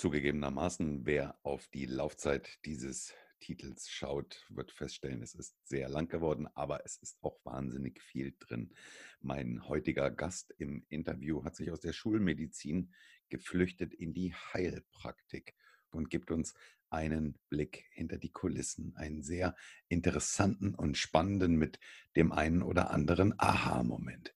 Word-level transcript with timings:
Zugegebenermaßen, 0.00 1.04
wer 1.04 1.38
auf 1.42 1.68
die 1.68 1.84
Laufzeit 1.84 2.64
dieses 2.64 3.12
Titels 3.38 3.90
schaut, 3.90 4.46
wird 4.48 4.72
feststellen, 4.72 5.20
es 5.20 5.34
ist 5.34 5.54
sehr 5.68 5.90
lang 5.90 6.08
geworden, 6.08 6.48
aber 6.54 6.86
es 6.86 6.96
ist 7.02 7.22
auch 7.22 7.38
wahnsinnig 7.44 8.00
viel 8.00 8.34
drin. 8.40 8.72
Mein 9.20 9.68
heutiger 9.68 10.10
Gast 10.10 10.54
im 10.56 10.86
Interview 10.88 11.44
hat 11.44 11.54
sich 11.54 11.70
aus 11.70 11.80
der 11.80 11.92
Schulmedizin 11.92 12.94
geflüchtet 13.28 13.92
in 13.92 14.14
die 14.14 14.32
Heilpraktik 14.32 15.54
und 15.90 16.08
gibt 16.08 16.30
uns 16.30 16.54
einen 16.88 17.38
Blick 17.50 17.84
hinter 17.92 18.16
die 18.16 18.32
Kulissen, 18.32 18.96
einen 18.96 19.22
sehr 19.22 19.54
interessanten 19.88 20.74
und 20.74 20.96
spannenden 20.96 21.56
mit 21.56 21.78
dem 22.16 22.32
einen 22.32 22.62
oder 22.62 22.90
anderen 22.90 23.34
Aha-Moment. 23.38 24.34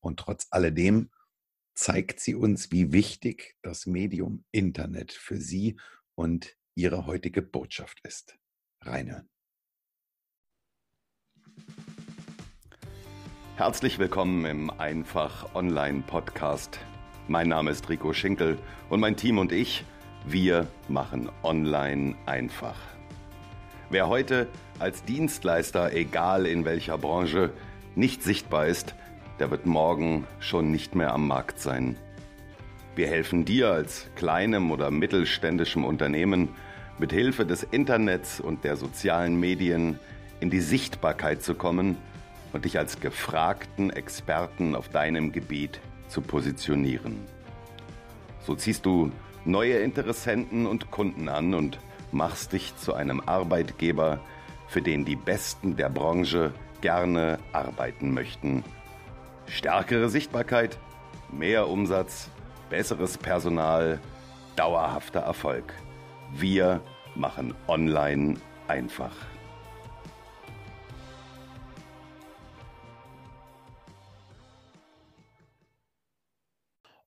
Und 0.00 0.20
trotz 0.20 0.48
alledem 0.50 1.08
zeigt 1.76 2.18
sie 2.18 2.34
uns, 2.34 2.72
wie 2.72 2.92
wichtig 2.92 3.56
das 3.62 3.86
Medium 3.86 4.44
Internet 4.50 5.12
für 5.12 5.40
sie 5.40 5.78
und 6.16 6.56
ihre 6.74 7.06
heutige 7.06 7.42
Botschaft 7.42 8.00
ist. 8.02 8.36
Reinhören. 8.82 9.28
Herzlich 13.54 13.98
willkommen 13.98 14.44
im 14.44 14.70
Einfach 14.70 15.54
Online 15.54 16.02
Podcast. 16.04 16.80
Mein 17.28 17.48
Name 17.48 17.70
ist 17.70 17.88
Rico 17.88 18.12
Schinkel 18.12 18.58
und 18.90 18.98
mein 19.00 19.16
Team 19.16 19.38
und 19.38 19.52
ich– 19.52 19.84
wir 20.28 20.66
machen 20.88 21.30
online 21.44 22.16
einfach. 22.26 22.76
Wer 23.90 24.08
heute 24.08 24.48
als 24.80 25.04
Dienstleister, 25.04 25.92
egal 25.92 26.46
in 26.46 26.64
welcher 26.64 26.98
Branche, 26.98 27.52
nicht 27.94 28.24
sichtbar 28.24 28.66
ist, 28.66 28.96
der 29.38 29.50
wird 29.50 29.66
morgen 29.66 30.26
schon 30.40 30.70
nicht 30.70 30.94
mehr 30.94 31.12
am 31.12 31.26
Markt 31.26 31.60
sein. 31.60 31.96
Wir 32.94 33.08
helfen 33.08 33.44
dir 33.44 33.70
als 33.70 34.08
kleinem 34.16 34.70
oder 34.70 34.90
mittelständischem 34.90 35.84
Unternehmen 35.84 36.48
mit 36.98 37.12
Hilfe 37.12 37.44
des 37.44 37.62
Internets 37.62 38.40
und 38.40 38.64
der 38.64 38.76
sozialen 38.76 39.38
Medien 39.38 39.98
in 40.40 40.50
die 40.50 40.60
Sichtbarkeit 40.60 41.42
zu 41.42 41.54
kommen 41.54 41.98
und 42.52 42.64
dich 42.64 42.78
als 42.78 43.00
gefragten 43.00 43.90
Experten 43.90 44.74
auf 44.74 44.88
deinem 44.88 45.32
Gebiet 45.32 45.80
zu 46.08 46.22
positionieren. 46.22 47.18
So 48.40 48.54
ziehst 48.54 48.86
du 48.86 49.10
neue 49.44 49.78
Interessenten 49.78 50.66
und 50.66 50.90
Kunden 50.90 51.28
an 51.28 51.52
und 51.52 51.78
machst 52.12 52.52
dich 52.52 52.76
zu 52.76 52.94
einem 52.94 53.20
Arbeitgeber, 53.20 54.20
für 54.68 54.82
den 54.82 55.04
die 55.04 55.16
Besten 55.16 55.76
der 55.76 55.90
Branche 55.90 56.52
gerne 56.80 57.38
arbeiten 57.52 58.14
möchten. 58.14 58.64
Stärkere 59.48 60.08
Sichtbarkeit, 60.08 60.78
mehr 61.30 61.68
Umsatz, 61.68 62.30
besseres 62.68 63.16
Personal, 63.16 64.00
dauerhafter 64.56 65.20
Erfolg. 65.20 65.72
Wir 66.34 66.82
machen 67.14 67.54
online 67.68 68.34
einfach. 68.66 69.14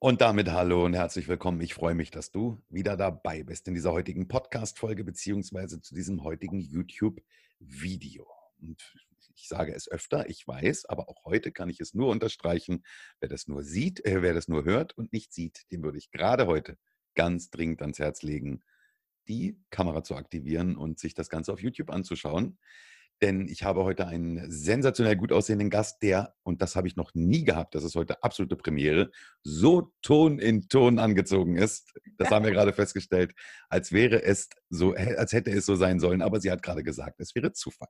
Und 0.02 0.22
damit 0.22 0.50
hallo 0.50 0.86
und 0.86 0.94
herzlich 0.94 1.28
willkommen. 1.28 1.60
Ich 1.60 1.74
freue 1.74 1.94
mich, 1.94 2.10
dass 2.10 2.32
du 2.32 2.58
wieder 2.70 2.96
dabei 2.96 3.44
bist 3.44 3.68
in 3.68 3.74
dieser 3.74 3.92
heutigen 3.92 4.30
Podcast-Folge 4.30 5.04
beziehungsweise 5.04 5.82
zu 5.82 5.94
diesem 5.94 6.24
heutigen 6.24 6.62
YouTube-Video. 6.62 8.26
Und 8.62 8.96
ich 9.36 9.48
sage 9.48 9.74
es 9.74 9.90
öfter, 9.90 10.30
ich 10.30 10.48
weiß, 10.48 10.86
aber 10.86 11.10
auch 11.10 11.26
heute 11.26 11.52
kann 11.52 11.70
ich 11.70 11.80
es 11.80 11.94
nur 11.94 12.10
unterstreichen. 12.10 12.84
Wer 13.20 13.30
das 13.30 13.48
nur 13.48 13.64
sieht, 13.64 14.06
äh, 14.06 14.22
wer 14.22 14.34
das 14.34 14.48
nur 14.48 14.66
hört 14.66 14.98
und 14.98 15.14
nicht 15.14 15.34
sieht, 15.34 15.72
dem 15.72 15.84
würde 15.84 15.98
ich 15.98 16.12
gerade 16.12 16.48
heute 16.48 16.78
ganz 17.16 17.50
dringend 17.50 17.82
ans 17.82 18.00
Herz 18.00 18.22
legen, 18.22 18.64
die 19.28 19.60
Kamera 19.70 20.04
zu 20.04 20.16
aktivieren 20.16 20.76
und 20.76 21.00
sich 21.00 21.14
das 21.14 21.30
Ganze 21.30 21.54
auf 21.54 21.62
YouTube 21.62 21.90
anzuschauen 21.90 22.58
denn 23.22 23.48
ich 23.48 23.64
habe 23.64 23.84
heute 23.84 24.08
einen 24.08 24.50
sensationell 24.50 25.16
gut 25.16 25.32
aussehenden 25.32 25.70
Gast, 25.70 26.02
der, 26.02 26.36
und 26.44 26.62
das 26.62 26.76
habe 26.76 26.88
ich 26.88 26.96
noch 26.96 27.14
nie 27.14 27.44
gehabt, 27.44 27.76
das 27.76 27.84
ist 27.84 27.96
heute 27.96 28.24
absolute 28.24 28.56
Premiere, 28.56 29.12
so 29.44 29.94
Ton 30.02 30.40
in 30.40 30.70
Ton 30.70 31.00
angezogen 31.00 31.58
ist. 31.58 31.94
Das 32.18 32.30
haben 32.30 32.46
wir 32.46 32.52
gerade 32.52 32.74
festgestellt, 32.74 33.34
als 33.70 33.92
wäre 33.92 34.24
es 34.24 34.50
so, 34.70 34.94
als 34.94 35.34
hätte 35.34 35.52
es 35.52 35.66
so 35.66 35.76
sein 35.76 36.00
sollen, 36.00 36.22
aber 36.22 36.40
sie 36.40 36.52
hat 36.52 36.64
gerade 36.64 36.84
gesagt, 36.84 37.20
es 37.20 37.36
wäre 37.36 37.54
Zufall. 37.54 37.90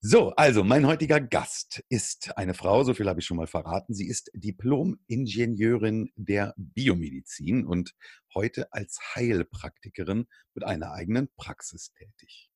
So, 0.00 0.30
also 0.36 0.62
mein 0.62 0.86
heutiger 0.86 1.20
Gast 1.20 1.82
ist 1.88 2.36
eine 2.36 2.54
Frau, 2.54 2.84
so 2.84 2.94
viel 2.94 3.08
habe 3.08 3.18
ich 3.18 3.26
schon 3.26 3.36
mal 3.36 3.48
verraten. 3.48 3.94
Sie 3.94 4.06
ist 4.06 4.30
Diplom-Ingenieurin 4.32 6.12
der 6.14 6.54
Biomedizin 6.56 7.66
und 7.66 7.96
heute 8.32 8.72
als 8.72 9.00
Heilpraktikerin 9.16 10.28
mit 10.54 10.62
einer 10.62 10.92
eigenen 10.92 11.28
Praxis 11.34 11.92
tätig. 11.94 12.48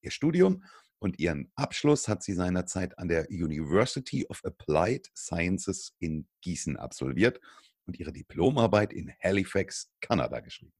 Ihr 0.00 0.10
Studium 0.10 0.64
und 0.98 1.18
ihren 1.18 1.50
Abschluss 1.54 2.08
hat 2.08 2.22
sie 2.22 2.34
seinerzeit 2.34 2.98
an 2.98 3.08
der 3.08 3.28
University 3.30 4.26
of 4.26 4.44
Applied 4.44 5.10
Sciences 5.16 5.94
in 5.98 6.26
Gießen 6.42 6.76
absolviert 6.76 7.40
und 7.86 7.98
ihre 7.98 8.12
Diplomarbeit 8.12 8.92
in 8.92 9.12
Halifax, 9.22 9.92
Kanada 10.00 10.40
geschrieben. 10.40 10.72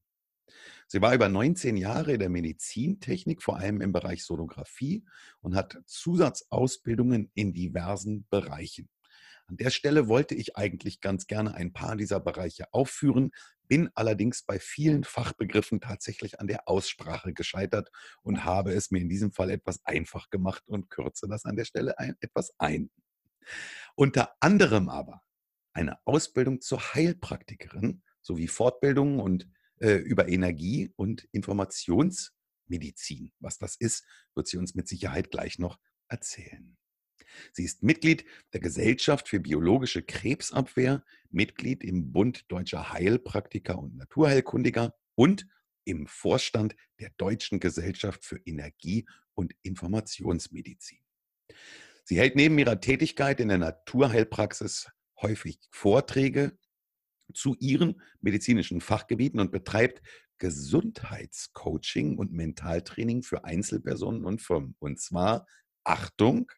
Sie 0.87 1.01
war 1.01 1.13
über 1.13 1.27
19 1.27 1.75
Jahre 1.75 2.13
in 2.13 2.19
der 2.19 2.29
Medizintechnik, 2.29 3.43
vor 3.43 3.57
allem 3.57 3.81
im 3.81 3.91
Bereich 3.91 4.23
Sonographie 4.23 5.03
und 5.41 5.55
hat 5.55 5.77
Zusatzausbildungen 5.85 7.29
in 7.33 7.53
diversen 7.53 8.25
Bereichen. 8.29 8.89
An 9.47 9.57
der 9.57 9.69
Stelle 9.69 10.09
wollte 10.09 10.35
ich 10.35 10.57
eigentlich 10.57 10.99
ganz 10.99 11.25
gerne 11.25 11.55
ein 11.55 11.71
paar 11.71 11.95
dieser 11.95 12.19
Bereiche 12.19 12.73
aufführen, 12.73 13.31
bin 13.67 13.89
allerdings 13.95 14.43
bei 14.43 14.59
vielen 14.59 15.05
Fachbegriffen 15.05 15.79
tatsächlich 15.79 16.39
an 16.39 16.47
der 16.47 16.67
Aussprache 16.67 17.33
gescheitert 17.33 17.89
und 18.23 18.43
habe 18.43 18.73
es 18.73 18.91
mir 18.91 18.99
in 18.99 19.09
diesem 19.09 19.31
Fall 19.31 19.49
etwas 19.49 19.83
einfach 19.85 20.29
gemacht 20.29 20.63
und 20.67 20.89
kürze 20.89 21.27
das 21.29 21.45
an 21.45 21.55
der 21.55 21.65
Stelle 21.65 21.97
ein, 21.97 22.15
etwas 22.19 22.53
ein. 22.57 22.89
Unter 23.95 24.35
anderem 24.41 24.89
aber 24.89 25.23
eine 25.73 25.97
Ausbildung 26.05 26.59
zur 26.59 26.93
Heilpraktikerin 26.93 28.03
sowie 28.21 28.47
Fortbildungen 28.47 29.21
und 29.21 29.47
äh, 29.79 29.95
über 29.95 30.27
Energie 30.27 30.91
und 30.95 31.23
Informationsmedizin. 31.31 33.31
Was 33.39 33.57
das 33.57 33.75
ist, 33.75 34.05
wird 34.35 34.47
sie 34.47 34.57
uns 34.57 34.75
mit 34.75 34.87
Sicherheit 34.87 35.31
gleich 35.31 35.59
noch 35.59 35.79
erzählen. 36.09 36.77
Sie 37.53 37.63
ist 37.63 37.83
Mitglied 37.83 38.25
der 38.53 38.59
Gesellschaft 38.59 39.27
für 39.27 39.39
biologische 39.39 40.03
Krebsabwehr, 40.03 41.03
Mitglied 41.29 41.83
im 41.83 42.11
Bund 42.11 42.45
deutscher 42.51 42.91
Heilpraktiker 42.91 43.77
und 43.77 43.95
Naturheilkundiger 43.97 44.93
und 45.15 45.47
im 45.85 46.07
Vorstand 46.07 46.75
der 46.99 47.11
Deutschen 47.17 47.59
Gesellschaft 47.59 48.25
für 48.25 48.39
Energie- 48.45 49.07
und 49.33 49.53
Informationsmedizin. 49.61 50.99
Sie 52.03 52.17
hält 52.17 52.35
neben 52.35 52.57
ihrer 52.57 52.79
Tätigkeit 52.79 53.39
in 53.39 53.49
der 53.49 53.57
Naturheilpraxis 53.57 54.89
häufig 55.21 55.59
Vorträge 55.71 56.57
zu 57.33 57.55
ihren 57.59 58.01
medizinischen 58.21 58.81
Fachgebieten 58.81 59.39
und 59.39 59.51
betreibt 59.51 60.01
Gesundheitscoaching 60.37 62.17
und 62.17 62.31
Mentaltraining 62.31 63.23
für 63.23 63.43
Einzelpersonen 63.43 64.23
und 64.23 64.41
Firmen. 64.41 64.75
Und 64.79 64.99
zwar, 64.99 65.47
Achtung, 65.83 66.51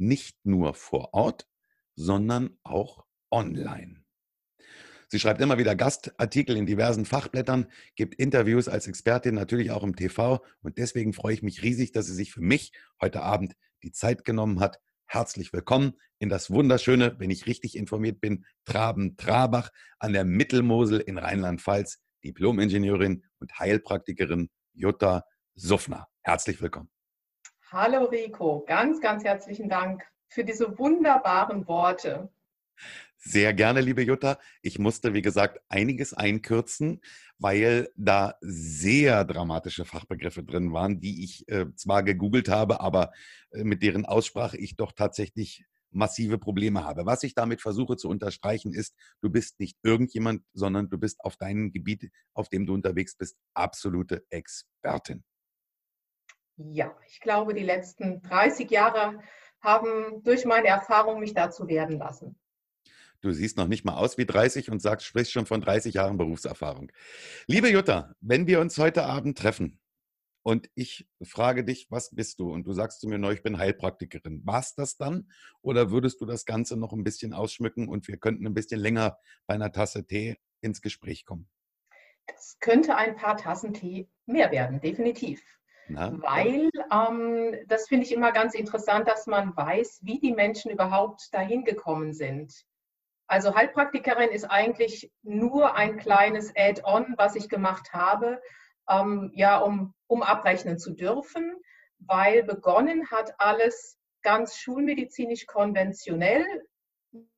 nicht 0.00 0.44
nur 0.44 0.74
vor 0.74 1.14
Ort, 1.14 1.46
sondern 1.94 2.58
auch 2.62 3.04
online. 3.30 4.02
Sie 5.08 5.18
schreibt 5.18 5.40
immer 5.40 5.58
wieder 5.58 5.74
Gastartikel 5.74 6.56
in 6.56 6.66
diversen 6.66 7.04
Fachblättern, 7.04 7.66
gibt 7.96 8.14
Interviews 8.14 8.68
als 8.68 8.86
Expertin 8.86 9.34
natürlich 9.34 9.72
auch 9.72 9.82
im 9.82 9.96
TV 9.96 10.44
und 10.62 10.78
deswegen 10.78 11.12
freue 11.12 11.34
ich 11.34 11.42
mich 11.42 11.62
riesig, 11.62 11.90
dass 11.92 12.06
sie 12.06 12.14
sich 12.14 12.32
für 12.32 12.40
mich 12.40 12.72
heute 13.00 13.22
Abend 13.22 13.54
die 13.82 13.90
Zeit 13.90 14.24
genommen 14.24 14.60
hat. 14.60 14.78
Herzlich 15.06 15.52
willkommen 15.52 15.94
in 16.20 16.28
das 16.28 16.50
wunderschöne, 16.50 17.16
wenn 17.18 17.30
ich 17.30 17.46
richtig 17.46 17.76
informiert 17.76 18.20
bin, 18.20 18.44
Traben-Trabach 18.66 19.70
an 19.98 20.12
der 20.12 20.24
Mittelmosel 20.24 21.00
in 21.00 21.18
Rheinland-Pfalz, 21.18 21.98
Diplom-Ingenieurin 22.22 23.24
und 23.40 23.58
Heilpraktikerin 23.58 24.48
Jutta 24.74 25.24
Suffner. 25.56 26.06
Herzlich 26.22 26.62
willkommen. 26.62 26.90
Hallo 27.72 28.06
Rico, 28.06 28.64
ganz, 28.66 29.00
ganz 29.00 29.22
herzlichen 29.22 29.68
Dank 29.68 30.02
für 30.26 30.42
diese 30.42 30.76
wunderbaren 30.76 31.68
Worte. 31.68 32.28
Sehr 33.16 33.54
gerne, 33.54 33.80
liebe 33.80 34.02
Jutta. 34.02 34.40
Ich 34.60 34.80
musste, 34.80 35.14
wie 35.14 35.22
gesagt, 35.22 35.60
einiges 35.68 36.12
einkürzen, 36.12 37.00
weil 37.38 37.88
da 37.94 38.34
sehr 38.40 39.24
dramatische 39.24 39.84
Fachbegriffe 39.84 40.42
drin 40.42 40.72
waren, 40.72 40.98
die 41.00 41.22
ich 41.22 41.46
äh, 41.46 41.66
zwar 41.76 42.02
gegoogelt 42.02 42.48
habe, 42.48 42.80
aber 42.80 43.12
äh, 43.52 43.62
mit 43.62 43.84
deren 43.84 44.04
Aussprache 44.04 44.56
ich 44.56 44.74
doch 44.74 44.90
tatsächlich 44.90 45.64
massive 45.92 46.38
Probleme 46.38 46.82
habe. 46.82 47.06
Was 47.06 47.22
ich 47.22 47.34
damit 47.34 47.60
versuche 47.60 47.96
zu 47.96 48.08
unterstreichen 48.08 48.74
ist, 48.74 48.96
du 49.20 49.30
bist 49.30 49.60
nicht 49.60 49.78
irgendjemand, 49.84 50.42
sondern 50.54 50.90
du 50.90 50.98
bist 50.98 51.20
auf 51.20 51.36
deinem 51.36 51.70
Gebiet, 51.70 52.10
auf 52.34 52.48
dem 52.48 52.66
du 52.66 52.74
unterwegs 52.74 53.14
bist, 53.16 53.36
absolute 53.54 54.24
Expertin. 54.28 55.22
Ja, 56.72 56.94
ich 57.06 57.20
glaube, 57.20 57.54
die 57.54 57.62
letzten 57.62 58.20
30 58.22 58.70
Jahre 58.70 59.20
haben 59.60 60.22
durch 60.22 60.44
meine 60.44 60.68
Erfahrung 60.68 61.20
mich 61.20 61.32
dazu 61.32 61.68
werden 61.68 61.98
lassen. 61.98 62.38
Du 63.22 63.32
siehst 63.32 63.56
noch 63.56 63.68
nicht 63.68 63.84
mal 63.84 63.96
aus 63.96 64.18
wie 64.18 64.26
30 64.26 64.70
und 64.70 64.80
sagst, 64.80 65.06
sprichst 65.06 65.32
schon 65.32 65.46
von 65.46 65.60
30 65.60 65.94
Jahren 65.94 66.16
Berufserfahrung. 66.16 66.90
Liebe 67.46 67.70
Jutta, 67.70 68.14
wenn 68.20 68.46
wir 68.46 68.60
uns 68.60 68.78
heute 68.78 69.04
Abend 69.04 69.36
treffen 69.38 69.78
und 70.42 70.70
ich 70.74 71.06
frage 71.22 71.64
dich, 71.64 71.90
was 71.90 72.14
bist 72.14 72.40
du? 72.40 72.52
Und 72.52 72.66
du 72.66 72.72
sagst 72.72 73.00
zu 73.00 73.08
mir, 73.08 73.18
no, 73.18 73.30
ich 73.30 73.42
bin 73.42 73.58
Heilpraktikerin. 73.58 74.44
War 74.46 74.60
es 74.60 74.74
das 74.74 74.96
dann? 74.96 75.30
Oder 75.60 75.90
würdest 75.90 76.20
du 76.20 76.26
das 76.26 76.46
Ganze 76.46 76.78
noch 76.78 76.92
ein 76.92 77.04
bisschen 77.04 77.34
ausschmücken 77.34 77.88
und 77.88 78.08
wir 78.08 78.16
könnten 78.16 78.46
ein 78.46 78.54
bisschen 78.54 78.80
länger 78.80 79.18
bei 79.46 79.54
einer 79.54 79.72
Tasse 79.72 80.06
Tee 80.06 80.36
ins 80.62 80.80
Gespräch 80.80 81.26
kommen? 81.26 81.48
Es 82.26 82.58
könnte 82.60 82.96
ein 82.96 83.16
paar 83.16 83.36
Tassen 83.36 83.74
Tee 83.74 84.08
mehr 84.24 84.50
werden, 84.50 84.80
definitiv. 84.80 85.42
Na, 85.90 86.12
Weil 86.22 86.70
ähm, 86.92 87.56
das 87.66 87.88
finde 87.88 88.06
ich 88.06 88.12
immer 88.12 88.30
ganz 88.30 88.54
interessant, 88.54 89.08
dass 89.08 89.26
man 89.26 89.56
weiß, 89.56 90.00
wie 90.02 90.20
die 90.20 90.32
Menschen 90.32 90.70
überhaupt 90.70 91.34
dahin 91.34 91.64
gekommen 91.64 92.12
sind. 92.12 92.64
Also 93.26 93.54
Heilpraktikerin 93.54 94.30
ist 94.30 94.44
eigentlich 94.44 95.10
nur 95.22 95.74
ein 95.74 95.96
kleines 95.96 96.52
Add-on, 96.56 97.14
was 97.16 97.34
ich 97.34 97.48
gemacht 97.48 97.92
habe, 97.92 98.40
ähm, 98.88 99.32
ja, 99.34 99.58
um, 99.58 99.94
um 100.06 100.22
abrechnen 100.22 100.78
zu 100.78 100.92
dürfen, 100.94 101.54
weil 101.98 102.44
begonnen 102.44 103.10
hat 103.10 103.34
alles 103.38 103.98
ganz 104.22 104.56
schulmedizinisch 104.56 105.46
konventionell 105.46 106.44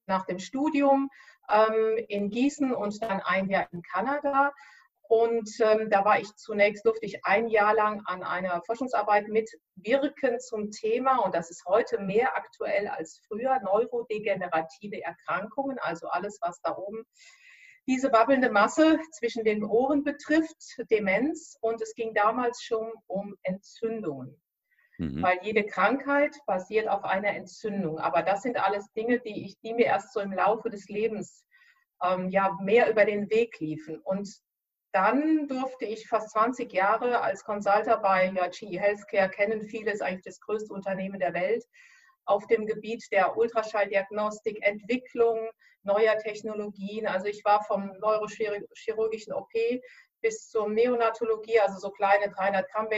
nach 0.06 0.26
dem 0.26 0.38
Studium 0.38 1.10
ähm, 1.48 2.04
in 2.08 2.30
Gießen 2.30 2.74
und 2.74 3.02
dann 3.02 3.20
ein 3.20 3.48
Jahr 3.48 3.66
in 3.72 3.82
Kanada. 3.82 4.52
Und 5.12 5.50
ähm, 5.60 5.90
da 5.90 6.06
war 6.06 6.20
ich 6.20 6.34
zunächst, 6.36 6.86
durfte 6.86 7.04
ich 7.04 7.22
ein 7.26 7.48
Jahr 7.48 7.74
lang 7.74 8.00
an 8.06 8.22
einer 8.22 8.62
Forschungsarbeit 8.64 9.28
mitwirken 9.28 10.40
zum 10.40 10.70
Thema, 10.70 11.18
und 11.18 11.34
das 11.34 11.50
ist 11.50 11.66
heute 11.66 11.98
mehr 11.98 12.34
aktuell 12.34 12.88
als 12.88 13.20
früher, 13.28 13.60
neurodegenerative 13.62 15.02
Erkrankungen, 15.02 15.78
also 15.80 16.08
alles, 16.08 16.38
was 16.40 16.58
da 16.62 16.74
oben 16.78 17.04
diese 17.86 18.10
wabbelnde 18.10 18.48
Masse 18.48 18.98
zwischen 19.10 19.44
den 19.44 19.64
Ohren 19.64 20.02
betrifft, 20.02 20.78
Demenz. 20.90 21.58
Und 21.60 21.82
es 21.82 21.94
ging 21.94 22.14
damals 22.14 22.62
schon 22.62 22.90
um 23.06 23.36
Entzündungen. 23.42 24.40
Mhm. 24.96 25.22
Weil 25.22 25.40
jede 25.42 25.66
Krankheit 25.66 26.34
basiert 26.46 26.88
auf 26.88 27.04
einer 27.04 27.36
Entzündung. 27.36 27.98
Aber 27.98 28.22
das 28.22 28.40
sind 28.40 28.56
alles 28.56 28.90
Dinge, 28.92 29.20
die, 29.20 29.44
ich, 29.44 29.58
die 29.60 29.74
mir 29.74 29.84
erst 29.84 30.14
so 30.14 30.20
im 30.20 30.32
Laufe 30.32 30.70
des 30.70 30.88
Lebens 30.88 31.44
ähm, 32.02 32.30
ja, 32.30 32.56
mehr 32.62 32.90
über 32.90 33.04
den 33.04 33.28
Weg 33.28 33.60
liefen. 33.60 33.98
Und 33.98 34.40
dann 34.92 35.48
durfte 35.48 35.86
ich 35.86 36.08
fast 36.08 36.30
20 36.30 36.72
Jahre 36.72 37.20
als 37.20 37.44
Consultant 37.44 38.02
bei 38.02 38.26
ja, 38.26 38.48
GE 38.48 38.78
Healthcare 38.78 39.30
kennen. 39.30 39.62
Viele 39.62 39.92
ist 39.92 40.02
eigentlich 40.02 40.24
das 40.24 40.40
größte 40.40 40.72
Unternehmen 40.72 41.18
der 41.18 41.34
Welt 41.34 41.64
auf 42.24 42.46
dem 42.46 42.66
Gebiet 42.66 43.04
der 43.10 43.36
Ultraschalldiagnostik, 43.36 44.62
Entwicklung 44.62 45.50
neuer 45.82 46.16
Technologien. 46.18 47.06
Also 47.06 47.26
ich 47.26 47.44
war 47.44 47.64
vom 47.64 47.92
neurochirurgischen 47.98 49.32
OP 49.32 49.50
bis 50.20 50.48
zur 50.48 50.68
Neonatologie, 50.68 51.58
also 51.58 51.78
so 51.78 51.90
kleine 51.90 52.30
300 52.30 52.70
Gramm 52.70 52.88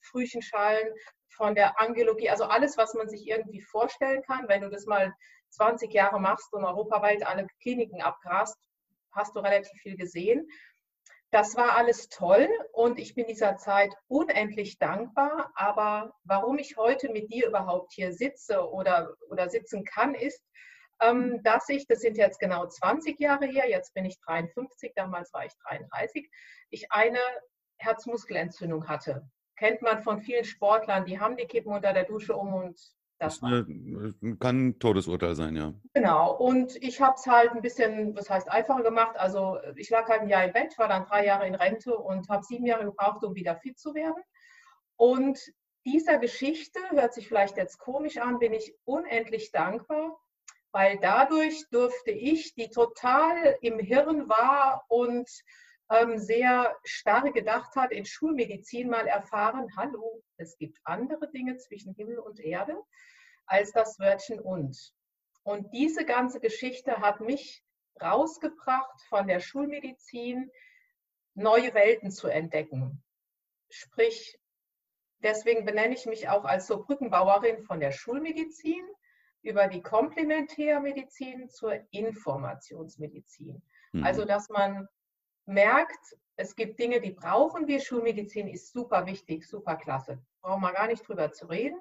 Frühchenschalen, 0.00 0.88
von 1.30 1.54
der 1.54 1.80
Angiologie, 1.80 2.28
also 2.28 2.44
alles, 2.44 2.76
was 2.76 2.92
man 2.94 3.08
sich 3.08 3.26
irgendwie 3.26 3.62
vorstellen 3.62 4.22
kann. 4.22 4.46
Wenn 4.48 4.60
du 4.60 4.68
das 4.68 4.84
mal 4.84 5.14
20 5.50 5.92
Jahre 5.92 6.20
machst 6.20 6.52
und 6.52 6.64
europaweit 6.64 7.26
alle 7.26 7.46
Kliniken 7.62 8.02
abgrast, 8.02 8.58
hast 9.12 9.34
du 9.34 9.40
relativ 9.40 9.72
viel 9.80 9.96
gesehen. 9.96 10.46
Das 11.32 11.56
war 11.56 11.76
alles 11.76 12.08
toll 12.08 12.48
und 12.72 12.98
ich 12.98 13.14
bin 13.14 13.26
dieser 13.26 13.56
Zeit 13.56 13.94
unendlich 14.08 14.78
dankbar. 14.78 15.52
Aber 15.54 16.12
warum 16.24 16.58
ich 16.58 16.76
heute 16.76 17.10
mit 17.10 17.32
dir 17.32 17.46
überhaupt 17.46 17.92
hier 17.92 18.12
sitze 18.12 18.68
oder, 18.68 19.14
oder 19.28 19.48
sitzen 19.48 19.84
kann, 19.84 20.14
ist, 20.14 20.44
ähm, 21.00 21.40
dass 21.44 21.68
ich, 21.68 21.86
das 21.86 22.00
sind 22.00 22.16
jetzt 22.16 22.40
genau 22.40 22.66
20 22.66 23.18
Jahre 23.20 23.46
her, 23.46 23.68
jetzt 23.68 23.94
bin 23.94 24.04
ich 24.04 24.18
53, 24.20 24.92
damals 24.94 25.32
war 25.32 25.44
ich 25.44 25.52
33, 25.68 26.28
ich 26.70 26.90
eine 26.90 27.20
Herzmuskelentzündung 27.78 28.88
hatte. 28.88 29.22
Kennt 29.56 29.82
man 29.82 30.02
von 30.02 30.20
vielen 30.20 30.44
Sportlern, 30.44 31.04
die 31.04 31.20
haben 31.20 31.36
die 31.36 31.46
Kippen 31.46 31.72
unter 31.72 31.92
der 31.92 32.04
Dusche 32.04 32.34
um 32.34 32.54
und 32.54 32.80
das 33.20 33.42
eine, 33.42 33.66
kann 34.40 34.68
ein 34.68 34.78
Todesurteil 34.78 35.34
sein, 35.34 35.54
ja. 35.54 35.74
Genau. 35.92 36.34
Und 36.36 36.74
ich 36.82 37.02
habe 37.02 37.16
es 37.16 37.26
halt 37.26 37.50
ein 37.52 37.60
bisschen, 37.60 38.16
was 38.16 38.30
heißt 38.30 38.50
einfacher 38.50 38.82
gemacht. 38.82 39.16
Also 39.18 39.58
ich 39.76 39.90
lag 39.90 40.08
halt 40.08 40.22
ein 40.22 40.30
Jahr 40.30 40.44
im 40.44 40.54
Bett, 40.54 40.78
war 40.78 40.88
dann 40.88 41.04
drei 41.04 41.26
Jahre 41.26 41.46
in 41.46 41.54
Rente 41.54 41.94
und 41.96 42.30
habe 42.30 42.42
sieben 42.42 42.64
Jahre 42.64 42.86
gebraucht, 42.86 43.22
um 43.22 43.34
wieder 43.34 43.56
fit 43.56 43.78
zu 43.78 43.94
werden. 43.94 44.22
Und 44.96 45.38
dieser 45.84 46.18
Geschichte, 46.18 46.80
hört 46.90 47.12
sich 47.12 47.28
vielleicht 47.28 47.58
jetzt 47.58 47.78
komisch 47.78 48.16
an, 48.16 48.38
bin 48.38 48.54
ich 48.54 48.74
unendlich 48.84 49.52
dankbar, 49.52 50.18
weil 50.72 50.98
dadurch 50.98 51.68
durfte 51.70 52.12
ich, 52.12 52.54
die 52.54 52.70
total 52.70 53.58
im 53.60 53.78
Hirn 53.78 54.30
war 54.30 54.86
und 54.88 55.28
sehr 56.16 56.76
starr 56.84 57.32
gedacht 57.32 57.74
hat, 57.74 57.90
in 57.90 58.04
Schulmedizin 58.04 58.88
mal 58.88 59.06
erfahren, 59.06 59.68
hallo, 59.76 60.22
es 60.36 60.56
gibt 60.56 60.78
andere 60.84 61.28
Dinge 61.30 61.56
zwischen 61.56 61.94
Himmel 61.94 62.18
und 62.18 62.38
Erde 62.38 62.80
als 63.46 63.72
das 63.72 63.98
Wörtchen 63.98 64.38
und. 64.38 64.94
Und 65.42 65.72
diese 65.72 66.04
ganze 66.04 66.38
Geschichte 66.38 66.98
hat 66.98 67.20
mich 67.20 67.64
rausgebracht 68.00 69.02
von 69.08 69.26
der 69.26 69.40
Schulmedizin, 69.40 70.50
neue 71.34 71.74
Welten 71.74 72.10
zu 72.12 72.28
entdecken. 72.28 73.02
Sprich, 73.68 74.38
deswegen 75.22 75.64
benenne 75.64 75.94
ich 75.94 76.06
mich 76.06 76.28
auch 76.28 76.44
als 76.44 76.68
so 76.68 76.84
Brückenbauerin 76.84 77.64
von 77.64 77.80
der 77.80 77.90
Schulmedizin 77.90 78.86
über 79.42 79.66
die 79.66 79.82
Komplementärmedizin 79.82 81.48
zur 81.48 81.80
Informationsmedizin. 81.90 83.62
Mhm. 83.92 84.04
Also, 84.04 84.24
dass 84.24 84.48
man 84.50 84.86
merkt, 85.46 86.16
es 86.36 86.56
gibt 86.56 86.78
Dinge, 86.78 87.00
die 87.00 87.12
brauchen 87.12 87.66
wir. 87.66 87.80
Schulmedizin 87.80 88.48
ist 88.48 88.72
super 88.72 89.06
wichtig, 89.06 89.46
super 89.46 89.76
klasse. 89.76 90.22
Brauchen 90.40 90.62
wir 90.62 90.72
gar 90.72 90.86
nicht 90.86 91.06
drüber 91.06 91.32
zu 91.32 91.46
reden. 91.46 91.78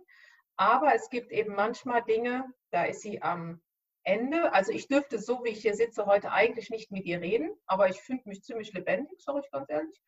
Aber 0.57 0.93
es 0.93 1.09
gibt 1.09 1.31
eben 1.31 1.55
manchmal 1.55 2.03
Dinge, 2.03 2.45
da 2.71 2.83
ist 2.83 3.01
sie 3.01 3.21
am 3.21 3.61
Ende. 4.03 4.51
Also 4.53 4.73
ich 4.73 4.87
dürfte 4.87 5.17
so, 5.19 5.43
wie 5.43 5.49
ich 5.49 5.61
hier 5.61 5.73
sitze, 5.73 6.05
heute 6.05 6.31
eigentlich 6.31 6.69
nicht 6.69 6.91
mit 6.91 7.05
ihr 7.05 7.21
reden, 7.21 7.51
aber 7.65 7.89
ich 7.89 8.01
finde 8.01 8.27
mich 8.27 8.43
ziemlich 8.43 8.73
lebendig, 8.73 9.23
sage 9.23 9.39
ich 9.43 9.51
ganz 9.51 9.69
ehrlich. 9.69 10.01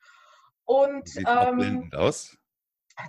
Und 0.65 1.07
Sieht 1.07 1.27
ähm, 1.27 1.57
blendend 1.57 1.95
aus. 1.95 2.37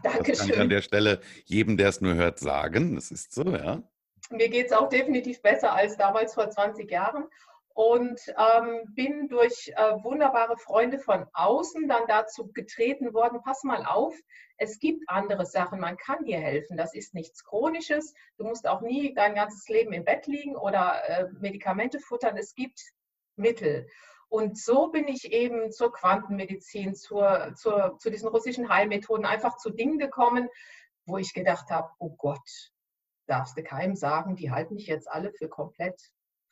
Danke 0.03 0.31
das 0.31 0.39
kann 0.39 0.51
ich 0.51 0.59
an 0.61 0.69
der 0.69 0.83
Stelle 0.83 1.21
jedem, 1.45 1.77
der 1.77 1.89
es 1.89 2.01
nur 2.01 2.15
hört, 2.15 2.39
sagen. 2.39 2.95
Das 2.95 3.11
ist 3.11 3.33
so, 3.33 3.43
ja. 3.43 3.83
Mir 4.31 4.49
geht 4.49 4.67
es 4.67 4.73
auch 4.73 4.89
definitiv 4.89 5.43
besser 5.43 5.73
als 5.73 5.97
damals 5.97 6.35
vor 6.35 6.49
20 6.49 6.89
Jahren 6.91 7.27
und 7.75 8.21
ähm, 8.37 8.83
bin 8.95 9.29
durch 9.29 9.73
äh, 9.77 9.93
wunderbare 10.03 10.57
Freunde 10.57 10.99
von 10.99 11.27
außen 11.33 11.89
dann 11.89 12.03
dazu 12.07 12.53
getreten 12.53 13.15
worden, 13.15 13.41
pass 13.43 13.65
mal 13.65 13.85
auf, 13.85 14.15
es 14.57 14.79
gibt 14.79 15.09
andere 15.09 15.47
Sachen, 15.47 15.81
man 15.81 15.97
kann 15.97 16.25
dir 16.25 16.39
helfen, 16.39 16.77
das 16.77 16.95
ist 16.95 17.15
nichts 17.15 17.45
Chronisches, 17.45 18.15
du 18.37 18.45
musst 18.45 18.67
auch 18.67 18.81
nie 18.81 19.15
dein 19.15 19.35
ganzes 19.35 19.69
Leben 19.69 19.93
im 19.93 20.05
Bett 20.05 20.27
liegen 20.27 20.57
oder 20.57 21.03
äh, 21.09 21.29
Medikamente 21.41 21.99
futtern, 21.99 22.37
es 22.37 22.55
gibt 22.55 22.81
Mittel. 23.37 23.89
Und 24.29 24.59
so 24.59 24.89
bin 24.89 25.09
ich 25.09 25.31
eben 25.31 25.71
zur 25.73 25.93
Quantenmedizin, 25.93 26.95
zur, 26.95 27.53
zur, 27.55 27.99
zu 27.99 28.11
diesen 28.11 28.29
russischen 28.29 28.69
Heilmethoden 28.71 29.27
einfach 29.27 29.59
zu 29.59 29.71
Dingen 29.71 29.99
gekommen, 29.99 30.49
wo 31.05 31.19
ich 31.19 31.35
gedacht 31.35 31.69
habe, 31.71 31.91
oh 31.99 32.15
Gott, 32.17 32.73
darfst 33.27 33.57
du 33.59 33.63
keinem 33.63 33.95
sagen, 33.95 34.37
die 34.37 34.51
halten 34.51 34.75
mich 34.75 34.87
jetzt 34.87 35.11
alle 35.11 35.33
für 35.33 35.49
komplett 35.49 36.01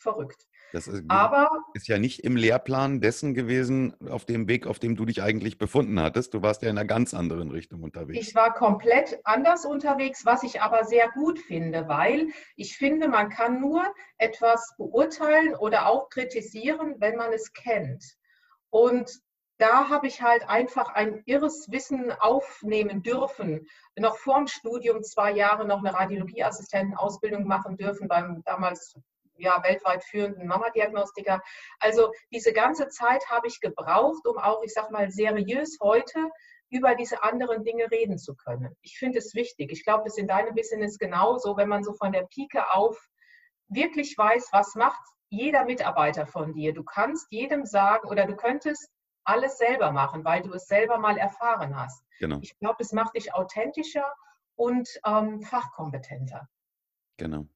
verrückt. 0.01 0.47
Das 0.73 0.87
ist, 0.87 1.05
Aber, 1.09 1.65
ist 1.75 1.89
ja 1.89 1.99
nicht 1.99 2.21
im 2.21 2.37
Lehrplan 2.37 3.01
dessen 3.01 3.35
gewesen, 3.35 3.95
auf 4.09 4.25
dem 4.25 4.47
Weg, 4.49 4.67
auf 4.67 4.79
dem 4.79 4.95
du 4.95 5.05
dich 5.05 5.23
eigentlich 5.23 5.59
befunden 5.59 6.01
hattest. 6.01 6.33
Du 6.33 6.43
warst 6.43 6.63
ja 6.63 6.71
in 6.71 6.79
einer 6.79 6.87
ganz 6.87 7.13
anderen 7.13 7.51
Richtung 7.51 7.83
unterwegs. 7.83 8.29
Ich 8.29 8.35
war 8.35 8.55
komplett 8.55 9.19
anders 9.25 9.65
unterwegs, 9.65 10.25
was 10.25 10.43
ich 10.43 10.63
aber 10.63 10.85
sehr 10.85 11.11
gut 11.11 11.39
finde, 11.41 11.89
weil 11.89 12.29
ich 12.57 12.77
finde, 12.77 13.09
man 13.09 13.31
kann 13.31 13.61
nur 13.61 13.83
etwas 14.19 14.75
beurteilen 14.77 15.57
oder 15.57 15.87
auch 15.87 16.09
kritisieren, 16.09 16.95
wenn 16.99 17.17
man 17.17 17.33
es 17.33 17.53
kennt. 17.53 18.05
Und 18.71 19.11
da 19.59 19.91
habe 19.91 20.07
ich 20.07 20.23
halt 20.23 20.49
einfach 20.49 20.89
ein 20.95 21.23
irres 21.27 21.71
Wissen 21.71 22.13
aufnehmen 22.13 23.03
dürfen. 23.03 23.69
Noch 23.99 24.17
vor 24.17 24.39
dem 24.39 24.47
Studium 24.47 25.03
zwei 25.03 25.33
Jahre 25.33 25.67
noch 25.67 25.81
eine 25.81 25.93
Radiologieassistentenausbildung 25.93 27.47
machen 27.47 27.77
dürfen 27.77 28.09
beim 28.09 28.43
damals 28.45 28.95
ja, 29.41 29.63
weltweit 29.63 30.05
führenden 30.05 30.47
Mama-Diagnostiker. 30.47 31.43
Also 31.79 32.13
diese 32.33 32.53
ganze 32.53 32.89
Zeit 32.89 33.29
habe 33.31 33.47
ich 33.47 33.61
gebraucht, 33.61 34.27
um 34.27 34.39
auch, 34.39 34.63
ich 34.63 34.73
sage 34.73 34.93
mal, 34.93 35.11
seriös 35.11 35.79
heute 35.81 36.31
über 36.71 36.95
diese 36.95 37.23
anderen 37.23 37.65
Dinge 37.65 37.91
reden 37.91 38.19
zu 38.19 38.37
können. 38.37 38.77
Ich 38.83 38.99
finde 38.99 39.19
es 39.19 39.35
wichtig. 39.35 39.73
Ich 39.73 39.85
glaube, 39.85 40.05
das 40.05 40.15
ist 40.15 40.21
in 40.21 40.29
deinem 40.29 40.55
Business 40.55 40.99
genauso, 40.99 41.57
wenn 41.57 41.69
man 41.69 41.83
so 41.83 41.93
von 41.95 42.13
der 42.13 42.27
Pike 42.33 42.73
auf 42.73 42.97
wirklich 43.69 44.17
weiß, 44.17 44.51
was 44.53 44.75
macht 44.75 45.01
jeder 45.31 45.65
Mitarbeiter 45.65 46.27
von 46.27 46.53
dir. 46.53 46.73
Du 46.73 46.85
kannst 46.85 47.27
jedem 47.31 47.65
sagen 47.65 48.09
oder 48.09 48.27
du 48.27 48.37
könntest 48.37 48.91
alles 49.25 49.59
selber 49.59 49.93
machen, 49.93 50.25
weil 50.25 50.43
du 50.43 50.53
es 50.53 50.67
selber 50.67 50.99
mal 50.99 51.17
erfahren 51.17 51.77
hast. 51.77 52.05
Genau. 52.19 52.39
Ich 52.41 52.59
glaube, 52.59 52.77
das 52.79 52.93
macht 52.93 53.15
dich 53.15 53.33
authentischer 53.35 54.13
und 54.57 54.89
ähm, 55.07 55.41
fachkompetenter. 55.43 56.49
Genau. 57.17 57.47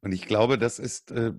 Und 0.00 0.12
ich 0.12 0.26
glaube, 0.26 0.58
das 0.58 0.78
ist, 0.78 1.10
äh, 1.10 1.32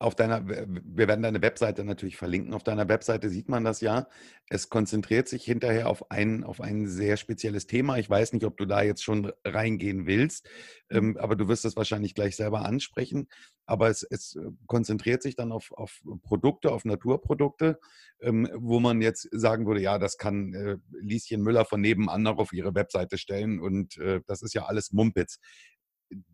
auf 0.00 0.14
deiner, 0.14 0.48
wir 0.48 1.08
werden 1.08 1.22
deine 1.22 1.42
Webseite 1.42 1.84
natürlich 1.84 2.16
verlinken. 2.16 2.54
Auf 2.54 2.64
deiner 2.64 2.88
Webseite 2.88 3.28
sieht 3.28 3.50
man 3.50 3.64
das 3.64 3.82
ja. 3.82 4.08
Es 4.48 4.70
konzentriert 4.70 5.28
sich 5.28 5.44
hinterher 5.44 5.90
auf 5.90 6.10
ein, 6.10 6.42
auf 6.42 6.62
ein 6.62 6.88
sehr 6.88 7.18
spezielles 7.18 7.66
Thema. 7.66 7.98
Ich 7.98 8.08
weiß 8.08 8.32
nicht, 8.32 8.46
ob 8.46 8.56
du 8.56 8.64
da 8.64 8.80
jetzt 8.80 9.04
schon 9.04 9.30
reingehen 9.44 10.06
willst, 10.06 10.48
ähm, 10.88 11.18
aber 11.18 11.36
du 11.36 11.48
wirst 11.48 11.66
es 11.66 11.76
wahrscheinlich 11.76 12.14
gleich 12.14 12.34
selber 12.34 12.64
ansprechen. 12.64 13.28
Aber 13.66 13.90
es, 13.90 14.02
es 14.02 14.38
konzentriert 14.66 15.22
sich 15.22 15.36
dann 15.36 15.52
auf, 15.52 15.70
auf 15.72 16.00
Produkte, 16.22 16.72
auf 16.72 16.86
Naturprodukte, 16.86 17.78
ähm, 18.22 18.48
wo 18.56 18.80
man 18.80 19.02
jetzt 19.02 19.28
sagen 19.32 19.66
würde, 19.66 19.82
ja, 19.82 19.98
das 19.98 20.16
kann 20.16 20.54
äh, 20.54 20.76
Lieschen 20.98 21.42
Müller 21.42 21.66
von 21.66 21.82
nebenan 21.82 22.26
auch 22.26 22.38
auf 22.38 22.54
ihre 22.54 22.74
Webseite 22.74 23.18
stellen 23.18 23.60
und 23.60 23.98
äh, 23.98 24.22
das 24.26 24.40
ist 24.40 24.54
ja 24.54 24.64
alles 24.64 24.92
Mumpitz. 24.92 25.38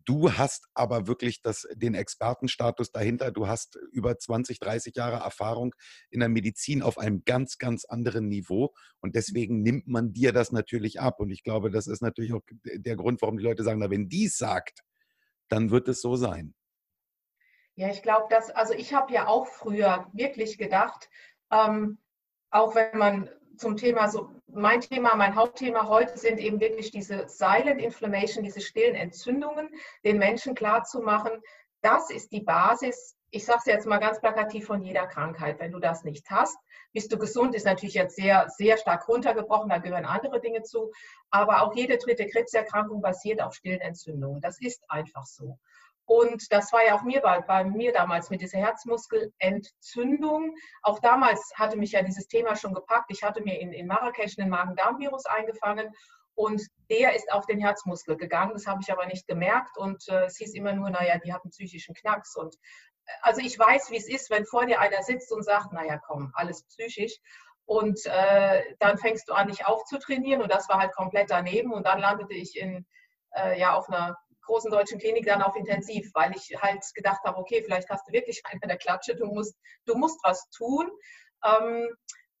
Du 0.05 0.33
hast 0.33 0.67
aber 0.73 1.07
wirklich 1.07 1.41
das, 1.41 1.67
den 1.75 1.93
Expertenstatus 1.93 2.91
dahinter. 2.91 3.31
Du 3.31 3.47
hast 3.47 3.77
über 3.91 4.17
20, 4.17 4.59
30 4.59 4.95
Jahre 4.95 5.17
Erfahrung 5.17 5.75
in 6.09 6.19
der 6.19 6.29
Medizin 6.29 6.81
auf 6.81 6.97
einem 6.97 7.23
ganz, 7.25 7.57
ganz 7.57 7.85
anderen 7.85 8.27
Niveau. 8.27 8.73
Und 9.01 9.15
deswegen 9.15 9.61
nimmt 9.61 9.87
man 9.87 10.13
dir 10.13 10.33
das 10.33 10.51
natürlich 10.51 10.99
ab. 10.99 11.19
Und 11.19 11.29
ich 11.29 11.43
glaube, 11.43 11.69
das 11.69 11.87
ist 11.87 12.01
natürlich 12.01 12.33
auch 12.33 12.41
der 12.63 12.95
Grund, 12.95 13.21
warum 13.21 13.37
die 13.37 13.43
Leute 13.43 13.63
sagen, 13.63 13.79
na, 13.79 13.89
wenn 13.89 14.09
dies 14.09 14.37
sagt, 14.37 14.83
dann 15.47 15.69
wird 15.69 15.87
es 15.87 16.01
so 16.01 16.15
sein. 16.15 16.55
Ja, 17.75 17.89
ich 17.89 18.01
glaube, 18.01 18.25
dass, 18.29 18.49
also 18.49 18.73
ich 18.73 18.93
habe 18.95 19.13
ja 19.13 19.27
auch 19.27 19.45
früher 19.45 20.09
wirklich 20.11 20.57
gedacht, 20.57 21.09
ähm, 21.51 21.99
auch 22.49 22.73
wenn 22.73 22.97
man 22.97 23.29
zum 23.57 23.77
Thema, 23.77 24.09
so 24.09 24.29
mein 24.47 24.81
Thema, 24.81 25.15
mein 25.15 25.35
Hauptthema 25.35 25.87
heute 25.87 26.17
sind 26.17 26.39
eben 26.39 26.59
wirklich 26.59 26.91
diese 26.91 27.27
Silent 27.27 27.81
Inflammation, 27.81 28.43
diese 28.43 28.61
stillen 28.61 28.95
Entzündungen, 28.95 29.69
den 30.03 30.17
Menschen 30.17 30.55
klarzumachen, 30.55 31.41
das 31.81 32.09
ist 32.09 32.31
die 32.31 32.41
Basis, 32.41 33.15
ich 33.29 33.45
sage 33.45 33.59
es 33.59 33.65
jetzt 33.65 33.87
mal 33.87 33.99
ganz 33.99 34.19
plakativ, 34.19 34.65
von 34.65 34.81
jeder 34.81 35.05
Krankheit. 35.05 35.59
Wenn 35.59 35.71
du 35.71 35.79
das 35.79 36.03
nicht 36.03 36.29
hast, 36.29 36.57
bist 36.93 37.11
du 37.11 37.17
gesund, 37.17 37.55
ist 37.55 37.65
natürlich 37.65 37.95
jetzt 37.95 38.15
sehr, 38.15 38.47
sehr 38.49 38.77
stark 38.77 39.07
runtergebrochen, 39.07 39.69
da 39.69 39.77
gehören 39.77 40.05
andere 40.05 40.39
Dinge 40.39 40.63
zu, 40.63 40.91
aber 41.29 41.61
auch 41.61 41.75
jede 41.75 41.97
dritte 41.97 42.27
Krebserkrankung 42.27 43.01
basiert 43.01 43.41
auf 43.41 43.53
stillen 43.53 43.81
Entzündungen. 43.81 44.41
Das 44.41 44.59
ist 44.61 44.83
einfach 44.89 45.25
so. 45.25 45.59
Und 46.07 46.51
das 46.53 46.71
war 46.71 46.85
ja 46.85 46.95
auch 46.95 47.03
mir 47.03 47.19
bei, 47.21 47.41
bei 47.41 47.65
mir 47.65 47.91
damals 47.91 48.29
mit 48.29 48.39
dieser 48.39 48.59
Herzmuskelentzündung. 48.59 50.55
Auch 50.81 50.99
damals 50.99 51.51
hatte 51.55 51.77
mich 51.77 51.91
ja 51.91 52.01
dieses 52.01 52.27
Thema 52.27 52.55
schon 52.55 52.73
gepackt. 52.73 53.11
Ich 53.11 53.23
hatte 53.23 53.43
mir 53.43 53.59
in, 53.59 53.73
in 53.73 53.87
Marrakesch 53.87 54.39
einen 54.39 54.49
Magen-Darm-Virus 54.49 55.25
eingefangen 55.25 55.93
und 56.33 56.61
der 56.89 57.13
ist 57.13 57.29
auf 57.33 57.45
den 57.45 57.59
Herzmuskel 57.59 58.15
gegangen. 58.15 58.53
Das 58.53 58.67
habe 58.67 58.79
ich 58.81 58.89
aber 58.89 59.05
nicht 59.05 59.27
gemerkt 59.27 59.77
und 59.77 60.07
äh, 60.07 60.25
es 60.25 60.37
hieß 60.37 60.53
immer 60.53 60.71
nur, 60.71 60.89
naja, 60.89 61.17
die 61.17 61.33
hat 61.33 61.43
einen 61.43 61.51
psychischen 61.51 61.93
Knacks. 61.93 62.37
Und 62.37 62.55
äh, 62.55 63.11
also 63.21 63.41
ich 63.41 63.59
weiß, 63.59 63.91
wie 63.91 63.97
es 63.97 64.07
ist, 64.07 64.29
wenn 64.29 64.45
vor 64.45 64.65
dir 64.65 64.79
einer 64.79 65.03
sitzt 65.03 65.33
und 65.33 65.43
sagt, 65.43 65.73
naja, 65.73 65.99
komm, 66.07 66.31
alles 66.35 66.63
psychisch. 66.67 67.17
Und 67.65 67.99
äh, 68.05 68.63
dann 68.79 68.97
fängst 68.97 69.27
du 69.27 69.33
an, 69.33 69.49
dich 69.49 69.65
aufzutrainieren 69.65 70.41
und 70.41 70.49
das 70.49 70.69
war 70.69 70.79
halt 70.79 70.93
komplett 70.93 71.31
daneben. 71.31 71.73
Und 71.73 71.85
dann 71.85 71.99
landete 71.99 72.33
ich 72.33 72.55
in, 72.55 72.85
äh, 73.35 73.59
ja, 73.59 73.73
auf 73.73 73.89
einer 73.89 74.15
großen 74.47 74.71
deutschen 74.71 74.99
Klinik 74.99 75.25
dann 75.25 75.41
auf 75.41 75.55
Intensiv, 75.55 76.09
weil 76.13 76.35
ich 76.35 76.55
halt 76.61 76.83
gedacht 76.95 77.21
habe, 77.23 77.37
okay, 77.37 77.61
vielleicht 77.63 77.89
hast 77.89 78.07
du 78.07 78.13
wirklich 78.13 78.41
eine 78.45 78.59
der 78.61 78.77
Klatsche, 78.77 79.15
du 79.15 79.25
musst, 79.27 79.55
du 79.85 79.95
musst 79.95 80.19
was 80.23 80.49
tun. 80.49 80.89
Ähm, 81.45 81.87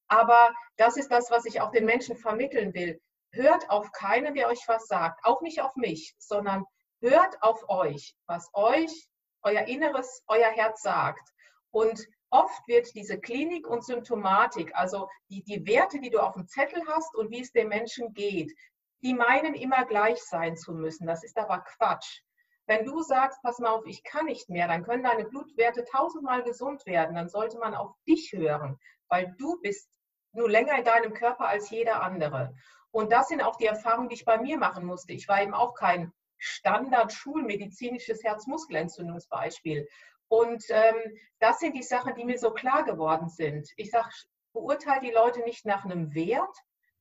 aber 0.07 0.53
das 0.77 0.97
ist 0.97 1.11
das, 1.11 1.29
was 1.29 1.45
ich 1.45 1.61
auch 1.61 1.71
den 1.71 1.85
Menschen 1.85 2.17
vermitteln 2.17 2.73
will. 2.73 2.99
Hört 3.31 3.69
auf 3.69 3.91
keinen, 3.91 4.33
der 4.33 4.47
euch 4.47 4.63
was 4.67 4.87
sagt, 4.87 5.23
auch 5.23 5.41
nicht 5.41 5.61
auf 5.61 5.75
mich, 5.75 6.15
sondern 6.17 6.65
hört 7.01 7.41
auf 7.41 7.69
euch, 7.69 8.15
was 8.25 8.49
euch, 8.53 9.07
euer 9.43 9.63
Inneres, 9.67 10.23
euer 10.27 10.49
Herz 10.49 10.81
sagt. 10.81 11.29
Und 11.71 12.07
oft 12.29 12.67
wird 12.67 12.93
diese 12.95 13.19
Klinik 13.19 13.67
und 13.67 13.85
Symptomatik, 13.85 14.73
also 14.75 15.09
die, 15.29 15.43
die 15.43 15.65
Werte, 15.67 15.99
die 15.99 16.09
du 16.09 16.19
auf 16.19 16.33
dem 16.33 16.47
Zettel 16.47 16.81
hast 16.87 17.13
und 17.15 17.29
wie 17.29 17.41
es 17.41 17.51
dem 17.51 17.67
Menschen 17.67 18.13
geht, 18.13 18.53
die 19.01 19.13
meinen 19.13 19.53
immer 19.53 19.85
gleich 19.85 20.21
sein 20.23 20.57
zu 20.57 20.73
müssen. 20.73 21.07
Das 21.07 21.23
ist 21.23 21.37
aber 21.37 21.59
Quatsch. 21.59 22.21
Wenn 22.65 22.85
du 22.85 23.01
sagst, 23.01 23.41
pass 23.43 23.59
mal 23.59 23.69
auf, 23.69 23.85
ich 23.85 24.03
kann 24.03 24.25
nicht 24.25 24.49
mehr, 24.49 24.67
dann 24.67 24.83
können 24.83 25.03
deine 25.03 25.25
Blutwerte 25.25 25.85
tausendmal 25.85 26.43
gesund 26.43 26.85
werden. 26.85 27.15
Dann 27.15 27.29
sollte 27.29 27.57
man 27.59 27.75
auf 27.75 27.93
dich 28.07 28.33
hören, 28.33 28.77
weil 29.07 29.33
du 29.37 29.59
bist 29.61 29.89
nur 30.33 30.49
länger 30.49 30.77
in 30.77 30.83
deinem 30.83 31.13
Körper 31.13 31.47
als 31.47 31.69
jeder 31.69 32.03
andere. 32.03 32.53
Und 32.91 33.11
das 33.11 33.29
sind 33.29 33.41
auch 33.41 33.55
die 33.55 33.65
Erfahrungen, 33.65 34.09
die 34.09 34.15
ich 34.15 34.25
bei 34.25 34.37
mir 34.37 34.57
machen 34.57 34.85
musste. 34.85 35.13
Ich 35.13 35.27
war 35.27 35.41
eben 35.41 35.53
auch 35.53 35.75
kein 35.75 36.11
Standard-schulmedizinisches 36.37 38.23
Herzmuskelentzündungsbeispiel. 38.23 39.87
Und 40.27 40.63
ähm, 40.69 40.95
das 41.39 41.59
sind 41.59 41.75
die 41.75 41.83
Sachen, 41.83 42.15
die 42.15 42.25
mir 42.25 42.37
so 42.37 42.51
klar 42.51 42.83
geworden 42.83 43.29
sind. 43.29 43.69
Ich 43.77 43.91
sage, 43.91 44.09
beurteile 44.53 45.01
die 45.01 45.11
Leute 45.11 45.41
nicht 45.41 45.65
nach 45.65 45.85
einem 45.85 46.13
Wert, 46.13 46.55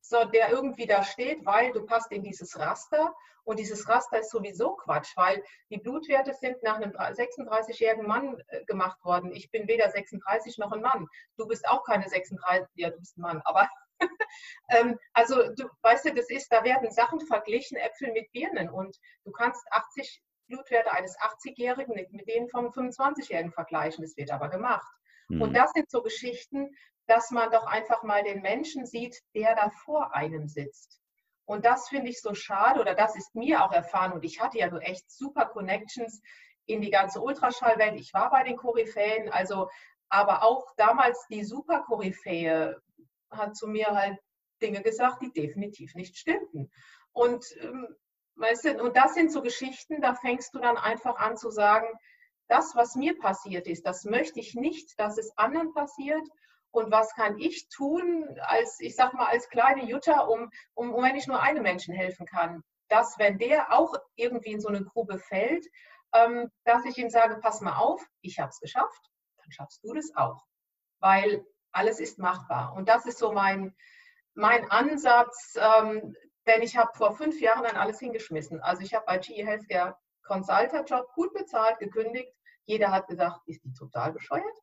so, 0.08 0.24
der 0.24 0.50
irgendwie 0.50 0.86
da 0.86 1.02
steht, 1.02 1.44
weil 1.44 1.72
du 1.72 1.84
passt 1.84 2.12
in 2.12 2.22
dieses 2.22 2.58
Raster 2.58 3.14
und 3.44 3.58
dieses 3.58 3.88
Raster 3.88 4.20
ist 4.20 4.30
sowieso 4.30 4.74
Quatsch, 4.74 5.16
weil 5.16 5.42
die 5.70 5.78
Blutwerte 5.78 6.34
sind 6.34 6.62
nach 6.62 6.76
einem 6.76 6.92
36-jährigen 6.92 8.06
Mann 8.06 8.42
äh, 8.48 8.64
gemacht 8.64 9.02
worden. 9.04 9.32
Ich 9.32 9.50
bin 9.50 9.68
weder 9.68 9.90
36 9.90 10.58
noch 10.58 10.72
ein 10.72 10.80
Mann. 10.80 11.06
Du 11.36 11.46
bist 11.46 11.68
auch 11.68 11.84
keine 11.84 12.08
36, 12.08 12.68
ja, 12.74 12.90
du 12.90 12.98
bist 12.98 13.16
ein 13.16 13.22
Mann, 13.22 13.42
aber 13.44 13.68
ähm, 14.70 14.98
also 15.12 15.36
du 15.54 15.68
weißt 15.82 16.06
du, 16.06 16.14
das 16.14 16.28
ist, 16.28 16.52
da 16.52 16.64
werden 16.64 16.90
Sachen 16.90 17.20
verglichen, 17.20 17.76
Äpfel 17.76 18.12
mit 18.12 18.30
Birnen 18.32 18.68
und 18.68 18.96
du 19.24 19.32
kannst 19.32 19.64
80 19.70 20.22
Blutwerte 20.48 20.92
eines 20.92 21.16
80-Jährigen 21.18 21.94
nicht 21.94 22.12
mit 22.12 22.28
denen 22.28 22.48
vom 22.48 22.66
25-Jährigen 22.68 23.52
vergleichen. 23.52 24.02
Das 24.02 24.16
wird 24.16 24.30
aber 24.30 24.48
gemacht. 24.48 24.86
Mhm. 25.28 25.42
Und 25.42 25.54
das 25.54 25.72
sind 25.72 25.90
so 25.90 26.02
Geschichten, 26.02 26.70
dass 27.06 27.30
man 27.30 27.50
doch 27.50 27.66
einfach 27.66 28.02
mal 28.02 28.22
den 28.22 28.42
Menschen 28.42 28.86
sieht, 28.86 29.22
der 29.34 29.54
da 29.54 29.70
vor 29.84 30.14
einem 30.14 30.48
sitzt. 30.48 31.00
Und 31.44 31.64
das 31.64 31.88
finde 31.88 32.10
ich 32.10 32.20
so 32.20 32.34
schade 32.34 32.80
oder 32.80 32.94
das 32.94 33.14
ist 33.14 33.34
mir 33.34 33.64
auch 33.64 33.72
erfahren 33.72 34.12
und 34.12 34.24
ich 34.24 34.40
hatte 34.40 34.58
ja 34.58 34.68
so 34.68 34.78
echt 34.78 35.08
super 35.10 35.46
Connections 35.46 36.20
in 36.66 36.80
die 36.80 36.90
ganze 36.90 37.20
Ultraschallwelt. 37.20 37.94
Ich 38.00 38.12
war 38.12 38.30
bei 38.30 38.42
den 38.42 38.56
Koryphäen, 38.56 39.30
also 39.30 39.70
aber 40.08 40.42
auch 40.42 40.66
damals 40.76 41.24
die 41.30 41.44
super 41.44 41.82
Koryphäe 41.82 42.76
hat 43.30 43.56
zu 43.56 43.68
mir 43.68 43.86
halt 43.86 44.18
Dinge 44.60 44.82
gesagt, 44.82 45.22
die 45.22 45.32
definitiv 45.32 45.94
nicht 45.94 46.16
stimmten. 46.16 46.70
Und 47.12 47.44
ähm, 47.60 47.88
weißt 48.36 48.64
du, 48.64 48.82
und 48.82 48.96
das 48.96 49.14
sind 49.14 49.30
so 49.32 49.42
Geschichten, 49.42 50.00
da 50.00 50.14
fängst 50.14 50.54
du 50.54 50.58
dann 50.58 50.76
einfach 50.76 51.16
an 51.16 51.36
zu 51.36 51.50
sagen, 51.50 51.86
das, 52.48 52.74
was 52.74 52.94
mir 52.94 53.18
passiert 53.18 53.66
ist, 53.66 53.86
das 53.86 54.04
möchte 54.04 54.40
ich 54.40 54.54
nicht, 54.54 54.98
dass 54.98 55.18
es 55.18 55.36
anderen 55.36 55.72
passiert 55.74 56.26
und 56.76 56.92
was 56.92 57.14
kann 57.14 57.38
ich 57.38 57.68
tun 57.68 58.38
als, 58.40 58.78
ich 58.80 58.96
sag 58.96 59.14
mal, 59.14 59.26
als 59.26 59.48
kleine 59.48 59.84
Jutta, 59.84 60.20
um, 60.20 60.50
um, 60.74 60.92
um 60.92 61.02
wenn 61.02 61.16
ich 61.16 61.26
nur 61.26 61.40
einem 61.40 61.62
Menschen 61.62 61.94
helfen 61.94 62.26
kann, 62.26 62.62
dass 62.88 63.18
wenn 63.18 63.38
der 63.38 63.72
auch 63.72 63.94
irgendwie 64.14 64.52
in 64.52 64.60
so 64.60 64.68
eine 64.68 64.84
Grube 64.84 65.18
fällt, 65.18 65.66
ähm, 66.12 66.50
dass 66.64 66.84
ich 66.84 66.98
ihm 66.98 67.10
sage, 67.10 67.38
pass 67.40 67.60
mal 67.60 67.76
auf, 67.76 68.04
ich 68.20 68.38
habe 68.38 68.50
es 68.50 68.60
geschafft, 68.60 69.10
dann 69.38 69.50
schaffst 69.50 69.82
du 69.82 69.92
das 69.94 70.14
auch. 70.14 70.44
Weil 71.00 71.44
alles 71.72 72.00
ist 72.00 72.18
machbar. 72.18 72.74
Und 72.74 72.88
das 72.88 73.06
ist 73.06 73.18
so 73.18 73.32
mein, 73.32 73.74
mein 74.34 74.70
Ansatz, 74.70 75.56
ähm, 75.58 76.14
denn 76.46 76.62
ich 76.62 76.76
habe 76.76 76.90
vor 76.94 77.16
fünf 77.16 77.40
Jahren 77.40 77.64
dann 77.64 77.76
alles 77.76 77.98
hingeschmissen. 77.98 78.60
Also 78.60 78.82
ich 78.82 78.94
habe 78.94 79.04
bei 79.06 79.18
GE 79.18 79.44
Healthcare 79.44 79.96
Consultant 80.24 80.88
Job 80.88 81.06
gut 81.14 81.32
bezahlt, 81.32 81.78
gekündigt. 81.78 82.32
Jeder 82.64 82.90
hat 82.90 83.08
gesagt, 83.08 83.40
ist 83.46 83.64
die 83.64 83.72
total 83.72 84.12
bescheuert? 84.12 84.58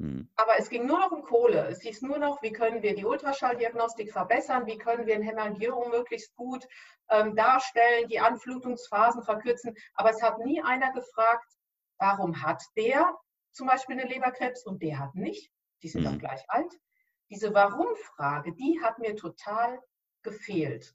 Hm. 0.00 0.30
Aber 0.36 0.58
es 0.58 0.70
ging 0.70 0.86
nur 0.86 0.98
noch 0.98 1.12
um 1.12 1.22
Kohle. 1.22 1.66
Es 1.68 1.82
hieß 1.82 2.00
nur 2.00 2.18
noch, 2.18 2.40
wie 2.42 2.52
können 2.52 2.82
wir 2.82 2.94
die 2.94 3.04
Ultraschalldiagnostik 3.04 4.10
verbessern, 4.10 4.66
wie 4.66 4.78
können 4.78 5.06
wir 5.06 5.14
ein 5.14 5.22
Hämangiom 5.22 5.90
möglichst 5.90 6.34
gut 6.36 6.66
ähm, 7.10 7.36
darstellen, 7.36 8.08
die 8.08 8.18
Anflutungsphasen 8.18 9.22
verkürzen. 9.22 9.76
Aber 9.92 10.10
es 10.10 10.22
hat 10.22 10.38
nie 10.38 10.62
einer 10.62 10.92
gefragt, 10.92 11.52
warum 11.98 12.40
hat 12.40 12.64
der 12.78 13.14
zum 13.52 13.66
Beispiel 13.66 14.00
eine 14.00 14.08
Leberkrebs 14.08 14.64
und 14.64 14.82
der 14.82 14.98
hat 14.98 15.14
nicht. 15.14 15.52
Die 15.82 15.88
sind 15.88 16.02
mhm. 16.02 16.12
doch 16.12 16.18
gleich 16.18 16.48
alt. 16.48 16.72
Diese 17.28 17.52
Warum-Frage, 17.52 18.54
die 18.54 18.80
hat 18.82 18.98
mir 18.98 19.16
total 19.16 19.80
gefehlt. 20.22 20.94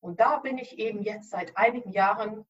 Und 0.00 0.20
da 0.20 0.38
bin 0.38 0.58
ich 0.58 0.78
eben 0.78 1.02
jetzt 1.02 1.30
seit 1.30 1.56
einigen 1.56 1.90
Jahren, 1.90 2.44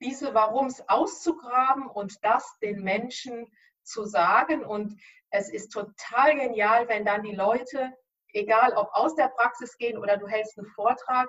diese 0.00 0.34
Warums 0.34 0.86
auszugraben 0.86 1.86
und 1.86 2.22
das 2.22 2.58
den 2.60 2.82
Menschen 2.82 3.50
zu 3.86 4.04
sagen. 4.04 4.64
Und 4.64 5.00
es 5.30 5.48
ist 5.50 5.70
total 5.70 6.36
genial, 6.36 6.88
wenn 6.88 7.04
dann 7.04 7.22
die 7.22 7.34
Leute, 7.34 7.92
egal 8.28 8.72
ob 8.74 8.88
aus 8.92 9.14
der 9.14 9.28
Praxis 9.28 9.76
gehen 9.78 9.98
oder 9.98 10.16
du 10.16 10.26
hältst 10.26 10.58
einen 10.58 10.68
Vortrag 10.68 11.28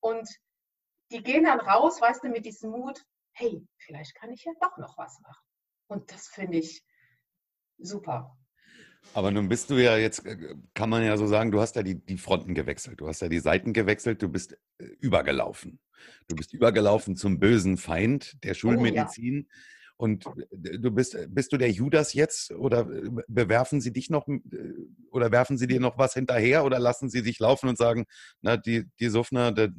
und 0.00 0.28
die 1.10 1.22
gehen 1.22 1.44
dann 1.44 1.60
raus, 1.60 2.00
weißt 2.00 2.24
du, 2.24 2.28
mit 2.28 2.44
diesem 2.44 2.70
Mut, 2.70 3.02
hey, 3.32 3.66
vielleicht 3.78 4.14
kann 4.16 4.30
ich 4.30 4.44
ja 4.44 4.52
doch 4.60 4.76
noch 4.78 4.98
was 4.98 5.18
machen. 5.20 5.44
Und 5.86 6.12
das 6.12 6.28
finde 6.28 6.58
ich 6.58 6.84
super. 7.78 8.36
Aber 9.14 9.30
nun 9.30 9.48
bist 9.48 9.70
du 9.70 9.76
ja 9.76 9.96
jetzt, 9.96 10.26
äh, 10.26 10.54
kann 10.74 10.90
man 10.90 11.02
ja 11.02 11.16
so 11.16 11.26
sagen, 11.26 11.50
du 11.50 11.60
hast 11.60 11.76
ja 11.76 11.82
die, 11.82 11.94
die 11.94 12.18
Fronten 12.18 12.54
gewechselt, 12.54 13.00
du 13.00 13.08
hast 13.08 13.20
ja 13.20 13.28
die 13.28 13.38
Seiten 13.38 13.72
gewechselt, 13.72 14.20
du 14.20 14.28
bist 14.28 14.52
äh, 14.78 14.84
übergelaufen. 15.00 15.80
Du 16.26 16.36
bist 16.36 16.52
übergelaufen 16.52 17.16
zum 17.16 17.40
bösen 17.40 17.76
Feind 17.76 18.42
der 18.44 18.54
Schulmedizin. 18.54 19.48
Oh, 19.48 19.52
ja 19.52 19.77
Und 19.98 20.24
du 20.52 20.90
bist, 20.92 21.18
bist 21.28 21.52
du 21.52 21.56
der 21.56 21.70
Judas 21.70 22.14
jetzt 22.14 22.52
oder 22.52 22.86
bewerfen 23.26 23.80
sie 23.80 23.92
dich 23.92 24.10
noch 24.10 24.28
oder 25.10 25.32
werfen 25.32 25.58
sie 25.58 25.66
dir 25.66 25.80
noch 25.80 25.98
was 25.98 26.14
hinterher 26.14 26.64
oder 26.64 26.78
lassen 26.78 27.10
sie 27.10 27.22
dich 27.22 27.40
laufen 27.40 27.68
und 27.68 27.76
sagen, 27.76 28.06
na, 28.40 28.56
die, 28.56 28.88
die 29.00 29.08
Suffner, 29.08 29.50
der, 29.50 29.70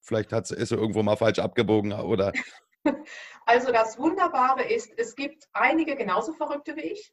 vielleicht 0.00 0.32
hat, 0.32 0.50
ist 0.50 0.70
sie 0.70 0.74
irgendwo 0.74 1.02
mal 1.02 1.16
falsch 1.16 1.38
abgebogen 1.38 1.92
oder. 1.92 2.32
Also 3.44 3.72
das 3.72 3.98
Wunderbare 3.98 4.62
ist, 4.62 4.90
es 4.96 5.14
gibt 5.14 5.44
einige 5.52 5.96
genauso 5.96 6.32
Verrückte 6.32 6.76
wie 6.76 6.92
ich 6.92 7.12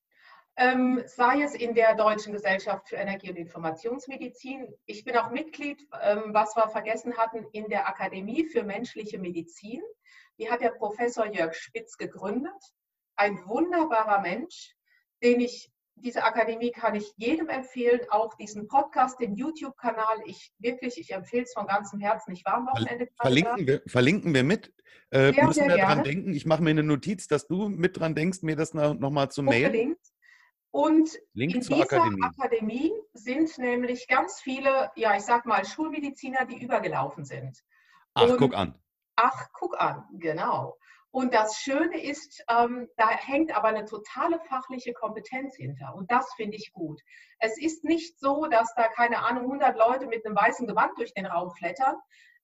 ähm, 0.58 1.04
sei 1.06 1.44
es 1.44 1.54
in 1.54 1.76
der 1.76 1.96
Deutschen 1.96 2.34
Gesellschaft 2.34 2.90
für 2.90 2.96
Energie- 2.96 3.30
und 3.30 3.38
Informationsmedizin. 3.38 4.68
Ich 4.88 5.06
bin 5.06 5.16
auch 5.16 5.30
Mitglied, 5.30 5.88
ähm, 6.02 6.34
was 6.34 6.56
wir 6.56 6.68
vergessen 6.70 7.16
hatten, 7.16 7.46
in 7.52 7.70
der 7.70 7.88
Akademie 7.88 8.46
für 8.46 8.64
menschliche 8.64 9.20
Medizin. 9.20 9.82
Die 10.40 10.50
hat 10.50 10.62
der 10.62 10.72
Professor 10.72 11.26
Jörg 11.26 11.56
Spitz 11.56 11.98
gegründet. 11.98 12.54
Ein 13.16 13.38
wunderbarer 13.48 14.22
Mensch, 14.22 14.76
den 15.24 15.40
ich 15.40 15.72
diese 16.02 16.24
Akademie 16.24 16.72
kann 16.72 16.96
ich 16.96 17.12
jedem 17.18 17.50
empfehlen, 17.50 18.02
auch 18.10 18.36
diesen 18.36 18.68
Podcast, 18.68 19.20
den 19.20 19.36
YouTube-Kanal. 19.36 20.22
Ich 20.26 20.54
wirklich, 20.60 21.00
ich 21.00 21.12
empfehle 21.12 21.44
es 21.44 21.54
von 21.54 21.66
ganzem 21.66 22.00
Herzen. 22.00 22.34
Ich 22.34 22.46
war 22.46 22.56
am 22.56 22.68
Wochenende. 22.68 23.08
Verlinken 23.20 23.68
wir, 23.68 23.82
verlinken 23.88 24.34
wir 24.34 24.44
mit. 24.44 24.74
Äh, 25.10 25.34
sehr, 25.34 25.46
müssen 25.46 25.68
wir 25.68 25.78
dran 25.78 26.04
denken. 26.04 26.34
Ich 26.34 26.46
mache 26.46 26.62
mir 26.62 26.72
eine 26.72 26.84
Notiz, 26.84 27.28
dass 27.28 27.48
du 27.48 27.70
mit 27.70 28.00
dran 28.00 28.14
denkst, 28.14 28.42
mir 28.42 28.56
das 28.56 28.74
noch, 28.74 28.94
noch 28.94 29.10
mal 29.10 29.30
zu 29.30 29.42
mailen. 29.42 29.96
Und 30.72 31.18
Link 31.34 31.56
in 31.56 31.62
dieser 31.62 31.82
Akademie. 31.82 32.22
Akademie. 32.24 32.92
sind 33.14 33.58
nämlich 33.58 34.08
ganz 34.08 34.40
viele, 34.42 34.92
ja, 34.96 35.16
ich 35.16 35.24
sag 35.24 35.46
mal, 35.46 35.66
Schulmediziner, 35.66 36.46
die 36.46 36.62
übergelaufen 36.62 37.26
sind. 37.26 37.58
Ach, 38.14 38.30
Und, 38.30 38.38
guck 38.38 38.54
an. 38.54 38.78
Ach, 39.18 39.48
guck 39.52 39.80
an, 39.82 40.06
genau. 40.14 40.78
Und 41.10 41.34
das 41.34 41.58
Schöne 41.58 42.00
ist, 42.00 42.44
ähm, 42.50 42.88
da 42.98 43.10
hängt 43.10 43.56
aber 43.56 43.70
eine 43.70 43.86
totale 43.86 44.40
fachliche 44.42 44.94
Kompetenz 44.94 45.56
hinter. 45.56 45.96
Und 45.96 46.12
das 46.12 46.32
finde 46.36 46.56
ich 46.56 46.72
gut. 46.72 47.02
Es 47.40 47.58
ist 47.58 47.84
nicht 47.84 48.20
so, 48.20 48.46
dass 48.46 48.72
da, 48.76 48.88
keine 48.90 49.26
Ahnung, 49.26 49.46
100 49.46 49.76
Leute 49.76 50.06
mit 50.06 50.24
einem 50.24 50.36
weißen 50.36 50.68
Gewand 50.68 50.92
durch 50.98 51.14
den 51.16 51.26
Raum 51.26 51.50
flattern, 51.52 51.96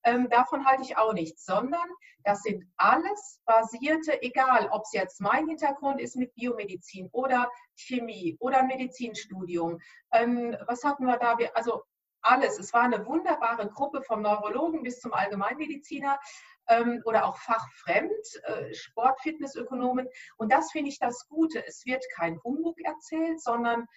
ähm, 0.05 0.27
davon 0.29 0.65
halte 0.65 0.81
ich 0.81 0.97
auch 0.97 1.13
nichts, 1.13 1.45
sondern 1.45 1.87
das 2.23 2.41
sind 2.41 2.65
alles 2.77 3.39
basierte, 3.45 4.21
egal 4.21 4.67
ob 4.71 4.81
es 4.83 4.93
jetzt 4.93 5.21
mein 5.21 5.47
Hintergrund 5.47 6.01
ist 6.01 6.15
mit 6.15 6.33
Biomedizin 6.33 7.09
oder 7.11 7.49
Chemie 7.75 8.35
oder 8.39 8.63
Medizinstudium. 8.63 9.79
Ähm, 10.11 10.57
was 10.65 10.83
hatten 10.83 11.05
wir 11.05 11.17
da? 11.17 11.37
Also 11.53 11.83
alles. 12.23 12.57
Es 12.57 12.73
war 12.73 12.83
eine 12.83 13.05
wunderbare 13.05 13.69
Gruppe 13.69 14.01
vom 14.01 14.21
Neurologen 14.21 14.83
bis 14.83 14.99
zum 14.99 15.13
Allgemeinmediziner 15.13 16.19
ähm, 16.67 17.01
oder 17.05 17.25
auch 17.25 17.37
fachfremd, 17.37 18.11
äh, 18.43 18.73
Sportfitnessökonomen. 18.73 20.07
Und 20.37 20.51
das 20.51 20.71
finde 20.71 20.89
ich 20.89 20.99
das 20.99 21.27
Gute. 21.27 21.65
Es 21.65 21.85
wird 21.85 22.03
kein 22.15 22.41
Humbug 22.43 22.79
erzählt, 22.81 23.41
sondern 23.41 23.87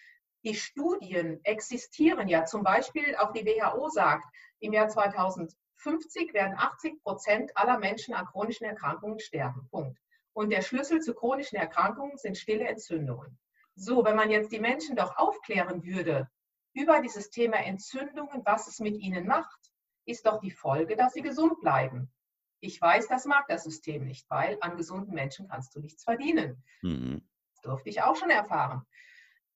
die 0.45 0.55
Studien 0.55 1.41
existieren 1.45 2.29
ja. 2.29 2.45
Zum 2.45 2.63
Beispiel 2.63 3.17
auch 3.17 3.33
die 3.33 3.45
WHO 3.45 3.89
sagt, 3.89 4.25
im 4.61 4.73
Jahr 4.73 4.89
2000 4.89 5.53
50 5.79 6.33
werden 6.35 6.57
80 6.57 7.03
Prozent 7.03 7.57
aller 7.57 7.79
Menschen 7.79 8.15
an 8.15 8.27
chronischen 8.27 8.67
Erkrankungen 8.67 9.21
sterben. 9.21 9.69
Punkt. 9.71 9.99
Und 10.33 10.51
der 10.51 10.63
Schlüssel 10.63 11.01
zu 11.01 11.15
chronischen 11.15 11.59
Erkrankungen 11.59 12.19
sind 12.19 12.37
stille 12.37 12.67
Entzündungen. 12.67 13.39
So, 13.75 14.05
wenn 14.05 14.17
man 14.17 14.31
jetzt 14.31 14.53
die 14.53 14.59
Menschen 14.59 14.97
doch 14.97 15.17
aufklären 15.17 15.85
würde 15.85 16.29
über 16.73 17.01
dieses 17.01 17.31
Thema 17.31 17.59
Entzündungen, 17.59 18.43
was 18.45 18.69
es 18.69 18.81
mit 18.81 18.97
ihnen 18.97 19.27
macht, 19.27 19.71
ist 20.07 20.27
doch 20.27 20.41
die 20.41 20.51
Folge, 20.51 20.97
dass 20.97 21.13
sie 21.13 21.23
gesund 21.23 21.61
bleiben. 21.61 22.13
Ich 22.61 22.81
weiß, 22.81 23.09
das 23.09 23.25
mag 23.27 23.47
das 23.49 23.65
System 23.65 24.05
nicht, 24.05 24.29
weil 24.31 24.57
an 24.61 24.77
gesunden 24.77 25.15
Menschen 25.15 25.49
kannst 25.49 25.75
du 25.75 25.81
nichts 25.81 26.05
verdienen. 26.05 26.63
Mhm. 26.83 27.23
Das 27.53 27.63
durfte 27.63 27.91
ich 27.91 28.03
auch 28.03 28.17
schon 28.17 28.31
erfahren. 28.31 28.83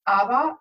Aber 0.04 0.58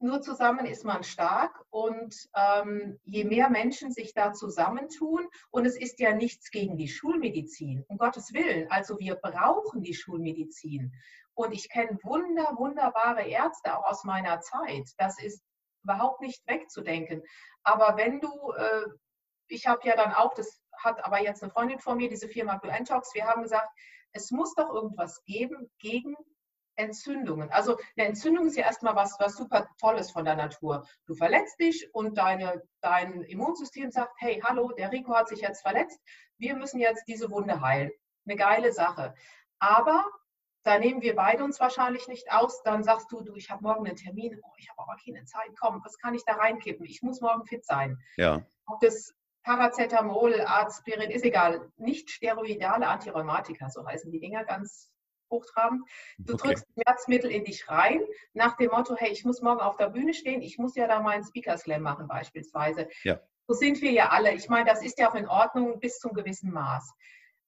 nur 0.00 0.22
zusammen 0.22 0.64
ist 0.66 0.84
man 0.84 1.02
stark 1.02 1.64
und 1.70 2.14
ähm, 2.34 2.98
je 3.04 3.24
mehr 3.24 3.50
Menschen 3.50 3.90
sich 3.90 4.14
da 4.14 4.32
zusammentun, 4.32 5.26
und 5.50 5.66
es 5.66 5.76
ist 5.76 5.98
ja 5.98 6.14
nichts 6.14 6.50
gegen 6.50 6.76
die 6.76 6.88
Schulmedizin, 6.88 7.84
um 7.88 7.98
Gottes 7.98 8.32
Willen, 8.32 8.70
also 8.70 8.98
wir 8.98 9.16
brauchen 9.16 9.82
die 9.82 9.94
Schulmedizin. 9.94 10.92
Und 11.34 11.52
ich 11.52 11.68
kenne 11.68 11.98
wunder, 12.02 12.54
wunderbare 12.56 13.22
Ärzte 13.22 13.76
auch 13.76 13.84
aus 13.84 14.04
meiner 14.04 14.40
Zeit. 14.40 14.90
Das 14.98 15.20
ist 15.22 15.42
überhaupt 15.84 16.20
nicht 16.20 16.46
wegzudenken. 16.48 17.22
Aber 17.62 17.96
wenn 17.96 18.20
du, 18.20 18.52
äh, 18.52 18.86
ich 19.46 19.66
habe 19.66 19.86
ja 19.86 19.96
dann 19.96 20.12
auch, 20.12 20.34
das 20.34 20.60
hat 20.78 21.04
aber 21.04 21.20
jetzt 21.20 21.42
eine 21.42 21.52
Freundin 21.52 21.78
von 21.78 21.96
mir, 21.96 22.08
diese 22.08 22.28
Firma 22.28 22.56
Blue 22.56 22.72
Antox, 22.72 23.14
wir 23.14 23.26
haben 23.26 23.42
gesagt, 23.42 23.68
es 24.12 24.30
muss 24.30 24.54
doch 24.54 24.72
irgendwas 24.72 25.22
geben 25.24 25.70
gegen 25.78 26.16
Entzündungen. 26.76 27.50
Also 27.50 27.76
eine 27.96 28.08
Entzündung 28.08 28.46
ist 28.46 28.56
ja 28.56 28.64
erstmal 28.64 28.94
was, 28.94 29.18
was 29.18 29.36
super 29.36 29.68
Tolles 29.80 30.10
von 30.10 30.24
der 30.24 30.36
Natur. 30.36 30.86
Du 31.06 31.14
verletzt 31.14 31.58
dich 31.58 31.92
und 31.92 32.16
deine, 32.16 32.62
dein 32.80 33.22
Immunsystem 33.22 33.90
sagt, 33.90 34.12
hey, 34.18 34.40
hallo, 34.44 34.72
der 34.72 34.92
Rico 34.92 35.14
hat 35.14 35.28
sich 35.28 35.40
jetzt 35.40 35.62
verletzt, 35.62 36.00
wir 36.38 36.54
müssen 36.56 36.78
jetzt 36.78 37.04
diese 37.08 37.30
Wunde 37.30 37.60
heilen. 37.60 37.90
Eine 38.26 38.36
geile 38.36 38.72
Sache. 38.72 39.14
Aber 39.58 40.06
da 40.62 40.78
nehmen 40.78 41.02
wir 41.02 41.16
beide 41.16 41.42
uns 41.42 41.58
wahrscheinlich 41.60 42.06
nicht 42.08 42.30
aus. 42.30 42.62
Dann 42.62 42.84
sagst 42.84 43.10
du, 43.10 43.22
du, 43.22 43.34
ich 43.34 43.50
habe 43.50 43.62
morgen 43.62 43.86
einen 43.86 43.96
Termin, 43.96 44.38
oh, 44.42 44.52
ich 44.58 44.68
habe 44.70 44.82
aber 44.82 44.96
keine 45.04 45.24
Zeit, 45.24 45.50
komm, 45.58 45.82
was 45.84 45.98
kann 45.98 46.14
ich 46.14 46.24
da 46.24 46.34
reinkippen? 46.34 46.86
Ich 46.86 47.02
muss 47.02 47.20
morgen 47.20 47.44
fit 47.46 47.64
sein. 47.64 47.98
Ja. 48.16 48.46
Ob 48.66 48.80
das 48.80 49.14
Paracetamol, 49.42 50.40
Aspirin, 50.40 51.10
ist 51.10 51.24
egal. 51.24 51.70
Nicht 51.76 52.10
steroidale 52.10 52.86
Antirheumatika, 52.86 53.70
so 53.70 53.86
heißen 53.86 54.10
die 54.10 54.20
Dinger 54.20 54.44
ganz 54.44 54.92
hochtrabend. 55.30 55.88
Du 56.18 56.34
okay. 56.34 56.48
drückst 56.48 56.66
Schmerzmittel 56.74 57.30
in 57.30 57.44
dich 57.44 57.68
rein, 57.68 58.02
nach 58.32 58.56
dem 58.56 58.70
Motto, 58.70 58.96
hey, 58.96 59.10
ich 59.10 59.24
muss 59.24 59.42
morgen 59.42 59.60
auf 59.60 59.76
der 59.76 59.90
Bühne 59.90 60.14
stehen, 60.14 60.42
ich 60.42 60.58
muss 60.58 60.74
ja 60.74 60.86
da 60.86 61.00
meinen 61.00 61.24
Speaker 61.24 61.56
Slam 61.56 61.82
machen 61.82 62.08
beispielsweise. 62.08 62.88
Ja. 63.04 63.20
So 63.46 63.54
sind 63.54 63.80
wir 63.80 63.92
ja 63.92 64.10
alle. 64.10 64.34
Ich 64.34 64.48
meine, 64.48 64.68
das 64.68 64.82
ist 64.82 64.98
ja 64.98 65.10
auch 65.10 65.14
in 65.14 65.28
Ordnung 65.28 65.80
bis 65.80 65.98
zum 65.98 66.12
gewissen 66.12 66.52
Maß. 66.52 66.92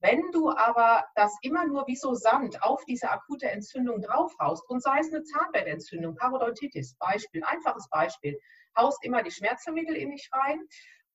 Wenn 0.03 0.31
du 0.33 0.51
aber 0.51 1.05
das 1.15 1.37
immer 1.43 1.67
nur 1.67 1.87
wie 1.87 1.97
so 1.97 2.15
Sand 2.15 2.63
auf 2.63 2.83
diese 2.87 3.11
akute 3.11 3.51
Entzündung 3.51 4.01
draufhaust 4.01 4.69
und 4.71 4.83
sei 4.83 4.99
es 5.01 5.13
eine 5.13 5.23
Zahnbettentzündung, 5.25 6.15
Parodontitis, 6.15 6.95
Beispiel, 6.95 7.45
einfaches 7.45 7.87
Beispiel, 7.91 8.41
haust 8.75 9.05
immer 9.05 9.23
die 9.23 9.31
Schmerzmittel 9.31 9.95
in 9.95 10.11
dich 10.11 10.31
rein 10.33 10.67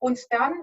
und 0.05 0.19
dann 0.29 0.53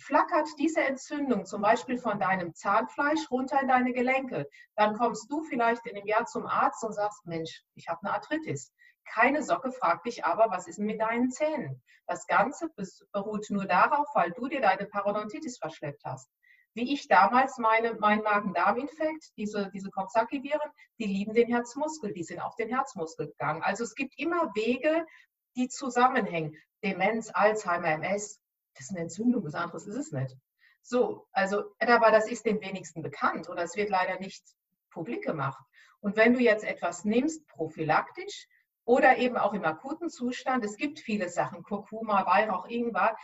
flackert 0.00 0.48
diese 0.58 0.82
Entzündung 0.82 1.46
zum 1.46 1.62
Beispiel 1.62 1.98
von 1.98 2.18
deinem 2.18 2.52
Zahnfleisch 2.52 3.30
runter 3.30 3.60
in 3.62 3.68
deine 3.68 3.92
Gelenke, 3.92 4.48
dann 4.74 4.98
kommst 4.98 5.30
du 5.30 5.44
vielleicht 5.44 5.86
in 5.86 5.96
einem 5.96 6.08
Jahr 6.08 6.26
zum 6.26 6.46
Arzt 6.46 6.82
und 6.82 6.94
sagst, 6.94 7.24
Mensch, 7.24 7.62
ich 7.76 7.86
habe 7.86 8.00
eine 8.02 8.14
Arthritis. 8.14 8.72
Keine 9.04 9.44
Socke 9.44 9.70
fragt 9.70 10.06
dich 10.06 10.24
aber, 10.24 10.50
was 10.50 10.66
ist 10.66 10.80
mit 10.80 11.00
deinen 11.00 11.30
Zähnen? 11.30 11.80
Das 12.08 12.26
Ganze 12.26 12.70
beruht 13.12 13.46
nur 13.50 13.66
darauf, 13.66 14.08
weil 14.14 14.32
du 14.32 14.48
dir 14.48 14.60
deine 14.60 14.86
Parodontitis 14.86 15.58
verschleppt 15.58 16.02
hast. 16.04 16.28
Wie 16.74 16.92
ich 16.92 17.06
damals 17.06 17.56
meine, 17.58 17.94
mein 18.00 18.22
Magen-Darm-Infekt, 18.22 19.30
diese, 19.36 19.70
diese 19.72 19.90
Coxsackie-Viren, 19.90 20.72
die 20.98 21.06
lieben 21.06 21.34
den 21.34 21.46
Herzmuskel, 21.46 22.12
die 22.12 22.24
sind 22.24 22.40
auf 22.40 22.56
den 22.56 22.68
Herzmuskel 22.68 23.28
gegangen. 23.28 23.62
Also 23.62 23.84
es 23.84 23.94
gibt 23.94 24.18
immer 24.18 24.52
Wege, 24.56 25.06
die 25.54 25.68
zusammenhängen. 25.68 26.56
Demenz, 26.82 27.30
Alzheimer, 27.32 27.90
MS, 27.90 28.40
das 28.78 28.86
ist 28.86 28.90
eine 28.90 29.00
Entzündung, 29.00 29.44
was 29.44 29.54
anderes 29.54 29.86
ist 29.86 29.96
es 29.96 30.12
nicht. 30.12 30.36
So, 30.82 31.26
also, 31.32 31.74
aber 31.80 32.10
das 32.10 32.30
ist 32.30 32.46
den 32.46 32.60
wenigsten 32.60 33.02
bekannt 33.02 33.48
oder 33.48 33.62
es 33.62 33.76
wird 33.76 33.90
leider 33.90 34.18
nicht 34.18 34.42
publik 34.90 35.24
gemacht. 35.24 35.62
Und 36.00 36.16
wenn 36.16 36.32
du 36.32 36.40
jetzt 36.40 36.64
etwas 36.64 37.04
nimmst, 37.04 37.46
prophylaktisch 37.48 38.46
oder 38.84 39.18
eben 39.18 39.36
auch 39.36 39.52
im 39.52 39.64
akuten 39.64 40.08
Zustand, 40.08 40.64
es 40.64 40.76
gibt 40.76 41.00
viele 41.00 41.28
Sachen, 41.28 41.62
Kurkuma, 41.62 42.24
Weihrauch, 42.24 42.66
Ingwer, 42.68 43.16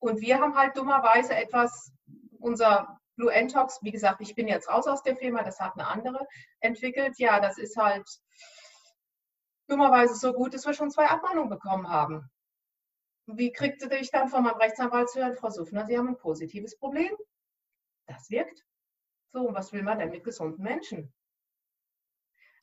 und 0.00 0.20
wir 0.20 0.38
haben 0.38 0.56
halt 0.56 0.76
dummerweise 0.76 1.34
etwas, 1.34 1.92
unser 2.38 2.98
Blue 3.16 3.32
Entox, 3.32 3.80
wie 3.82 3.90
gesagt, 3.90 4.20
ich 4.20 4.34
bin 4.34 4.46
jetzt 4.46 4.68
raus 4.68 4.86
aus 4.86 5.02
der 5.02 5.16
Firma, 5.16 5.42
das 5.42 5.58
hat 5.58 5.72
eine 5.74 5.88
andere 5.88 6.26
entwickelt. 6.60 7.18
Ja, 7.18 7.40
das 7.40 7.58
ist 7.58 7.76
halt 7.76 8.08
dummerweise 9.66 10.14
so 10.14 10.32
gut, 10.32 10.54
dass 10.54 10.66
wir 10.66 10.72
schon 10.72 10.90
zwei 10.90 11.06
Abmahnungen 11.06 11.50
bekommen 11.50 11.88
haben. 11.88 12.30
Wie 13.36 13.52
kriegte 13.52 13.94
ich 13.96 14.10
dann 14.10 14.28
von 14.28 14.42
meinem 14.42 14.56
Rechtsanwalt 14.56 15.10
zu 15.10 15.20
hören, 15.20 15.34
Frau 15.34 15.50
Suffner, 15.50 15.86
Sie 15.86 15.98
haben 15.98 16.08
ein 16.08 16.16
positives 16.16 16.76
Problem? 16.76 17.10
Das 18.06 18.30
wirkt. 18.30 18.64
So, 19.32 19.48
und 19.48 19.54
was 19.54 19.72
will 19.72 19.82
man 19.82 19.98
denn 19.98 20.10
mit 20.10 20.24
gesunden 20.24 20.64
Menschen? 20.64 21.12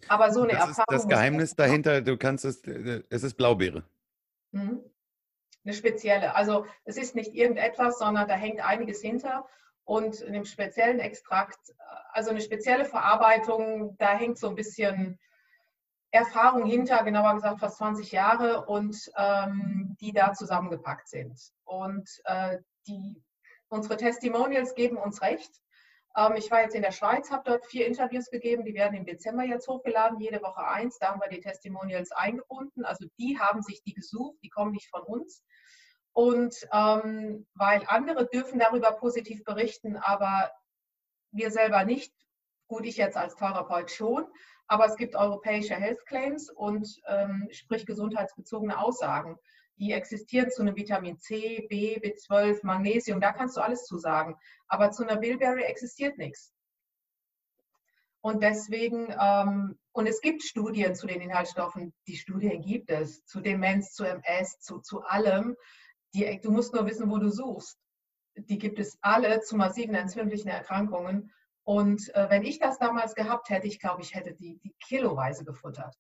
Aber 0.08 0.32
so 0.32 0.42
eine 0.42 0.54
das 0.54 0.70
Erfahrung. 0.70 0.96
Ist 0.96 1.04
das 1.04 1.08
Geheimnis 1.08 1.56
dahinter, 1.56 2.02
du 2.02 2.18
kannst 2.18 2.46
es, 2.46 2.64
äh, 2.64 3.04
es 3.10 3.24
ist 3.24 3.36
Blaubeere. 3.36 3.84
Mhm. 4.52 4.84
Eine 5.64 5.74
spezielle. 5.74 6.36
Also 6.36 6.66
es 6.84 6.98
ist 6.98 7.16
nicht 7.16 7.34
irgendetwas, 7.34 8.00
sondern 8.00 8.28
da 8.28 8.36
hängt 8.36 8.60
einiges 8.62 9.02
hinter. 9.02 9.48
Und 9.84 10.20
in 10.22 10.34
dem 10.34 10.46
speziellen 10.46 11.00
Extrakt, 11.00 11.60
äh, 11.70 11.74
also 12.14 12.32
eine 12.32 12.42
spezielle 12.42 12.86
Verarbeitung, 12.86 13.96
da 13.98 14.18
hängt 14.18 14.40
so 14.40 14.50
ein 14.50 14.56
bisschen 14.56 15.20
Erfahrung 16.16 16.66
hinter, 16.66 17.04
genauer 17.04 17.36
gesagt 17.36 17.60
fast 17.60 17.78
20 17.78 18.12
Jahre 18.12 18.66
und 18.66 19.12
ähm, 19.18 19.96
die 20.00 20.12
da 20.12 20.34
zusammengepackt 20.34 21.08
sind. 21.08 21.40
Und 21.64 22.10
äh, 22.26 22.58
die, 22.88 23.22
unsere 23.68 23.98
Testimonials 23.98 24.76
geben 24.76 24.98
uns 24.98 25.22
recht. 25.22 25.52
Ähm, 26.16 26.36
ich 26.36 26.50
war 26.50 26.62
jetzt 26.62 26.76
in 26.76 26.82
der 26.82 26.92
Schweiz, 26.92 27.32
habe 27.32 27.44
dort 27.46 27.66
vier 27.66 27.88
Interviews 27.88 28.30
gegeben, 28.30 28.66
die 28.66 28.74
werden 28.74 28.96
im 28.96 29.06
Dezember 29.06 29.44
jetzt 29.44 29.68
hochgeladen, 29.68 30.20
jede 30.20 30.42
Woche 30.42 30.66
eins. 30.66 30.98
Da 31.00 31.10
haben 31.10 31.22
wir 31.22 31.30
die 31.30 31.42
Testimonials 31.42 32.12
eingebunden. 32.12 32.86
Also 32.86 33.06
die 33.20 33.40
haben 33.40 33.62
sich 33.62 33.84
die 33.84 33.94
gesucht, 33.94 34.38
die 34.44 34.50
kommen 34.50 34.72
nicht 34.72 34.90
von 34.90 35.02
uns. 35.04 35.44
Und 36.14 36.56
ähm, 36.72 37.46
weil 37.56 37.84
andere 37.88 38.28
dürfen 38.28 38.60
darüber 38.60 38.94
positiv 38.94 39.44
berichten, 39.44 39.98
aber 39.98 40.50
wir 41.32 41.52
selber 41.52 41.84
nicht, 41.84 42.14
gut, 42.68 42.86
ich 42.86 42.96
jetzt 42.96 43.18
als 43.18 43.36
Therapeut 43.36 43.92
schon, 43.92 44.26
aber 44.68 44.86
es 44.86 44.96
gibt 44.96 45.16
europäische 45.16 45.76
Health 45.76 46.06
Claims 46.06 46.50
und 46.50 47.02
ähm, 47.08 47.48
sprich 47.52 47.86
gesundheitsbezogene 47.86 48.78
Aussagen. 48.78 49.38
Die 49.78 49.92
existieren 49.92 50.50
zu 50.50 50.62
einem 50.62 50.76
Vitamin 50.76 51.20
C, 51.20 51.66
B, 51.70 52.00
B12, 52.00 52.60
Magnesium, 52.64 53.20
da 53.20 53.34
kannst 53.34 53.58
du 53.58 53.62
alles 53.62 53.84
zu 53.86 53.98
sagen. 53.98 54.38
Aber 54.68 54.92
zu 54.92 55.04
einer 55.04 55.18
Bilberry 55.18 55.64
existiert 55.64 56.18
nichts. 56.18 56.54
Und 58.22 58.42
deswegen, 58.42 59.14
ähm, 59.22 59.78
und 59.92 60.08
es 60.08 60.20
gibt 60.20 60.42
Studien 60.42 60.96
zu 60.96 61.06
den 61.06 61.22
Inhaltsstoffen, 61.22 61.94
die 62.08 62.16
Studien 62.16 62.60
gibt 62.62 62.90
es, 62.90 63.24
zu 63.26 63.40
Demenz, 63.40 63.94
zu 63.94 64.04
MS, 64.04 64.60
zu, 64.62 64.80
zu 64.80 65.04
allem. 65.04 65.56
Die, 66.16 66.40
du 66.42 66.50
musst 66.50 66.74
nur 66.74 66.88
wissen, 66.88 67.12
wo 67.12 67.20
du 67.20 67.30
suchst. 67.30 67.78
Die 68.36 68.58
gibt 68.58 68.80
es 68.80 68.98
alle 69.02 69.42
zu 69.42 69.56
massiven 69.56 69.94
entzündlichen 69.94 70.50
Erkrankungen. 70.50 71.32
Und 71.66 72.14
äh, 72.16 72.30
wenn 72.30 72.44
ich 72.44 72.60
das 72.60 72.78
damals 72.78 73.16
gehabt 73.16 73.50
hätte, 73.50 73.68
ich 73.68 73.80
glaube, 73.80 74.02
ich 74.04 74.14
hätte 74.14 74.34
die, 74.34 74.60
die 74.60 74.74
kiloweise 74.86 75.44
gefuttert. 75.44 75.96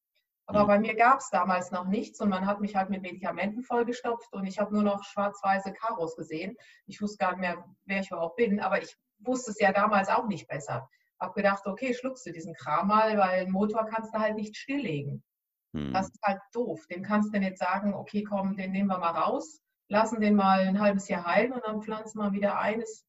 Aber 0.46 0.64
mhm. 0.64 0.68
bei 0.68 0.80
mir 0.80 0.96
gab 0.96 1.20
es 1.20 1.30
damals 1.32 1.72
noch 1.72 1.86
nichts 1.86 2.22
und 2.22 2.30
man 2.30 2.46
hat 2.46 2.62
mich 2.62 2.76
halt 2.76 2.92
mit 2.92 3.02
Medikamenten 3.02 3.64
vollgestopft 3.64 4.32
und 4.32 4.46
ich 4.46 4.60
habe 4.60 4.74
nur 4.74 4.84
noch 4.84 5.04
schwarz-weiße 5.04 5.74
Karos 5.74 6.16
gesehen. 6.16 6.56
Ich 6.86 7.02
wusste 7.02 7.18
gar 7.18 7.32
nicht 7.32 7.42
mehr, 7.42 7.66
wer 7.86 8.00
ich 8.00 8.12
überhaupt 8.12 8.36
bin, 8.36 8.60
aber 8.60 8.82
ich 8.82 8.96
wusste 9.18 9.52
es 9.52 9.60
ja 9.60 9.72
damals 9.72 10.08
auch 10.08 10.28
nicht 10.28 10.48
besser. 10.48 10.88
Habe 11.20 11.34
gedacht, 11.34 11.66
okay, 11.66 11.96
schluckst 11.96 12.28
du 12.28 12.32
diesen 12.32 12.54
Kram 12.54 12.88
mal, 12.88 13.18
weil 13.18 13.42
einen 13.42 13.52
Motor 13.52 13.88
kannst 13.88 14.14
du 14.14 14.20
halt 14.20 14.36
nicht 14.36 14.56
stilllegen. 14.56 15.24
Mhm. 15.72 15.94
Das 15.94 16.10
ist 16.10 16.22
halt 16.22 16.42
doof. 16.54 16.86
Dem 16.92 17.02
kannst 17.02 17.34
du 17.34 17.40
nicht 17.40 17.58
sagen, 17.58 17.96
okay, 17.96 18.24
komm, 18.24 18.56
den 18.56 18.72
nehmen 18.72 18.90
wir 18.90 19.00
mal 19.00 19.12
raus, 19.12 19.62
lassen 19.88 20.22
den 20.22 20.36
mal 20.36 20.60
ein 20.60 20.80
halbes 20.80 21.08
Jahr 21.08 21.26
heilen 21.26 21.54
und 21.54 21.66
dann 21.66 21.82
pflanzen 21.82 22.20
wir 22.20 22.34
wieder 22.34 22.60
ein. 22.60 22.82
Ist 22.82 23.08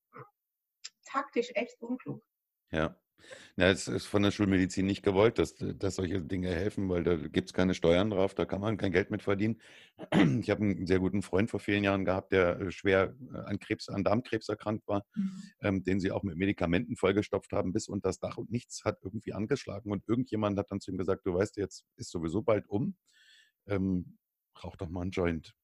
taktisch 1.05 1.51
echt 1.55 1.83
unklug. 1.83 2.23
Ja. 2.71 2.97
Ja, 3.57 3.71
es 3.71 3.89
ist 3.89 4.07
von 4.07 4.23
der 4.23 4.31
Schulmedizin 4.31 4.87
nicht 4.87 5.03
gewollt, 5.03 5.39
dass, 5.39 5.55
dass 5.59 5.97
solche 5.97 6.21
Dinge 6.21 6.51
helfen, 6.51 6.89
weil 6.89 7.03
da 7.03 7.17
gibt 7.17 7.49
es 7.49 7.55
keine 7.55 7.75
Steuern 7.75 8.11
drauf, 8.11 8.35
da 8.35 8.45
kann 8.45 8.61
man 8.61 8.77
kein 8.77 8.93
Geld 8.93 9.11
mit 9.11 9.23
verdienen. 9.23 9.61
Ich 10.41 10.51
habe 10.51 10.63
einen 10.63 10.87
sehr 10.87 10.99
guten 10.99 11.23
Freund 11.23 11.51
vor 11.51 11.59
vielen 11.61 11.83
Jahren 11.83 12.05
gehabt, 12.05 12.33
der 12.33 12.61
äh, 12.61 12.71
schwer 12.71 13.15
äh, 13.33 13.39
an 13.39 13.59
Krebs, 13.59 13.89
an 13.89 14.05
Darmkrebs 14.05 14.49
erkrankt 14.49 14.87
war, 14.87 15.05
mhm. 15.15 15.43
ähm, 15.63 15.85
den 15.85 16.01
sie 16.01 16.13
auch 16.13 16.23
mit 16.23 16.37
Medikamenten 16.37 16.97
vollgestopft 16.97 17.53
haben, 17.53 17.73
bis 17.73 17.89
unter 17.89 18.11
das 18.11 18.19
Dach 18.21 18.37
und 18.37 18.51
nichts 18.51 18.85
hat 18.85 18.99
irgendwie 19.03 19.33
angeschlagen. 19.33 19.91
Und 19.91 20.07
irgendjemand 20.07 20.59
hat 20.59 20.71
dann 20.71 20.81
zu 20.81 20.91
ihm 20.91 20.99
gesagt, 20.99 21.27
du 21.27 21.35
weißt, 21.35 21.57
jetzt 21.57 21.85
ist 21.97 22.11
sowieso 22.11 22.43
bald 22.43 22.69
um, 22.69 22.97
ähm, 23.67 24.19
rauch 24.63 24.77
doch 24.77 24.89
mal 24.89 25.03
einen 25.03 25.11
Joint. 25.11 25.55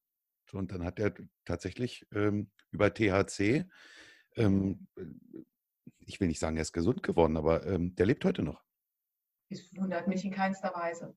Und 0.53 0.73
dann 0.73 0.85
hat 0.85 0.99
er 0.99 1.15
tatsächlich 1.45 2.07
ähm, 2.12 2.51
über 2.73 2.93
THC 2.93 3.67
ähm, 4.37 4.87
ich 6.01 6.21
will 6.21 6.29
nicht 6.29 6.40
sagen, 6.40 6.57
er 6.57 6.62
ist 6.62 6.73
gesund 6.73 7.03
geworden, 7.03 7.37
aber 7.37 7.66
ähm, 7.66 7.95
der 7.95 8.07
lebt 8.07 8.25
heute 8.25 8.42
noch. 8.42 8.62
Das 9.51 9.61
wundert 9.77 10.09
mich 10.09 10.25
in 10.25 10.33
keinster 10.33 10.73
Weise. 10.75 11.16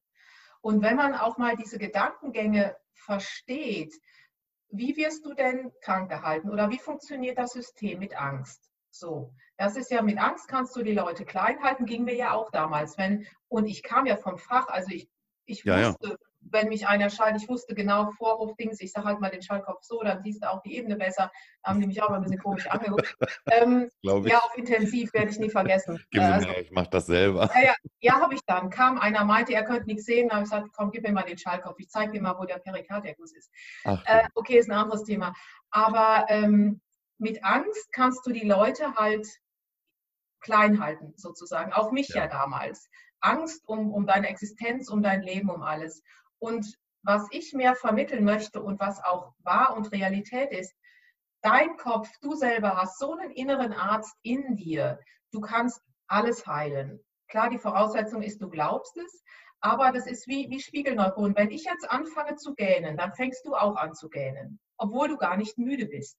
Und 0.62 0.82
wenn 0.82 0.95
man 0.95 1.13
auch 1.13 1.38
mal 1.38 1.56
diese 1.56 1.78
Gedankengänge 1.78 2.75
versteht, 2.93 3.93
wie 4.69 4.97
wirst 4.97 5.25
du 5.25 5.34
denn 5.34 5.71
krank 5.82 6.10
gehalten 6.10 6.49
oder 6.49 6.69
wie 6.69 6.80
funktioniert 6.80 7.38
das 7.38 7.54
System 7.54 7.99
mit 7.99 8.19
Angst? 8.19 8.69
So, 8.89 9.34
das 9.58 9.75
ist 9.75 9.91
ja 9.91 10.01
mit 10.01 10.17
Angst 10.17 10.47
kannst 10.47 10.75
du 10.75 10.82
die 10.82 10.93
Leute 10.93 11.25
klein 11.25 11.62
halten, 11.62 11.86
ging 11.86 12.04
mir 12.04 12.15
ja 12.15 12.34
auch 12.34 12.49
damals, 12.49 12.97
wenn 12.97 13.28
und 13.47 13.67
ich 13.67 13.84
kam 13.84 14.06
ja 14.06 14.17
vom 14.17 14.38
Fach, 14.38 14.67
also 14.67 14.89
ich 14.91 15.10
ich 15.45 15.63
ja, 15.63 15.89
wusste, 15.89 16.10
ja 16.10 16.15
wenn 16.51 16.69
mich 16.69 16.88
einer 16.88 17.10
schaltet, 17.10 17.43
ich 17.43 17.49
wusste 17.49 17.75
genau 17.75 18.12
Vorhofdings, 18.12 18.79
ich 18.79 18.91
sage 18.91 19.08
halt 19.08 19.19
mal 19.19 19.29
den 19.29 19.41
Schallkopf 19.41 19.84
so, 19.84 20.01
dann 20.01 20.21
siehst 20.21 20.43
du 20.43 20.49
auch 20.49 20.62
die 20.62 20.75
Ebene 20.77 20.95
besser. 20.95 21.31
Da 21.63 21.71
haben 21.71 21.81
die 21.81 21.88
mich 21.88 22.01
auch 22.01 22.10
mal 22.10 22.17
ein 22.17 22.23
bisschen 22.23 22.39
komisch 22.39 22.67
angeguckt. 22.67 23.15
Ähm, 23.51 23.89
ja, 24.01 24.39
auf 24.39 24.58
intensiv 24.58 25.13
werde 25.13 25.29
ich 25.29 25.39
nie 25.39 25.49
vergessen. 25.49 26.03
Gib 26.10 26.21
mir 26.21 26.34
also, 26.34 26.49
ich 26.49 26.71
mache 26.71 26.89
das 26.89 27.05
selber. 27.05 27.49
Ja, 27.53 27.62
ja, 27.62 27.75
ja 27.99 28.13
habe 28.19 28.34
ich 28.34 28.41
dann. 28.45 28.69
Kam 28.69 28.97
einer, 28.97 29.23
meinte, 29.23 29.53
er 29.53 29.63
könnte 29.63 29.86
nichts 29.86 30.05
sehen. 30.05 30.29
Da 30.29 30.36
habe 30.36 30.45
ich 30.45 30.49
gesagt, 30.49 30.69
komm, 30.73 30.91
gib 30.91 31.03
mir 31.03 31.12
mal 31.12 31.23
den 31.23 31.38
Schallkopf. 31.38 31.75
Ich 31.79 31.89
zeige 31.89 32.12
dir 32.13 32.21
mal, 32.21 32.38
wo 32.38 32.45
der 32.45 32.58
Perikardiakus 32.58 33.34
ist. 33.34 33.51
Ach, 33.84 34.03
äh, 34.05 34.27
okay, 34.34 34.58
ist 34.58 34.69
ein 34.69 34.77
anderes 34.77 35.03
Thema. 35.03 35.34
Aber 35.69 36.25
ähm, 36.29 36.81
mit 37.17 37.43
Angst 37.43 37.91
kannst 37.91 38.25
du 38.25 38.31
die 38.31 38.47
Leute 38.47 38.95
halt 38.95 39.27
klein 40.41 40.79
halten, 40.79 41.13
sozusagen. 41.15 41.73
Auch 41.73 41.91
mich 41.91 42.10
ja, 42.10 42.23
ja 42.23 42.27
damals. 42.27 42.89
Angst 43.21 43.67
um, 43.67 43.91
um 43.91 44.05
deine 44.05 44.29
Existenz, 44.29 44.89
um 44.89 45.01
dein 45.01 45.21
Leben, 45.21 45.49
um 45.49 45.63
alles. 45.63 46.03
Und 46.39 46.78
was 47.04 47.28
ich 47.32 47.54
mehr 47.54 47.76
vermitteln 47.76 48.24
möchte 48.24 48.62
und 48.62 48.80
was 48.80 49.04
auch 49.04 49.34
wahr 49.39 49.76
und 49.76 49.91
Realität 49.91 50.52
ist, 50.52 50.74
dein 51.41 51.78
Kopf, 51.78 52.10
du 52.21 52.36
selber 52.36 52.78
hast 52.78 52.98
so 52.98 53.13
einen 53.13 53.32
inneren 53.32 53.74
Arzt 53.74 54.15
in 54.24 54.56
dir. 54.56 55.00
Du 55.32 55.39
kannst 55.39 55.82
alles 56.08 56.45
heilen. 56.48 57.00
Klar, 57.28 57.50
die 57.50 57.60
Voraussetzung 57.60 58.21
ist, 58.21 58.41
du 58.41 58.50
glaubst 58.50 58.98
es, 58.98 59.24
aber 59.60 59.91
das 59.91 60.08
ist 60.08 60.28
wie, 60.28 60.50
wie 60.50 60.60
Spiegelneuronen. 60.60 61.36
Wenn 61.36 61.52
ich 61.52 61.65
jetzt 61.65 61.89
anfange 61.89 62.36
zu 62.36 62.56
gähnen, 62.56 62.98
dann 62.98 63.13
fängst 63.13 63.45
du 63.45 63.56
auch 63.56 63.76
an 63.76 63.93
zu 63.93 64.10
gähnen, 64.10 64.60
obwohl 64.78 65.08
du 65.08 65.17
gar 65.17 65.38
nicht 65.38 65.58
müde 65.58 65.86
bist. 65.86 66.17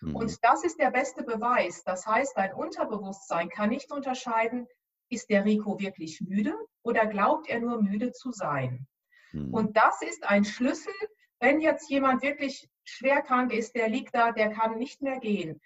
Mhm. 0.00 0.16
Und 0.16 0.44
das 0.44 0.64
ist 0.64 0.78
der 0.78 0.90
beste 0.90 1.22
Beweis. 1.22 1.82
Das 1.84 2.06
heißt, 2.06 2.36
dein 2.36 2.54
Unterbewusstsein 2.54 3.48
kann 3.48 3.70
nicht 3.70 3.90
unterscheiden, 3.92 4.66
ist 5.10 5.30
der 5.30 5.44
Rico 5.44 5.78
wirklich 5.80 6.20
müde 6.20 6.54
oder 6.82 7.06
glaubt 7.06 7.48
er 7.48 7.60
nur 7.60 7.82
müde 7.82 8.12
zu 8.12 8.32
sein? 8.32 8.86
Mhm. 9.32 9.52
Und 9.52 9.76
das 9.76 10.02
ist 10.02 10.24
ein 10.24 10.44
Schlüssel, 10.44 10.92
wenn 11.40 11.60
jetzt 11.60 11.88
jemand 11.90 12.22
wirklich 12.22 12.68
schwer 12.84 13.22
krank 13.22 13.52
ist, 13.52 13.74
der 13.74 13.88
liegt 13.88 14.14
da, 14.14 14.32
der 14.32 14.50
kann 14.50 14.78
nicht 14.78 15.02
mehr 15.02 15.20
gehen. 15.20 15.60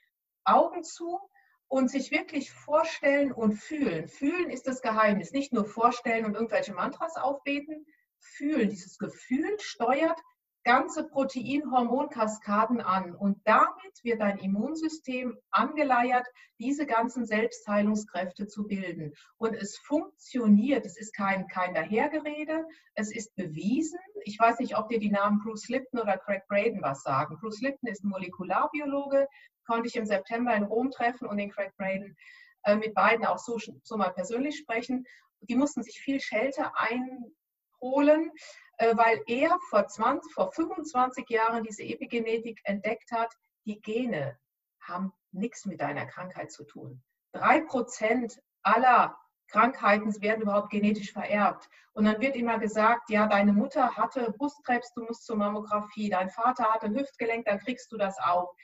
Augen 0.44 0.82
zu 0.84 1.18
und 1.68 1.90
sich 1.90 2.10
wirklich 2.10 2.50
vorstellen 2.50 3.32
und 3.32 3.54
fühlen. 3.54 4.08
Fühlen 4.08 4.50
ist 4.50 4.66
das 4.66 4.82
Geheimnis. 4.82 5.32
Nicht 5.32 5.52
nur 5.52 5.64
vorstellen 5.64 6.26
und 6.26 6.34
irgendwelche 6.34 6.74
Mantras 6.74 7.16
aufbeten. 7.16 7.86
Fühlen. 8.18 8.68
Dieses 8.68 8.98
Gefühl 8.98 9.58
steuert 9.58 10.20
ganze 10.64 11.04
Proteinhormonkaskaden 11.08 12.80
an 12.80 13.14
und 13.14 13.40
damit 13.44 14.04
wird 14.04 14.20
dein 14.20 14.38
Immunsystem 14.38 15.36
angeleiert, 15.50 16.26
diese 16.58 16.86
ganzen 16.86 17.26
Selbstheilungskräfte 17.26 18.46
zu 18.46 18.66
bilden. 18.66 19.12
Und 19.36 19.54
es 19.54 19.76
funktioniert, 19.78 20.86
es 20.86 20.96
ist 20.96 21.14
kein, 21.14 21.48
kein 21.48 21.74
Dahergerede, 21.74 22.66
es 22.94 23.14
ist 23.14 23.34
bewiesen. 23.34 23.98
Ich 24.24 24.38
weiß 24.38 24.60
nicht, 24.60 24.76
ob 24.76 24.88
dir 24.88 25.00
die 25.00 25.10
Namen 25.10 25.40
Bruce 25.40 25.68
Lipton 25.68 26.00
oder 26.00 26.16
Craig 26.18 26.46
Braden 26.48 26.80
was 26.82 27.02
sagen. 27.02 27.38
Bruce 27.40 27.60
Lipton 27.60 27.88
ist 27.88 28.04
ein 28.04 28.10
Molekularbiologe, 28.10 29.26
konnte 29.66 29.88
ich 29.88 29.96
im 29.96 30.06
September 30.06 30.54
in 30.54 30.64
Rom 30.64 30.90
treffen 30.90 31.26
und 31.26 31.38
den 31.38 31.50
Craig 31.50 31.72
Braden 31.76 32.16
äh, 32.64 32.76
mit 32.76 32.94
beiden 32.94 33.26
auch 33.26 33.38
so, 33.38 33.58
so 33.82 33.96
mal 33.96 34.10
persönlich 34.10 34.56
sprechen. 34.58 35.04
Die 35.40 35.56
mussten 35.56 35.82
sich 35.82 36.00
viel 36.00 36.20
Schelte 36.20 36.70
einholen, 36.76 37.34
äh, 38.78 38.96
weil 38.96 39.22
er 39.26 39.58
vor, 39.70 39.86
20, 39.86 40.32
vor 40.32 40.52
25 40.52 41.28
Jahren 41.28 41.64
diese 41.64 41.82
Epigenetik 41.82 42.60
entdeckt 42.64 43.12
hat. 43.12 43.32
Die 43.64 43.80
Gene 43.80 44.38
haben 44.80 45.12
nichts 45.30 45.66
mit 45.66 45.80
deiner 45.80 46.06
Krankheit 46.06 46.50
zu 46.50 46.64
tun. 46.64 47.02
Drei 47.32 47.60
Prozent 47.60 48.40
aller 48.62 49.16
Krankheiten 49.48 50.20
werden 50.20 50.42
überhaupt 50.42 50.70
genetisch 50.70 51.12
vererbt. 51.12 51.68
Und 51.92 52.04
dann 52.04 52.20
wird 52.20 52.36
immer 52.36 52.58
gesagt, 52.58 53.10
ja, 53.10 53.26
deine 53.26 53.52
Mutter 53.52 53.96
hatte 53.96 54.32
Brustkrebs, 54.32 54.94
du 54.94 55.04
musst 55.04 55.26
zur 55.26 55.36
Mammographie, 55.36 56.08
dein 56.08 56.30
Vater 56.30 56.64
hatte 56.72 56.90
Hüftgelenk, 56.90 57.44
dann 57.44 57.58
kriegst 57.58 57.92
du 57.92 57.98
das 57.98 58.18
auch. 58.18 58.54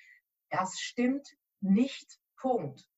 Das 0.51 0.79
stimmt 0.79 1.29
nicht. 1.61 2.19
Punkt. 2.37 2.89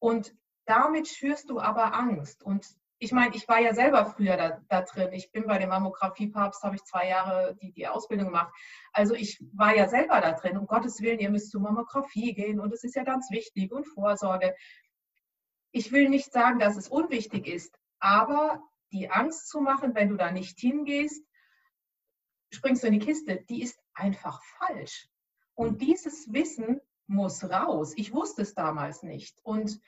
Und 0.00 0.34
damit 0.64 1.08
schürst 1.08 1.50
du 1.50 1.60
aber 1.60 1.94
Angst. 1.94 2.42
Und 2.42 2.66
ich 3.00 3.12
meine, 3.12 3.34
ich 3.36 3.46
war 3.46 3.60
ja 3.60 3.74
selber 3.74 4.06
früher 4.06 4.36
da, 4.36 4.60
da 4.68 4.82
drin. 4.82 5.12
Ich 5.12 5.30
bin 5.30 5.46
bei 5.46 5.58
dem 5.58 5.68
Mammographie-Papst, 5.68 6.62
habe 6.64 6.76
ich 6.76 6.84
zwei 6.84 7.08
Jahre 7.08 7.56
die, 7.62 7.72
die 7.72 7.86
Ausbildung 7.86 8.26
gemacht. 8.26 8.52
Also 8.92 9.14
ich 9.14 9.38
war 9.52 9.74
ja 9.76 9.88
selber 9.88 10.20
da 10.20 10.32
drin. 10.32 10.58
Um 10.58 10.66
Gottes 10.66 11.00
Willen, 11.00 11.20
ihr 11.20 11.30
müsst 11.30 11.50
zur 11.50 11.60
Mammographie 11.60 12.34
gehen 12.34 12.58
und 12.58 12.72
es 12.72 12.82
ist 12.82 12.96
ja 12.96 13.04
ganz 13.04 13.30
wichtig 13.30 13.72
und 13.72 13.86
Vorsorge. 13.86 14.54
Ich 15.70 15.92
will 15.92 16.08
nicht 16.08 16.32
sagen, 16.32 16.58
dass 16.58 16.76
es 16.76 16.88
unwichtig 16.88 17.46
ist, 17.46 17.78
aber 18.00 18.62
die 18.90 19.10
Angst 19.10 19.48
zu 19.48 19.60
machen, 19.60 19.94
wenn 19.94 20.08
du 20.08 20.16
da 20.16 20.32
nicht 20.32 20.58
hingehst, 20.58 21.24
springst 22.50 22.82
du 22.82 22.88
in 22.88 22.94
die 22.94 23.06
Kiste, 23.06 23.44
die 23.48 23.62
ist 23.62 23.78
einfach 23.94 24.42
falsch. 24.58 25.08
Und 25.54 25.82
dieses 25.82 26.32
Wissen 26.32 26.80
muss 27.06 27.44
raus. 27.44 27.92
Ich 27.96 28.12
wusste 28.12 28.42
es 28.42 28.54
damals 28.54 29.02
nicht. 29.02 29.38
Und 29.44 29.80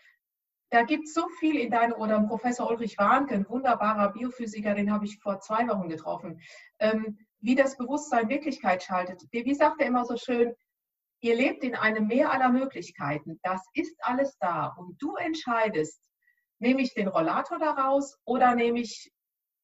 da 0.70 0.84
gibt 0.84 1.06
es 1.06 1.14
so 1.14 1.28
viel 1.40 1.56
in 1.56 1.70
deinem, 1.70 1.94
oder 1.94 2.20
Professor 2.20 2.70
Ulrich 2.70 2.96
Warnke, 2.96 3.34
ein 3.34 3.48
wunderbarer 3.48 4.12
Biophysiker, 4.12 4.74
den 4.74 4.92
habe 4.92 5.04
ich 5.04 5.18
vor 5.18 5.40
zwei 5.40 5.66
Wochen 5.68 5.88
getroffen, 5.88 6.40
ähm, 6.78 7.18
wie 7.40 7.56
das 7.56 7.76
Bewusstsein 7.76 8.28
Wirklichkeit 8.28 8.82
schaltet. 8.82 9.22
Wie, 9.32 9.44
wie 9.44 9.54
sagt 9.54 9.80
er 9.80 9.88
immer 9.88 10.04
so 10.04 10.16
schön, 10.16 10.54
ihr 11.20 11.34
lebt 11.34 11.64
in 11.64 11.74
einem 11.74 12.06
Meer 12.06 12.30
aller 12.30 12.50
Möglichkeiten. 12.50 13.40
Das 13.42 13.62
ist 13.74 13.96
alles 14.00 14.36
da. 14.38 14.66
Und 14.78 15.02
du 15.02 15.16
entscheidest, 15.16 16.00
nehme 16.60 16.82
ich 16.82 16.94
den 16.94 17.08
Rollator 17.08 17.58
daraus 17.58 18.18
oder 18.24 18.54
nehme 18.54 18.80
ich 18.80 19.12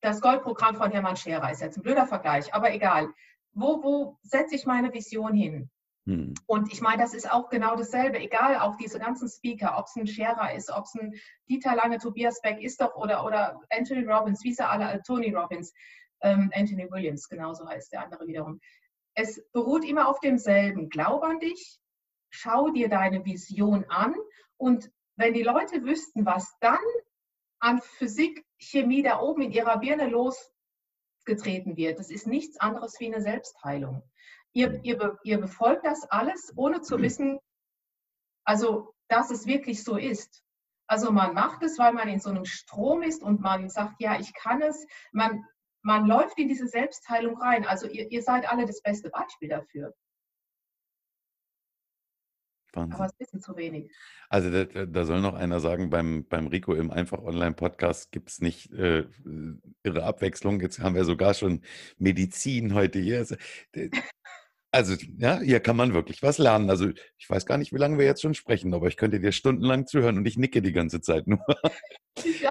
das 0.01 0.21
Goldprogramm 0.21 0.75
von 0.75 0.91
Hermann 0.91 1.17
Scherer? 1.17 1.51
Ist 1.53 1.63
jetzt 1.63 1.79
ein 1.79 1.83
blöder 1.83 2.07
Vergleich, 2.07 2.53
aber 2.53 2.73
egal. 2.73 3.13
Wo, 3.53 3.83
wo 3.83 4.19
setze 4.23 4.55
ich 4.57 4.67
meine 4.67 4.93
Vision 4.93 5.35
hin? 5.35 5.71
Hm. 6.07 6.35
Und 6.47 6.73
ich 6.73 6.81
meine, 6.81 7.03
das 7.03 7.15
ist 7.15 7.31
auch 7.31 7.49
genau 7.49 7.75
dasselbe, 7.75 8.19
egal, 8.19 8.61
auch 8.61 8.77
diese 8.77 8.99
ganzen 8.99 9.29
Speaker, 9.29 9.77
ob 9.77 9.87
es 9.87 9.97
ein 9.97 10.07
Scherer 10.07 10.55
ist, 10.55 10.71
ob 10.71 10.85
es 10.85 10.95
ein 10.95 11.15
Dieter 11.49 11.75
Lange, 11.75 11.99
Tobias 11.99 12.41
Beck 12.41 12.63
ist 12.63 12.81
doch 12.81 12.95
oder, 12.95 13.25
oder 13.25 13.61
Anthony 13.71 14.05
Robbins, 14.05 14.45
wie 14.45 14.53
sie 14.53 14.67
alle, 14.67 14.93
äh, 14.93 15.03
Tony 15.03 15.35
Robbins, 15.35 15.75
ähm, 16.23 16.51
Anthony 16.55 16.89
Williams, 16.91 17.29
genauso 17.29 17.69
heißt 17.69 17.93
der 17.93 18.05
andere 18.05 18.27
wiederum. 18.27 18.61
Es 19.15 19.43
beruht 19.53 19.85
immer 19.85 20.09
auf 20.09 20.21
demselben. 20.21 20.89
Glaub 20.91 21.25
an 21.25 21.41
dich, 21.41 21.81
schau 22.31 22.71
dir 22.71 22.89
deine 22.89 23.25
Vision 23.25 23.85
an 23.89 24.15
und 24.57 24.91
wenn 25.17 25.35
die 25.35 25.43
Leute 25.43 25.83
wüssten, 25.83 26.25
was 26.25 26.55
dann 26.61 26.79
an 27.59 27.81
Physik, 27.81 28.45
Chemie 28.59 29.03
da 29.03 29.21
oben 29.21 29.43
in 29.43 29.51
ihrer 29.51 29.79
Birne 29.79 30.09
losgetreten 30.09 31.77
wird, 31.77 31.99
das 31.99 32.11
ist 32.11 32.27
nichts 32.27 32.61
anderes 32.61 33.01
wie 33.01 33.07
eine 33.07 33.21
Selbstheilung. 33.21 34.03
Ihr, 34.57 34.83
ihr, 34.85 35.19
ihr 35.23 35.39
befolgt 35.39 35.85
das 35.85 36.05
alles, 36.05 36.51
ohne 36.57 36.81
zu 36.81 36.99
wissen, 37.03 37.39
also 38.47 38.95
dass 39.07 39.31
es 39.31 39.47
wirklich 39.47 39.85
so 39.85 39.99
ist. 39.99 40.43
Also 40.87 41.13
man 41.13 41.35
macht 41.35 41.63
es, 41.63 41.79
weil 41.79 41.93
man 41.93 42.09
in 42.09 42.21
so 42.21 42.31
einem 42.31 42.47
Strom 42.47 43.03
ist 43.03 43.23
und 43.23 43.43
man 43.43 43.69
sagt, 43.69 44.01
ja, 44.01 44.19
ich 44.19 44.33
kann 44.33 44.63
es. 44.63 44.87
Man, 45.13 45.45
man 45.83 46.07
läuft 46.07 46.39
in 46.39 46.49
diese 46.49 46.69
Selbstheilung 46.69 47.37
rein. 47.37 47.67
Also 47.67 47.87
ihr, 47.87 48.11
ihr 48.11 48.23
seid 48.23 48.49
alle 48.49 48.65
das 48.65 48.81
beste 48.81 49.11
Beispiel 49.11 49.51
dafür. 49.51 49.93
Wahnsinn. 52.73 52.95
Aber 52.95 53.07
es 53.07 53.19
wissen 53.19 53.41
zu 53.43 53.57
wenig. 53.57 53.93
Also 54.31 54.51
da, 54.51 54.87
da, 54.87 55.05
soll 55.05 55.21
noch 55.21 55.35
einer 55.35 55.61
sagen, 55.61 55.91
beim, 55.91 56.27
beim 56.29 56.47
Rico 56.47 56.73
im 56.73 56.91
Einfach 56.91 57.19
Online-Podcast 57.19 58.11
gibt 58.11 58.31
es 58.31 58.41
nicht 58.41 58.73
äh, 58.73 59.07
irre 59.83 60.05
Abwechslung. 60.05 60.61
Jetzt 60.61 60.79
haben 60.79 60.95
wir 60.95 61.05
sogar 61.05 61.35
schon 61.35 61.63
Medizin 61.99 62.73
heute 62.73 62.99
hier. 62.99 63.27
Also, 64.77 64.95
ja, 65.17 65.41
hier 65.41 65.61
kann 65.61 65.75
man 65.75 65.95
wirklich 65.95 66.23
was 66.23 66.37
lernen. 66.37 66.69
Also, 66.69 66.91
ich 67.17 67.31
weiß 67.31 67.47
gar 67.47 67.57
nicht, 67.57 67.73
wie 67.73 67.79
lange 67.79 67.97
wir 67.97 68.05
jetzt 68.05 68.21
schon 68.21 68.35
sprechen, 68.35 68.75
aber 68.75 68.89
ich 68.89 68.99
könnte 68.99 69.21
dir 69.21 69.33
stundenlang 69.33 69.87
zuhören 69.87 70.19
und 70.19 70.27
ich 70.29 70.37
nicke 70.37 70.61
die 70.61 70.73
ganze 70.73 71.01
Zeit 71.01 71.27
nur. 71.27 71.41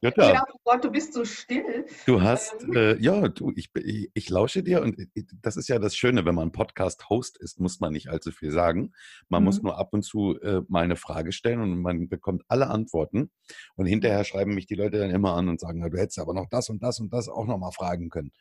Ja, 0.03 0.11
ja, 0.15 0.33
ja. 0.33 0.45
Oh 0.53 0.59
Gott, 0.63 0.83
du 0.83 0.91
bist 0.91 1.15
so 1.15 1.25
still. 1.25 1.87
Du 2.05 2.21
hast, 2.21 2.53
ähm. 2.61 2.73
äh, 2.75 3.01
ja, 3.01 3.27
du, 3.29 3.51
ich, 3.55 3.71
ich, 3.73 4.11
ich, 4.13 4.29
lausche 4.29 4.61
dir 4.61 4.83
und 4.83 4.99
äh, 4.99 5.23
das 5.41 5.57
ist 5.57 5.67
ja 5.67 5.79
das 5.79 5.95
Schöne, 5.95 6.23
wenn 6.23 6.35
man 6.35 6.51
Podcast-Host 6.51 7.39
ist, 7.39 7.59
muss 7.59 7.79
man 7.79 7.91
nicht 7.91 8.09
allzu 8.09 8.31
viel 8.31 8.51
sagen. 8.51 8.93
Man 9.27 9.41
mhm. 9.41 9.45
muss 9.45 9.63
nur 9.63 9.79
ab 9.79 9.89
und 9.91 10.03
zu 10.03 10.39
äh, 10.41 10.61
mal 10.67 10.83
eine 10.83 10.95
Frage 10.95 11.31
stellen 11.31 11.61
und 11.61 11.81
man 11.81 12.07
bekommt 12.07 12.43
alle 12.47 12.67
Antworten. 12.67 13.31
Und 13.75 13.87
hinterher 13.87 14.23
schreiben 14.23 14.53
mich 14.53 14.67
die 14.67 14.75
Leute 14.75 14.99
dann 14.99 15.09
immer 15.09 15.33
an 15.33 15.49
und 15.49 15.59
sagen, 15.59 15.81
du 15.81 15.97
hättest 15.97 16.19
aber 16.19 16.35
noch 16.35 16.47
das 16.47 16.69
und 16.69 16.83
das 16.83 16.99
und 16.99 17.11
das 17.11 17.27
auch 17.27 17.47
nochmal 17.47 17.71
fragen 17.71 18.11
können. 18.11 18.33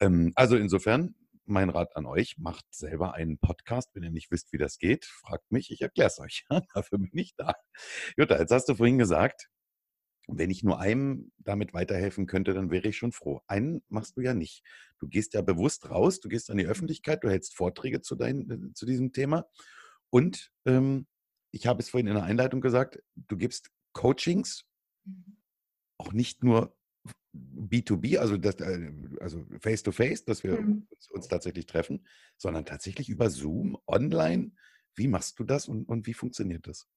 Ähm, 0.00 0.32
also 0.34 0.56
insofern, 0.56 1.14
mein 1.44 1.70
Rat 1.70 1.96
an 1.96 2.06
euch, 2.06 2.38
macht 2.38 2.64
selber 2.70 3.14
einen 3.14 3.38
Podcast. 3.38 3.90
Wenn 3.94 4.02
ihr 4.02 4.10
nicht 4.10 4.30
wisst, 4.30 4.52
wie 4.52 4.58
das 4.58 4.78
geht, 4.78 5.04
fragt 5.04 5.50
mich, 5.50 5.70
ich 5.70 5.80
erkläre 5.80 6.08
es 6.08 6.18
euch. 6.18 6.44
Dafür 6.74 6.98
bin 6.98 7.10
ich 7.14 7.34
da. 7.36 7.54
Jutta, 8.16 8.38
jetzt 8.38 8.52
hast 8.52 8.68
du 8.68 8.74
vorhin 8.74 8.98
gesagt, 8.98 9.48
wenn 10.28 10.50
ich 10.50 10.62
nur 10.62 10.78
einem 10.78 11.32
damit 11.38 11.74
weiterhelfen 11.74 12.26
könnte, 12.26 12.54
dann 12.54 12.70
wäre 12.70 12.88
ich 12.88 12.96
schon 12.96 13.12
froh. 13.12 13.40
Einen 13.46 13.82
machst 13.88 14.16
du 14.16 14.20
ja 14.20 14.34
nicht. 14.34 14.64
Du 14.98 15.08
gehst 15.08 15.34
ja 15.34 15.42
bewusst 15.42 15.90
raus, 15.90 16.20
du 16.20 16.28
gehst 16.28 16.50
an 16.50 16.58
die 16.58 16.66
Öffentlichkeit, 16.66 17.24
du 17.24 17.28
hältst 17.28 17.54
Vorträge 17.54 18.00
zu, 18.02 18.14
dein, 18.14 18.50
äh, 18.50 18.72
zu 18.74 18.86
diesem 18.86 19.12
Thema. 19.12 19.46
Und 20.10 20.52
ähm, 20.64 21.06
ich 21.50 21.66
habe 21.66 21.80
es 21.80 21.90
vorhin 21.90 22.06
in 22.06 22.14
der 22.14 22.24
Einleitung 22.24 22.60
gesagt, 22.60 23.02
du 23.16 23.36
gibst 23.36 23.70
Coachings, 23.92 24.64
mhm. 25.04 25.36
auch 25.98 26.12
nicht 26.12 26.44
nur 26.44 26.76
B2B, 27.34 28.18
also, 28.18 28.36
das, 28.36 28.56
äh, 28.56 28.92
also 29.20 29.44
face-to-face, 29.60 30.24
dass 30.24 30.42
wir 30.42 30.60
mhm. 30.60 30.86
uns, 31.10 31.28
tatsächlich 31.28 31.66
treffen, 31.66 32.06
sondern 32.36 32.64
tatsächlich 32.64 33.08
über 33.08 33.30
Zoom, 33.30 33.78
online. 33.86 34.52
Wie 34.94 35.08
machst 35.08 35.38
du 35.38 35.44
das 35.44 35.68
und, 35.68 35.88
und 35.88 36.06
wie 36.06 36.14
funktioniert 36.14 36.66
das? 36.66 36.88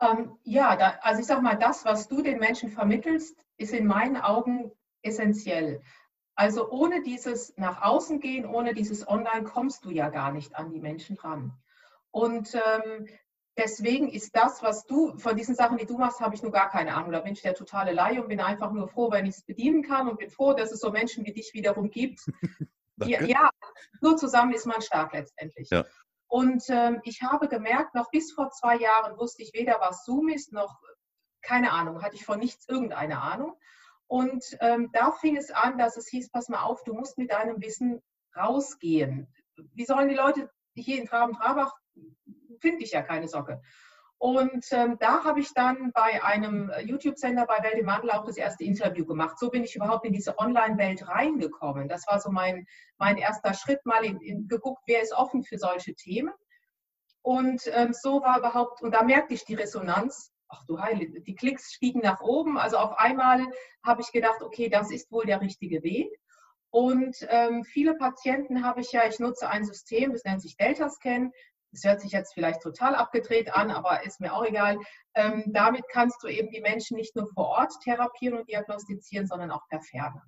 Ähm, 0.00 0.36
ja, 0.44 0.76
da, 0.76 0.98
also 1.02 1.20
ich 1.20 1.26
sage 1.26 1.42
mal, 1.42 1.56
das, 1.56 1.84
was 1.84 2.08
du 2.08 2.22
den 2.22 2.38
Menschen 2.38 2.70
vermittelst, 2.70 3.44
ist 3.56 3.72
in 3.72 3.86
meinen 3.86 4.16
Augen 4.16 4.70
essentiell. 5.02 5.82
Also 6.34 6.70
ohne 6.70 7.02
dieses 7.02 7.56
nach 7.56 7.82
außen 7.82 8.20
gehen, 8.20 8.46
ohne 8.46 8.74
dieses 8.74 9.06
Online 9.06 9.44
kommst 9.44 9.84
du 9.84 9.90
ja 9.90 10.08
gar 10.08 10.32
nicht 10.32 10.56
an 10.56 10.70
die 10.70 10.80
Menschen 10.80 11.16
ran. 11.16 11.52
Und 12.10 12.54
ähm, 12.54 13.06
deswegen 13.56 14.08
ist 14.08 14.34
das, 14.34 14.62
was 14.62 14.86
du, 14.86 15.16
von 15.18 15.36
diesen 15.36 15.54
Sachen, 15.54 15.78
die 15.78 15.86
du 15.86 15.98
machst, 15.98 16.20
habe 16.20 16.34
ich 16.34 16.42
nur 16.42 16.52
gar 16.52 16.70
keine 16.70 16.94
Ahnung. 16.94 17.12
Da 17.12 17.20
bin 17.20 17.32
ich 17.32 17.42
der 17.42 17.54
totale 17.54 17.92
Laie 17.92 18.22
und 18.22 18.28
bin 18.28 18.40
einfach 18.40 18.72
nur 18.72 18.88
froh, 18.88 19.10
wenn 19.10 19.26
ich 19.26 19.36
es 19.36 19.42
bedienen 19.42 19.82
kann 19.82 20.08
und 20.08 20.18
bin 20.18 20.30
froh, 20.30 20.52
dass 20.54 20.72
es 20.72 20.80
so 20.80 20.90
Menschen 20.90 21.24
wie 21.24 21.32
dich 21.32 21.52
wiederum 21.54 21.90
gibt. 21.90 22.20
ja, 23.04 23.22
ja, 23.22 23.50
nur 24.00 24.16
zusammen 24.16 24.52
ist 24.52 24.66
man 24.66 24.80
stark 24.80 25.12
letztendlich. 25.12 25.70
Ja. 25.70 25.84
Und 26.28 26.64
ähm, 26.68 27.00
ich 27.04 27.22
habe 27.22 27.48
gemerkt, 27.48 27.94
noch 27.94 28.10
bis 28.10 28.32
vor 28.32 28.50
zwei 28.50 28.78
Jahren 28.78 29.18
wusste 29.18 29.42
ich 29.42 29.52
weder, 29.52 29.78
was 29.80 30.04
Zoom 30.04 30.28
ist, 30.28 30.52
noch 30.52 30.80
keine 31.42 31.72
Ahnung, 31.72 32.02
hatte 32.02 32.16
ich 32.16 32.24
von 32.24 32.38
nichts 32.38 32.68
irgendeine 32.68 33.20
Ahnung. 33.20 33.54
Und 34.06 34.44
ähm, 34.60 34.90
da 34.92 35.12
fing 35.12 35.36
es 35.36 35.50
an, 35.50 35.78
dass 35.78 35.96
es 35.96 36.08
hieß, 36.08 36.30
pass 36.30 36.48
mal 36.48 36.62
auf, 36.62 36.84
du 36.84 36.94
musst 36.94 37.18
mit 37.18 37.32
deinem 37.32 37.60
Wissen 37.60 38.02
rausgehen. 38.36 39.26
Wie 39.56 39.84
sollen 39.84 40.08
die 40.08 40.14
Leute 40.14 40.50
hier 40.74 41.00
in 41.00 41.06
Traben-Trabach 41.06 41.74
finde 42.62 42.84
ich 42.84 42.92
ja 42.92 43.02
keine 43.02 43.28
Socke. 43.28 43.60
Und 44.22 44.64
ähm, 44.70 44.98
da 45.00 45.24
habe 45.24 45.40
ich 45.40 45.52
dann 45.52 45.90
bei 45.92 46.22
einem 46.22 46.70
äh, 46.70 46.82
YouTube-Sender 46.82 47.44
bei 47.44 47.60
Welt 47.64 47.74
im 47.74 47.86
Wandel 47.86 48.12
auch 48.12 48.24
das 48.24 48.36
erste 48.36 48.62
Interview 48.62 49.04
gemacht. 49.04 49.36
So 49.36 49.50
bin 49.50 49.64
ich 49.64 49.74
überhaupt 49.74 50.06
in 50.06 50.12
diese 50.12 50.38
Online-Welt 50.38 51.08
reingekommen. 51.08 51.88
Das 51.88 52.06
war 52.06 52.20
so 52.20 52.30
mein, 52.30 52.64
mein 52.98 53.16
erster 53.16 53.52
Schritt, 53.52 53.84
mal 53.84 54.04
in, 54.04 54.20
in, 54.20 54.46
geguckt, 54.46 54.82
wer 54.86 55.02
ist 55.02 55.12
offen 55.12 55.42
für 55.42 55.58
solche 55.58 55.96
Themen. 55.96 56.32
Und 57.22 57.62
ähm, 57.74 57.92
so 57.92 58.22
war 58.22 58.38
überhaupt, 58.38 58.80
und 58.80 58.94
da 58.94 59.02
merkte 59.02 59.34
ich 59.34 59.44
die 59.44 59.54
Resonanz. 59.54 60.30
Ach 60.48 60.62
du 60.68 60.78
Heilige, 60.78 61.20
die 61.20 61.34
Klicks 61.34 61.72
stiegen 61.72 62.02
nach 62.02 62.20
oben. 62.20 62.58
Also 62.58 62.76
auf 62.76 62.96
einmal 62.98 63.44
habe 63.84 64.02
ich 64.02 64.12
gedacht, 64.12 64.40
okay, 64.40 64.68
das 64.68 64.92
ist 64.92 65.10
wohl 65.10 65.24
der 65.26 65.40
richtige 65.40 65.82
Weg. 65.82 66.16
Und 66.70 67.26
ähm, 67.28 67.64
viele 67.64 67.96
Patienten 67.96 68.64
habe 68.64 68.82
ich 68.82 68.92
ja, 68.92 69.06
ich 69.06 69.18
nutze 69.18 69.48
ein 69.48 69.64
System, 69.64 70.12
das 70.12 70.24
nennt 70.24 70.40
sich 70.40 70.56
Delta-Scan. 70.56 71.32
Das 71.72 71.84
hört 71.84 72.00
sich 72.00 72.12
jetzt 72.12 72.34
vielleicht 72.34 72.60
total 72.60 72.94
abgedreht 72.94 73.52
an, 73.54 73.70
aber 73.70 74.04
ist 74.04 74.20
mir 74.20 74.34
auch 74.34 74.44
egal. 74.44 74.78
Ähm, 75.14 75.44
damit 75.46 75.84
kannst 75.90 76.22
du 76.22 76.28
eben 76.28 76.50
die 76.50 76.60
Menschen 76.60 76.96
nicht 76.96 77.16
nur 77.16 77.26
vor 77.32 77.48
Ort 77.48 77.72
therapieren 77.82 78.38
und 78.38 78.48
diagnostizieren, 78.48 79.26
sondern 79.26 79.50
auch 79.50 79.66
per 79.68 79.80
Ferne. 79.80 80.22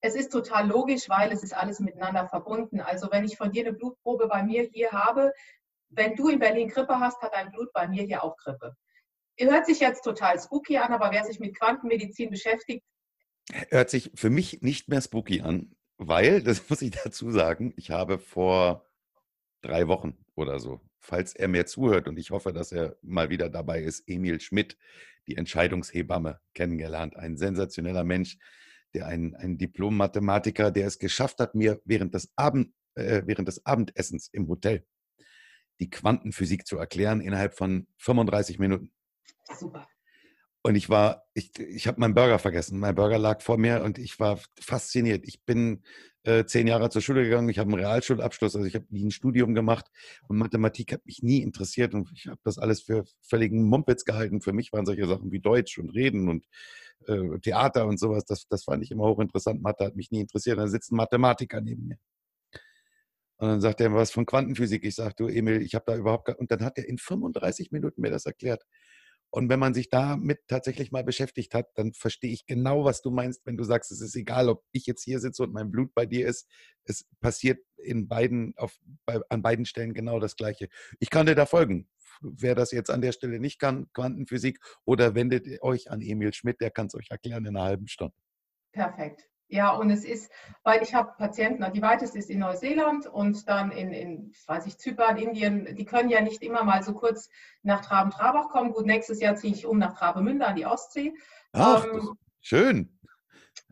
Es 0.00 0.14
ist 0.14 0.30
total 0.30 0.68
logisch, 0.68 1.08
weil 1.08 1.32
es 1.32 1.42
ist 1.42 1.54
alles 1.54 1.80
miteinander 1.80 2.28
verbunden. 2.28 2.80
Also 2.80 3.10
wenn 3.10 3.24
ich 3.24 3.36
von 3.36 3.50
dir 3.50 3.66
eine 3.66 3.72
Blutprobe 3.72 4.28
bei 4.28 4.42
mir 4.42 4.62
hier 4.62 4.92
habe, 4.92 5.32
wenn 5.88 6.14
du 6.14 6.28
in 6.28 6.38
Berlin 6.38 6.68
Grippe 6.68 7.00
hast, 7.00 7.20
hat 7.22 7.34
dein 7.34 7.50
Blut 7.50 7.72
bei 7.72 7.88
mir 7.88 8.04
hier 8.04 8.22
auch 8.22 8.36
Grippe. 8.36 8.76
Hört 9.38 9.66
sich 9.66 9.80
jetzt 9.80 10.02
total 10.02 10.38
spooky 10.38 10.78
an, 10.78 10.92
aber 10.92 11.10
wer 11.10 11.24
sich 11.24 11.40
mit 11.40 11.58
Quantenmedizin 11.58 12.30
beschäftigt. 12.30 12.84
Hört 13.70 13.90
sich 13.90 14.12
für 14.14 14.30
mich 14.30 14.62
nicht 14.62 14.88
mehr 14.88 15.00
spooky 15.00 15.40
an, 15.40 15.74
weil, 15.96 16.42
das 16.42 16.62
muss 16.70 16.82
ich 16.82 16.92
dazu 16.92 17.30
sagen, 17.30 17.72
ich 17.76 17.90
habe 17.90 18.18
vor 18.18 18.84
drei 19.64 19.88
Wochen 19.88 20.16
oder 20.34 20.58
so, 20.58 20.80
falls 21.00 21.34
er 21.34 21.48
mir 21.48 21.66
zuhört 21.66 22.08
und 22.08 22.18
ich 22.18 22.30
hoffe, 22.30 22.52
dass 22.52 22.72
er 22.72 22.96
mal 23.02 23.30
wieder 23.30 23.48
dabei 23.48 23.82
ist, 23.82 24.04
Emil 24.06 24.40
Schmidt, 24.40 24.76
die 25.26 25.36
Entscheidungshebamme, 25.36 26.40
kennengelernt. 26.54 27.16
Ein 27.16 27.36
sensationeller 27.36 28.04
Mensch, 28.04 28.36
der 28.92 29.06
ein, 29.06 29.34
ein 29.34 29.58
Diplom-Mathematiker, 29.58 30.70
der 30.70 30.86
es 30.86 30.98
geschafft 30.98 31.40
hat, 31.40 31.54
mir 31.54 31.80
während 31.84 32.14
des, 32.14 32.32
Abend, 32.36 32.72
äh, 32.94 33.22
während 33.24 33.48
des 33.48 33.64
Abendessens 33.64 34.28
im 34.28 34.48
Hotel 34.48 34.84
die 35.80 35.90
Quantenphysik 35.90 36.66
zu 36.66 36.78
erklären 36.78 37.20
innerhalb 37.20 37.54
von 37.54 37.86
35 37.98 38.58
Minuten. 38.58 38.92
Super. 39.58 39.88
Und 40.62 40.76
ich 40.76 40.88
war, 40.88 41.26
ich, 41.34 41.58
ich 41.58 41.86
habe 41.86 42.00
meinen 42.00 42.14
Burger 42.14 42.38
vergessen. 42.38 42.78
Mein 42.78 42.94
Burger 42.94 43.18
lag 43.18 43.42
vor 43.42 43.58
mir 43.58 43.82
und 43.82 43.98
ich 43.98 44.18
war 44.18 44.40
fasziniert. 44.58 45.24
Ich 45.26 45.44
bin 45.44 45.82
äh, 46.24 46.44
zehn 46.46 46.66
Jahre 46.66 46.90
zur 46.90 47.02
Schule 47.02 47.22
gegangen, 47.22 47.48
ich 47.48 47.58
habe 47.58 47.70
einen 47.70 47.80
Realschulabschluss, 47.80 48.56
also 48.56 48.66
ich 48.66 48.74
habe 48.74 48.86
nie 48.90 49.04
ein 49.04 49.10
Studium 49.10 49.54
gemacht 49.54 49.86
und 50.26 50.38
Mathematik 50.38 50.92
hat 50.92 51.06
mich 51.06 51.22
nie 51.22 51.42
interessiert 51.42 51.94
und 51.94 52.10
ich 52.14 52.26
habe 52.26 52.40
das 52.44 52.58
alles 52.58 52.82
für 52.82 53.04
völligen 53.22 53.62
Mumpitz 53.64 54.04
gehalten. 54.04 54.40
Für 54.40 54.52
mich 54.52 54.72
waren 54.72 54.86
solche 54.86 55.06
Sachen 55.06 55.32
wie 55.32 55.40
Deutsch 55.40 55.78
und 55.78 55.90
Reden 55.90 56.28
und 56.28 56.46
äh, 57.06 57.38
Theater 57.40 57.86
und 57.86 57.98
sowas, 57.98 58.24
das, 58.24 58.48
das 58.48 58.64
fand 58.64 58.82
ich 58.82 58.90
immer 58.90 59.04
hochinteressant. 59.04 59.62
Mathe 59.62 59.84
hat 59.84 59.96
mich 59.96 60.10
nie 60.10 60.20
interessiert. 60.20 60.58
Da 60.58 60.66
sitzt 60.66 60.92
ein 60.92 60.96
Mathematiker 60.96 61.60
neben 61.60 61.88
mir. 61.88 61.98
Und 63.36 63.48
dann 63.48 63.60
sagt 63.60 63.80
er 63.80 63.92
was 63.92 64.10
von 64.10 64.26
Quantenphysik. 64.26 64.84
Ich 64.84 64.94
sage, 64.94 65.14
du 65.16 65.28
Emil, 65.28 65.60
ich 65.60 65.74
habe 65.74 65.84
da 65.86 65.96
überhaupt 65.96 66.26
gar... 66.26 66.38
Und 66.38 66.50
dann 66.50 66.64
hat 66.64 66.78
er 66.78 66.88
in 66.88 66.98
35 66.98 67.72
Minuten 67.72 68.00
mir 68.00 68.10
das 68.10 68.26
erklärt. 68.26 68.64
Und 69.34 69.48
wenn 69.48 69.58
man 69.58 69.74
sich 69.74 69.88
damit 69.88 70.46
tatsächlich 70.46 70.92
mal 70.92 71.02
beschäftigt 71.02 71.54
hat, 71.54 71.66
dann 71.74 71.92
verstehe 71.92 72.30
ich 72.30 72.46
genau, 72.46 72.84
was 72.84 73.02
du 73.02 73.10
meinst, 73.10 73.44
wenn 73.44 73.56
du 73.56 73.64
sagst, 73.64 73.90
es 73.90 74.00
ist 74.00 74.14
egal, 74.14 74.48
ob 74.48 74.62
ich 74.70 74.86
jetzt 74.86 75.02
hier 75.02 75.18
sitze 75.18 75.42
und 75.42 75.52
mein 75.52 75.72
Blut 75.72 75.92
bei 75.92 76.06
dir 76.06 76.28
ist. 76.28 76.48
Es 76.84 77.04
passiert 77.20 77.58
in 77.76 78.06
beiden, 78.06 78.54
auf, 78.56 78.78
bei, 79.04 79.18
an 79.30 79.42
beiden 79.42 79.64
Stellen 79.64 79.92
genau 79.92 80.20
das 80.20 80.36
Gleiche. 80.36 80.68
Ich 81.00 81.10
kann 81.10 81.26
dir 81.26 81.34
da 81.34 81.46
folgen. 81.46 81.88
Wer 82.20 82.54
das 82.54 82.70
jetzt 82.70 82.90
an 82.90 83.00
der 83.00 83.10
Stelle 83.10 83.40
nicht 83.40 83.58
kann, 83.58 83.88
Quantenphysik, 83.92 84.60
oder 84.84 85.16
wendet 85.16 85.60
euch 85.62 85.90
an 85.90 86.00
Emil 86.00 86.32
Schmidt, 86.32 86.60
der 86.60 86.70
kann 86.70 86.86
es 86.86 86.94
euch 86.94 87.10
erklären 87.10 87.44
in 87.44 87.56
einer 87.56 87.66
halben 87.66 87.88
Stunde. 87.88 88.14
Perfekt. 88.70 89.28
Ja, 89.54 89.70
und 89.70 89.88
es 89.88 90.04
ist, 90.04 90.32
weil 90.64 90.82
ich 90.82 90.96
habe 90.96 91.12
Patienten, 91.16 91.64
die 91.72 91.80
weiteste 91.80 92.18
ist 92.18 92.28
in 92.28 92.40
Neuseeland 92.40 93.06
und 93.06 93.48
dann 93.48 93.70
in, 93.70 93.92
in 93.92 94.32
weiß 94.48 94.66
ich, 94.66 94.78
Zypern, 94.78 95.16
Indien, 95.16 95.76
die 95.76 95.84
können 95.84 96.08
ja 96.08 96.20
nicht 96.22 96.42
immer 96.42 96.64
mal 96.64 96.82
so 96.82 96.92
kurz 96.92 97.30
nach 97.62 97.80
Traben-Trabach 97.80 98.48
kommen. 98.48 98.72
Gut, 98.72 98.84
nächstes 98.84 99.20
Jahr 99.20 99.36
ziehe 99.36 99.54
ich 99.54 99.64
um 99.64 99.78
nach 99.78 99.96
Travemünde 99.96 100.44
an 100.44 100.56
die 100.56 100.66
Ostsee. 100.66 101.14
Ach, 101.52 101.84
ähm, 101.84 102.18
schön. 102.40 102.98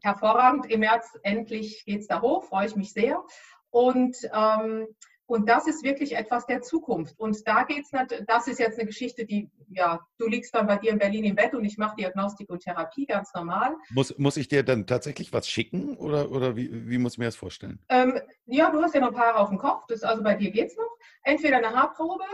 Hervorragend. 0.04 0.70
Im 0.70 0.80
März 0.80 1.18
endlich 1.24 1.84
geht 1.84 2.02
es 2.02 2.06
da 2.06 2.20
hoch, 2.20 2.44
freue 2.44 2.68
ich 2.68 2.76
mich 2.76 2.92
sehr. 2.92 3.20
Und 3.70 4.16
ähm, 4.32 4.86
und 5.26 5.48
das 5.48 5.66
ist 5.66 5.82
wirklich 5.82 6.16
etwas 6.16 6.46
der 6.46 6.62
Zukunft. 6.62 7.18
Und 7.18 7.46
da 7.46 7.64
geht 7.64 7.84
es, 7.84 8.24
das 8.26 8.48
ist 8.48 8.58
jetzt 8.58 8.78
eine 8.78 8.86
Geschichte, 8.86 9.24
die, 9.24 9.50
ja, 9.68 10.00
du 10.18 10.26
liegst 10.26 10.54
dann 10.54 10.66
bei 10.66 10.76
dir 10.76 10.90
in 10.90 10.98
Berlin 10.98 11.24
im 11.24 11.36
Bett 11.36 11.54
und 11.54 11.64
ich 11.64 11.78
mache 11.78 11.96
Diagnostik 11.96 12.50
und 12.50 12.62
Therapie 12.62 13.06
ganz 13.06 13.32
normal. 13.34 13.76
Muss, 13.90 14.16
muss 14.18 14.36
ich 14.36 14.48
dir 14.48 14.62
dann 14.62 14.86
tatsächlich 14.86 15.32
was 15.32 15.48
schicken 15.48 15.96
oder, 15.96 16.30
oder 16.30 16.56
wie, 16.56 16.88
wie 16.88 16.98
muss 16.98 17.14
ich 17.14 17.18
mir 17.18 17.26
das 17.26 17.36
vorstellen? 17.36 17.80
Ähm, 17.88 18.20
ja, 18.46 18.70
du 18.70 18.82
hast 18.82 18.94
ja 18.94 19.00
noch 19.00 19.08
ein 19.08 19.14
paar 19.14 19.36
auf 19.36 19.48
dem 19.48 19.58
Kopf, 19.58 19.86
das, 19.86 20.02
also 20.02 20.22
bei 20.22 20.34
dir 20.34 20.50
geht 20.50 20.68
es 20.68 20.76
noch. 20.76 20.96
Entweder 21.22 21.58
eine 21.58 21.70
Haarprobe 21.70 22.24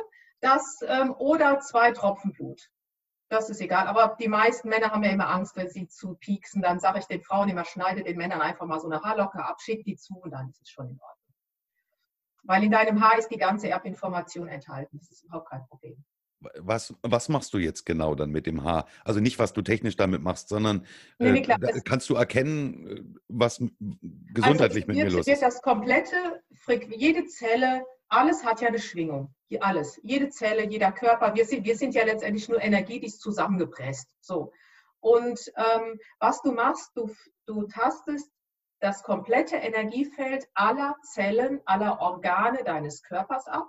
das, 0.41 0.81
ähm, 0.87 1.15
oder 1.19 1.61
zwei 1.61 1.93
Tropfen 1.93 2.33
Blut. 2.33 2.69
Das 3.29 3.51
ist 3.51 3.61
egal. 3.61 3.87
Aber 3.87 4.17
die 4.19 4.29
meisten 4.29 4.69
Männer 4.69 4.91
haben 4.91 5.05
ja 5.05 5.11
immer 5.11 5.29
Angst, 5.29 5.57
wenn 5.57 5.69
sie 5.69 5.87
zu 5.89 6.15
pieksen. 6.15 6.63
Dann 6.63 6.81
sage 6.81 7.01
ich 7.01 7.07
den 7.07 7.23
Frauen 7.23 7.49
immer, 7.49 7.65
schneide 7.65 8.03
den 8.03 8.17
Männern 8.17 8.41
einfach 8.41 8.67
mal 8.67 8.81
so 8.81 8.89
eine 8.89 9.03
Haarlocke 9.03 9.45
ab, 9.45 9.61
schick 9.61 9.85
die 9.85 9.97
zu 9.97 10.15
und 10.15 10.31
dann 10.31 10.49
ist 10.49 10.63
es 10.63 10.71
schon 10.71 10.89
in 10.89 10.99
Ordnung. 11.01 11.18
Weil 12.45 12.65
in 12.65 12.71
deinem 12.71 13.03
Haar 13.03 13.19
ist 13.19 13.29
die 13.29 13.39
ganze 13.39 13.69
Erbinformation 13.69 14.49
enthalten. 14.49 14.99
Das 14.99 15.11
ist 15.11 15.25
überhaupt 15.25 15.51
kein 15.51 15.67
Problem. 15.67 16.05
Was, 16.61 16.95
was 17.03 17.29
machst 17.29 17.53
du 17.53 17.59
jetzt 17.59 17.85
genau 17.85 18.15
dann 18.15 18.31
mit 18.31 18.47
dem 18.47 18.63
Haar? 18.63 18.87
Also 19.05 19.19
nicht, 19.19 19.41
was 19.41 19.53
du 19.53 19.63
technisch 19.63 19.97
damit 19.97 20.23
machst, 20.23 20.49
sondern 20.49 20.87
nee, 21.19 21.33
nee, 21.33 21.43
klar, 21.43 21.61
äh, 21.61 21.81
kannst 21.85 22.09
du 22.11 22.15
erkennen, 22.15 22.87
äh, 22.87 23.03
was 23.27 23.59
gesundheitlich 23.81 24.89
also 24.89 24.99
mit 24.99 25.05
mir 25.05 25.11
los 25.11 25.27
ist? 25.27 25.43
Das 25.43 25.61
komplette, 25.63 26.15
jede 26.91 27.27
Zelle, 27.27 27.85
alles 28.09 28.45
hat 28.45 28.61
ja 28.61 28.69
eine 28.69 28.79
Schwingung. 28.79 29.35
Alles. 29.61 29.99
Jede 30.05 30.29
Zelle, 30.29 30.69
jeder 30.69 30.93
Körper. 30.93 31.35
Wir 31.35 31.45
sind, 31.45 31.65
wir 31.65 31.77
sind 31.77 31.95
ja 31.95 32.05
letztendlich 32.05 32.49
nur 32.49 32.61
energetisch 32.61 33.19
zusammengepresst. 33.19 34.09
So. 34.21 34.53
Und 35.01 35.41
ähm, 35.57 35.99
was 36.21 36.43
du 36.43 36.53
machst, 36.53 36.91
du, 36.95 37.11
du 37.47 37.65
tastest 37.65 38.31
das 38.81 39.03
komplette 39.03 39.57
Energiefeld 39.57 40.47
aller 40.55 40.97
Zellen, 41.03 41.61
aller 41.65 42.01
Organe 42.01 42.63
deines 42.65 43.03
Körpers 43.03 43.47
ab 43.47 43.69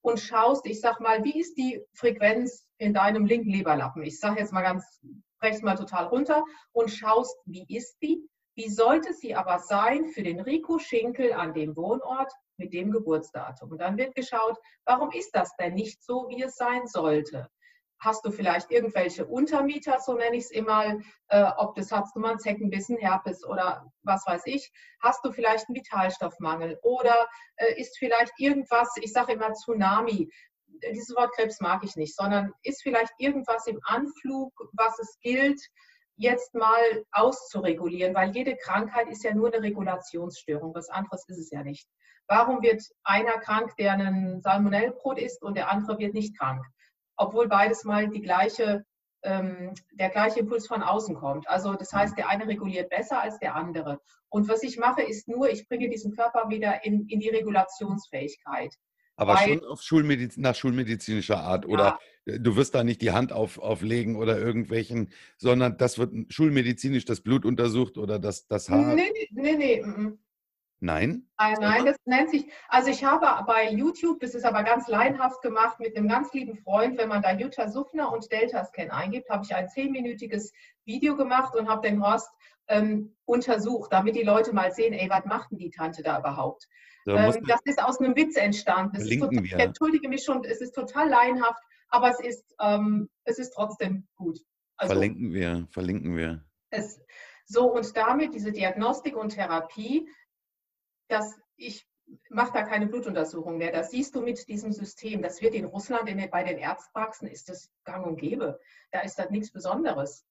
und 0.00 0.20
schaust, 0.20 0.66
ich 0.66 0.80
sag 0.80 1.00
mal, 1.00 1.24
wie 1.24 1.38
ist 1.38 1.56
die 1.56 1.82
Frequenz 1.92 2.64
in 2.78 2.94
deinem 2.94 3.26
linken 3.26 3.50
Leberlappen? 3.50 4.02
Ich 4.02 4.20
sage 4.20 4.40
jetzt 4.40 4.52
mal 4.52 4.62
ganz, 4.62 5.00
brech's 5.40 5.62
mal 5.62 5.74
total 5.74 6.06
runter 6.06 6.44
und 6.72 6.90
schaust, 6.90 7.36
wie 7.44 7.66
ist 7.68 7.96
die? 8.02 8.26
Wie 8.54 8.70
sollte 8.70 9.12
sie 9.12 9.34
aber 9.34 9.58
sein 9.58 10.08
für 10.08 10.22
den 10.22 10.40
Rico 10.40 10.78
Schinkel 10.78 11.32
an 11.34 11.52
dem 11.52 11.76
Wohnort 11.76 12.32
mit 12.56 12.72
dem 12.72 12.90
Geburtsdatum? 12.90 13.72
Und 13.72 13.78
dann 13.78 13.98
wird 13.98 14.14
geschaut, 14.14 14.56
warum 14.86 15.10
ist 15.10 15.32
das 15.32 15.54
denn 15.56 15.74
nicht 15.74 16.02
so, 16.02 16.28
wie 16.28 16.42
es 16.42 16.56
sein 16.56 16.86
sollte? 16.86 17.50
Hast 17.98 18.24
du 18.24 18.30
vielleicht 18.30 18.70
irgendwelche 18.70 19.26
Untermieter, 19.26 19.98
so 20.00 20.14
nenne 20.14 20.36
ich 20.36 20.44
es 20.44 20.50
immer, 20.50 20.98
äh, 21.28 21.44
ob 21.56 21.74
das 21.74 21.90
hast 21.92 22.14
du 22.14 22.20
mal 22.20 22.30
einen 22.30 22.38
Zeckenbissen, 22.38 22.96
Herpes 22.98 23.44
oder 23.44 23.90
was 24.02 24.26
weiß 24.26 24.42
ich, 24.46 24.70
hast 25.00 25.24
du 25.24 25.32
vielleicht 25.32 25.68
einen 25.68 25.76
Vitalstoffmangel 25.76 26.78
oder 26.82 27.28
äh, 27.56 27.80
ist 27.80 27.98
vielleicht 27.98 28.32
irgendwas, 28.38 28.94
ich 29.00 29.12
sage 29.12 29.32
immer 29.32 29.52
Tsunami, 29.52 30.30
dieses 30.92 31.14
Wort 31.16 31.32
Krebs 31.34 31.60
mag 31.60 31.82
ich 31.84 31.96
nicht, 31.96 32.14
sondern 32.14 32.52
ist 32.62 32.82
vielleicht 32.82 33.12
irgendwas 33.18 33.66
im 33.66 33.80
Anflug, 33.84 34.52
was 34.72 34.98
es 34.98 35.18
gilt, 35.20 35.60
jetzt 36.16 36.54
mal 36.54 37.04
auszuregulieren, 37.12 38.14
weil 38.14 38.30
jede 38.30 38.56
Krankheit 38.56 39.08
ist 39.08 39.22
ja 39.22 39.34
nur 39.34 39.52
eine 39.52 39.62
Regulationsstörung, 39.62 40.74
was 40.74 40.88
anderes 40.88 41.28
ist 41.28 41.38
es 41.38 41.50
ja 41.50 41.62
nicht. 41.62 41.88
Warum 42.26 42.62
wird 42.62 42.82
einer 43.04 43.38
krank, 43.38 43.76
der 43.76 43.92
einen 43.92 44.40
Salmonellbrot 44.40 45.18
isst 45.18 45.42
und 45.42 45.56
der 45.56 45.70
andere 45.70 45.98
wird 45.98 46.14
nicht 46.14 46.36
krank? 46.36 46.64
Obwohl 47.16 47.48
beides 47.48 47.84
mal 47.84 48.08
die 48.08 48.22
gleiche, 48.22 48.84
ähm, 49.22 49.74
der 49.92 50.10
gleiche 50.10 50.40
Impuls 50.40 50.66
von 50.66 50.82
außen 50.82 51.14
kommt. 51.14 51.48
Also 51.48 51.74
das 51.74 51.92
heißt, 51.92 52.16
der 52.16 52.28
eine 52.28 52.46
reguliert 52.46 52.90
besser 52.90 53.20
als 53.20 53.38
der 53.38 53.54
andere. 53.54 54.00
Und 54.28 54.48
was 54.48 54.62
ich 54.62 54.78
mache, 54.78 55.02
ist 55.02 55.28
nur, 55.28 55.50
ich 55.50 55.68
bringe 55.68 55.88
diesen 55.88 56.14
Körper 56.14 56.48
wieder 56.48 56.84
in, 56.84 57.06
in 57.08 57.20
die 57.20 57.30
Regulationsfähigkeit. 57.30 58.74
Aber 59.16 59.34
Weil, 59.34 59.48
schon 59.48 59.64
auf 59.64 59.82
Schulmediz 59.82 60.36
nach 60.36 60.54
schulmedizinischer 60.54 61.38
Art 61.38 61.64
ja. 61.64 61.70
oder 61.70 61.98
du 62.26 62.56
wirst 62.56 62.74
da 62.74 62.84
nicht 62.84 63.00
die 63.00 63.12
Hand 63.12 63.32
auf, 63.32 63.58
auflegen 63.58 64.16
oder 64.16 64.38
irgendwelchen, 64.38 65.10
sondern 65.38 65.78
das 65.78 65.98
wird 65.98 66.12
schulmedizinisch 66.28 67.06
das 67.06 67.22
Blut 67.22 67.46
untersucht 67.46 67.96
oder 67.96 68.18
das, 68.18 68.46
das 68.46 68.68
Haar. 68.68 68.94
Nee, 68.94 69.10
nee, 69.30 69.56
nee. 69.56 69.56
nee. 69.56 70.18
Nein? 70.80 71.26
Nein, 71.38 71.56
nein, 71.60 71.86
das 71.86 71.96
nennt 72.04 72.30
sich, 72.30 72.50
also 72.68 72.90
ich 72.90 73.02
habe 73.02 73.44
bei 73.46 73.70
YouTube, 73.70 74.20
das 74.20 74.34
ist 74.34 74.44
aber 74.44 74.62
ganz 74.62 74.88
laienhaft 74.88 75.40
gemacht, 75.40 75.80
mit 75.80 75.96
einem 75.96 76.08
ganz 76.08 76.32
lieben 76.34 76.56
Freund, 76.56 76.98
wenn 76.98 77.08
man 77.08 77.22
da 77.22 77.32
Jutta 77.32 77.68
Suffner 77.68 78.12
und 78.12 78.30
Delta-Scan 78.30 78.90
eingibt, 78.90 79.30
habe 79.30 79.44
ich 79.44 79.54
ein 79.54 79.68
zehnminütiges 79.68 80.52
Video 80.84 81.16
gemacht 81.16 81.54
und 81.56 81.68
habe 81.68 81.88
den 81.88 82.02
Horst 82.02 82.30
ähm, 82.68 83.14
untersucht, 83.24 83.92
damit 83.92 84.16
die 84.16 84.22
Leute 84.22 84.52
mal 84.52 84.70
sehen, 84.72 84.92
ey, 84.92 85.08
was 85.08 85.24
macht 85.24 85.50
denn 85.50 85.58
die 85.58 85.70
Tante 85.70 86.02
da 86.02 86.18
überhaupt? 86.18 86.68
Da 87.06 87.26
ähm, 87.28 87.44
das 87.46 87.60
ist 87.64 87.82
aus 87.82 88.00
einem 88.00 88.16
Witz 88.16 88.36
entstanden. 88.36 88.98
Total, 88.98 89.44
ich 89.44 89.52
entschuldige 89.52 90.08
mich 90.08 90.24
schon, 90.24 90.44
es 90.44 90.60
ist 90.60 90.74
total 90.74 91.08
laienhaft, 91.08 91.62
aber 91.88 92.10
es 92.10 92.20
ist, 92.20 92.54
ähm, 92.60 93.08
es 93.24 93.38
ist 93.38 93.50
trotzdem 93.50 94.06
gut. 94.16 94.40
Also, 94.76 94.92
verlinken 94.92 95.32
wir, 95.32 95.66
verlinken 95.70 96.16
wir. 96.16 96.44
Es, 96.70 97.00
so, 97.46 97.72
und 97.72 97.96
damit 97.96 98.34
diese 98.34 98.52
Diagnostik 98.52 99.16
und 99.16 99.30
Therapie 99.30 100.08
dass 101.08 101.38
ich 101.56 101.86
mache 102.28 102.52
da 102.52 102.62
keine 102.62 102.86
Blutuntersuchung 102.86 103.56
mehr. 103.56 103.72
Das 103.72 103.90
siehst 103.90 104.14
du 104.14 104.20
mit 104.20 104.46
diesem 104.48 104.72
System. 104.72 105.22
Das 105.22 105.42
wird 105.42 105.54
in 105.54 105.64
Russland 105.64 106.08
in, 106.08 106.30
bei 106.30 106.44
den 106.44 106.58
Ärztpraxen 106.58 107.28
ist 107.28 107.48
das 107.48 107.70
gang 107.84 108.06
und 108.06 108.16
gäbe. 108.16 108.60
Da 108.92 109.00
ist 109.00 109.18
das 109.18 109.30
nichts 109.30 109.50
Besonderes. 109.50 110.24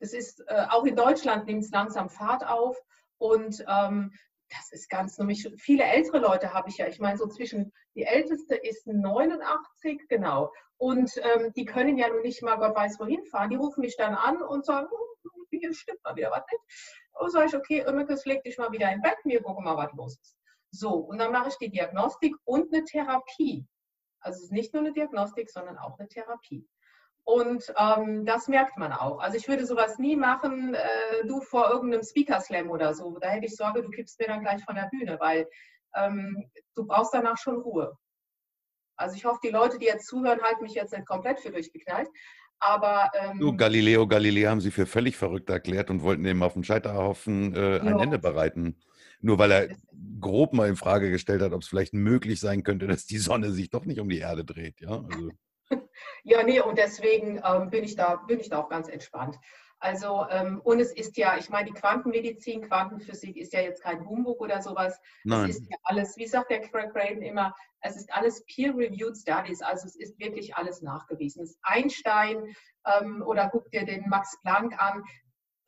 Das 0.00 0.12
ist 0.12 0.42
äh, 0.46 0.66
auch 0.70 0.84
in 0.84 0.96
Deutschland 0.96 1.46
nimmt 1.46 1.64
es 1.64 1.70
langsam 1.70 2.08
Fahrt 2.08 2.46
auf 2.46 2.80
und 3.18 3.64
ähm, 3.68 4.12
das 4.50 4.72
ist 4.72 4.88
ganz 4.88 5.18
nämlich 5.18 5.50
viele 5.58 5.84
ältere 5.84 6.18
Leute 6.20 6.54
habe 6.54 6.70
ich 6.70 6.78
ja. 6.78 6.86
Ich 6.86 7.00
meine 7.00 7.18
so 7.18 7.26
zwischen 7.26 7.72
die 7.94 8.04
älteste 8.04 8.54
ist 8.54 8.86
89 8.86 10.08
genau 10.08 10.52
und 10.78 11.10
ähm, 11.18 11.52
die 11.54 11.64
können 11.64 11.98
ja 11.98 12.08
nun 12.08 12.22
nicht 12.22 12.42
mal 12.42 12.56
Gott 12.56 12.74
weiß 12.74 12.98
wohin 13.00 13.24
fahren. 13.26 13.50
Die 13.50 13.56
rufen 13.56 13.80
mich 13.80 13.96
dann 13.96 14.14
an 14.14 14.40
und 14.40 14.64
sagen, 14.64 14.88
hm, 14.88 15.58
hier 15.58 15.74
stimmt 15.74 16.02
mal 16.04 16.16
wieder 16.16 16.30
was 16.30 16.44
nicht. 16.50 17.07
Und 17.18 17.30
sage 17.30 17.46
ich, 17.46 17.56
okay, 17.56 17.84
Ömekes, 17.86 18.24
leg 18.24 18.42
dich 18.42 18.58
mal 18.58 18.70
wieder 18.72 18.92
im 18.92 19.02
Bett, 19.02 19.16
wir 19.24 19.42
gucken 19.42 19.64
mal, 19.64 19.76
was 19.76 19.92
los 19.94 20.18
ist. 20.22 20.36
So, 20.70 20.94
und 20.94 21.18
dann 21.18 21.32
mache 21.32 21.48
ich 21.48 21.56
die 21.56 21.70
Diagnostik 21.70 22.34
und 22.44 22.72
eine 22.72 22.84
Therapie. 22.84 23.66
Also 24.20 24.38
es 24.38 24.44
ist 24.44 24.52
nicht 24.52 24.72
nur 24.72 24.82
eine 24.82 24.92
Diagnostik, 24.92 25.50
sondern 25.50 25.78
auch 25.78 25.98
eine 25.98 26.08
Therapie. 26.08 26.66
Und 27.24 27.72
ähm, 27.76 28.24
das 28.24 28.48
merkt 28.48 28.78
man 28.78 28.92
auch. 28.92 29.18
Also 29.20 29.36
ich 29.36 29.48
würde 29.48 29.66
sowas 29.66 29.98
nie 29.98 30.16
machen, 30.16 30.74
äh, 30.74 31.26
du 31.26 31.40
vor 31.40 31.68
irgendeinem 31.70 32.02
Speaker 32.02 32.40
Slam 32.40 32.70
oder 32.70 32.94
so. 32.94 33.18
Da 33.18 33.28
hätte 33.28 33.46
ich 33.46 33.56
Sorge, 33.56 33.82
du 33.82 33.90
kippst 33.90 34.18
mir 34.18 34.28
dann 34.28 34.40
gleich 34.40 34.64
von 34.64 34.74
der 34.74 34.88
Bühne, 34.90 35.18
weil 35.20 35.46
ähm, 35.94 36.50
du 36.74 36.86
brauchst 36.86 37.12
danach 37.12 37.36
schon 37.36 37.60
Ruhe. 37.60 37.96
Also 38.96 39.14
ich 39.14 39.24
hoffe, 39.24 39.40
die 39.44 39.50
Leute, 39.50 39.78
die 39.78 39.86
jetzt 39.86 40.06
zuhören, 40.06 40.42
halten 40.42 40.62
mich 40.62 40.74
jetzt 40.74 40.92
nicht 40.92 41.06
komplett 41.06 41.40
für 41.40 41.50
durchgeknallt. 41.50 42.08
Aber 42.60 43.10
ähm, 43.14 43.38
du, 43.38 43.56
Galileo 43.56 44.06
Galilei 44.06 44.48
haben 44.48 44.60
sie 44.60 44.70
für 44.70 44.86
völlig 44.86 45.16
verrückt 45.16 45.48
erklärt 45.50 45.90
und 45.90 46.02
wollten 46.02 46.24
eben 46.24 46.42
auf 46.42 46.54
dem 46.54 46.64
Scheiterhaufen 46.64 47.54
äh, 47.54 47.80
ein 47.80 47.98
ja. 47.98 48.02
Ende 48.02 48.18
bereiten. 48.18 48.76
Nur 49.20 49.38
weil 49.38 49.50
er 49.50 49.68
grob 50.20 50.52
mal 50.52 50.68
in 50.68 50.76
Frage 50.76 51.10
gestellt 51.10 51.42
hat, 51.42 51.52
ob 51.52 51.62
es 51.62 51.68
vielleicht 51.68 51.94
möglich 51.94 52.40
sein 52.40 52.62
könnte, 52.62 52.86
dass 52.86 53.06
die 53.06 53.18
Sonne 53.18 53.50
sich 53.50 53.70
doch 53.70 53.84
nicht 53.84 54.00
um 54.00 54.08
die 54.08 54.18
Erde 54.18 54.44
dreht. 54.44 54.80
Ja, 54.80 55.02
also. 55.02 55.30
ja 56.24 56.42
nee, 56.42 56.60
und 56.60 56.78
deswegen 56.78 57.40
ähm, 57.44 57.70
bin, 57.70 57.84
ich 57.84 57.96
da, 57.96 58.16
bin 58.16 58.40
ich 58.40 58.48
da 58.48 58.58
auch 58.58 58.68
ganz 58.68 58.88
entspannt. 58.88 59.36
Also, 59.80 60.26
ähm, 60.30 60.60
und 60.64 60.80
es 60.80 60.92
ist 60.92 61.16
ja, 61.16 61.36
ich 61.36 61.50
meine, 61.50 61.70
die 61.70 61.78
Quantenmedizin, 61.78 62.62
Quantenphysik 62.62 63.36
ist 63.36 63.52
ja 63.52 63.60
jetzt 63.60 63.82
kein 63.82 64.04
Humbug 64.08 64.40
oder 64.40 64.60
sowas. 64.60 65.00
Nein. 65.22 65.48
Es 65.48 65.60
ist 65.60 65.70
ja 65.70 65.76
alles, 65.84 66.16
wie 66.16 66.26
sagt 66.26 66.50
der 66.50 66.60
Craig 66.60 66.92
Braden 66.92 67.22
immer, 67.22 67.54
es 67.80 67.96
ist 67.96 68.12
alles 68.12 68.44
peer-reviewed 68.46 69.16
Studies, 69.16 69.62
also 69.62 69.86
es 69.86 69.94
ist 69.94 70.18
wirklich 70.18 70.56
alles 70.56 70.82
nachgewiesen. 70.82 71.44
Es 71.44 71.50
ist 71.50 71.60
Einstein 71.62 72.56
ähm, 72.86 73.22
oder 73.24 73.48
guck 73.50 73.70
dir 73.70 73.84
den 73.84 74.08
Max 74.08 74.36
Planck 74.42 74.80
an, 74.82 75.04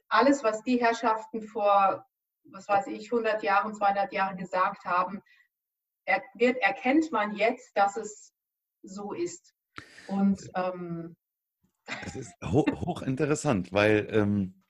alles, 0.08 0.42
was 0.42 0.62
die 0.64 0.80
Herrschaften 0.80 1.42
vor, 1.42 2.04
was 2.44 2.68
weiß 2.68 2.88
ich, 2.88 3.12
100 3.12 3.42
Jahren, 3.44 3.74
200 3.74 4.12
Jahren 4.12 4.36
gesagt 4.36 4.84
haben, 4.84 5.22
er, 6.04 6.20
wird, 6.34 6.56
erkennt 6.58 7.12
man 7.12 7.34
jetzt, 7.36 7.76
dass 7.76 7.96
es 7.96 8.34
so 8.82 9.12
ist. 9.12 9.54
Und 10.08 10.40
ähm, 10.56 11.16
Das 12.04 12.16
ist 12.16 12.32
ho 12.42 12.64
hochinteressant, 12.66 13.72
weil 13.72 14.08
ähm, 14.10 14.62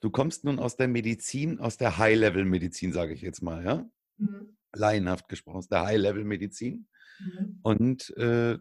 du 0.00 0.10
kommst 0.10 0.44
nun 0.44 0.58
aus 0.58 0.76
der 0.76 0.88
Medizin, 0.88 1.60
aus 1.60 1.76
der 1.76 1.98
High-Level-Medizin, 1.98 2.92
sage 2.92 3.14
ich 3.14 3.22
jetzt 3.22 3.42
mal, 3.42 3.64
ja? 3.64 3.90
Mhm. 4.18 4.56
Laienhaft 4.74 5.28
gesprochen, 5.28 5.58
aus 5.58 5.68
der 5.68 5.84
High-Level-Medizin. 5.84 6.88
Mhm. 7.20 7.58
Und 7.62 8.16
äh, 8.16 8.58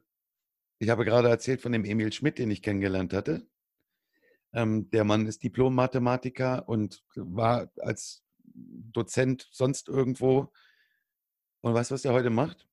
ich 0.80 0.89
habe 0.89 1.05
gerade 1.05 1.30
erzählt 1.30 1.61
von 1.61 1.72
dem 1.72 1.86
Emil 1.86 2.11
Schmidt, 2.13 2.38
den 2.38 2.51
ich 2.51 2.61
kennengelernt 2.61 3.13
hatte. 3.13 3.47
Ähm, 4.53 4.89
der 4.91 5.03
Mann 5.03 5.26
ist 5.28 5.43
Diplom-Mathematiker 5.43 6.68
und 6.70 7.03
war 7.15 7.72
als 7.78 8.24
Dozent 8.45 9.47
sonst 9.51 9.88
irgendwo. 9.89 10.51
Und 11.61 11.74
weißt 11.74 11.91
du, 11.91 11.95
was 11.95 12.03
der 12.03 12.13
heute 12.13 12.30
macht? 12.30 12.68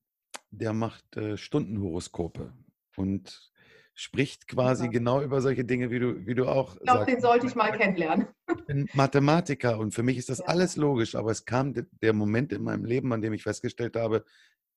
Der 0.50 0.72
macht 0.72 1.16
äh, 1.16 1.36
Stundenhoroskope 1.36 2.52
und 2.96 3.52
spricht 3.94 4.48
quasi 4.48 4.86
ja. 4.86 4.90
genau 4.90 5.22
über 5.22 5.40
solche 5.40 5.64
Dinge, 5.64 5.90
wie 5.90 6.00
du, 6.00 6.26
wie 6.26 6.34
du 6.34 6.46
auch. 6.46 6.74
Ich 6.76 6.82
glaube, 6.82 7.06
den 7.06 7.20
sollte 7.20 7.46
ich 7.46 7.54
mal 7.54 7.70
kennenlernen. 7.70 8.26
Ich 8.48 8.64
bin 8.66 8.88
Mathematiker 8.92 9.78
und 9.78 9.94
für 9.94 10.02
mich 10.02 10.18
ist 10.18 10.28
das 10.28 10.38
ja. 10.38 10.46
alles 10.46 10.76
logisch, 10.76 11.14
aber 11.14 11.30
es 11.30 11.44
kam 11.44 11.74
der 12.02 12.12
Moment 12.12 12.52
in 12.52 12.62
meinem 12.62 12.84
Leben, 12.84 13.12
an 13.12 13.22
dem 13.22 13.32
ich 13.32 13.44
festgestellt 13.44 13.96
habe, 13.96 14.24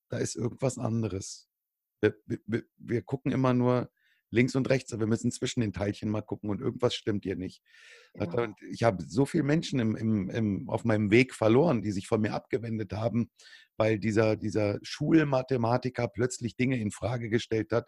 da 0.08 0.18
ist 0.18 0.36
irgendwas 0.36 0.78
anderes. 0.78 1.50
Wir, 2.00 2.14
wir, 2.46 2.62
wir 2.78 3.02
gucken 3.02 3.32
immer 3.32 3.54
nur 3.54 3.90
links 4.30 4.54
und 4.54 4.68
rechts, 4.68 4.92
aber 4.92 5.00
wir 5.00 5.06
müssen 5.08 5.32
zwischen 5.32 5.60
den 5.60 5.72
Teilchen 5.72 6.10
mal 6.10 6.22
gucken 6.22 6.50
und 6.50 6.60
irgendwas 6.60 6.94
stimmt 6.94 7.24
hier 7.24 7.36
nicht. 7.36 7.62
Ja. 8.14 8.54
Ich 8.70 8.82
habe 8.82 9.02
so 9.06 9.26
viele 9.26 9.44
Menschen 9.44 9.80
im, 9.80 9.96
im, 9.96 10.30
im, 10.30 10.68
auf 10.68 10.84
meinem 10.84 11.10
Weg 11.10 11.34
verloren, 11.34 11.82
die 11.82 11.92
sich 11.92 12.06
von 12.06 12.20
mir 12.20 12.34
abgewendet 12.34 12.92
haben, 12.92 13.30
weil 13.78 13.98
dieser, 13.98 14.36
dieser 14.36 14.78
Schulmathematiker 14.82 16.08
plötzlich 16.08 16.56
Dinge 16.56 16.78
in 16.78 16.90
Frage 16.90 17.30
gestellt 17.30 17.72
hat, 17.72 17.86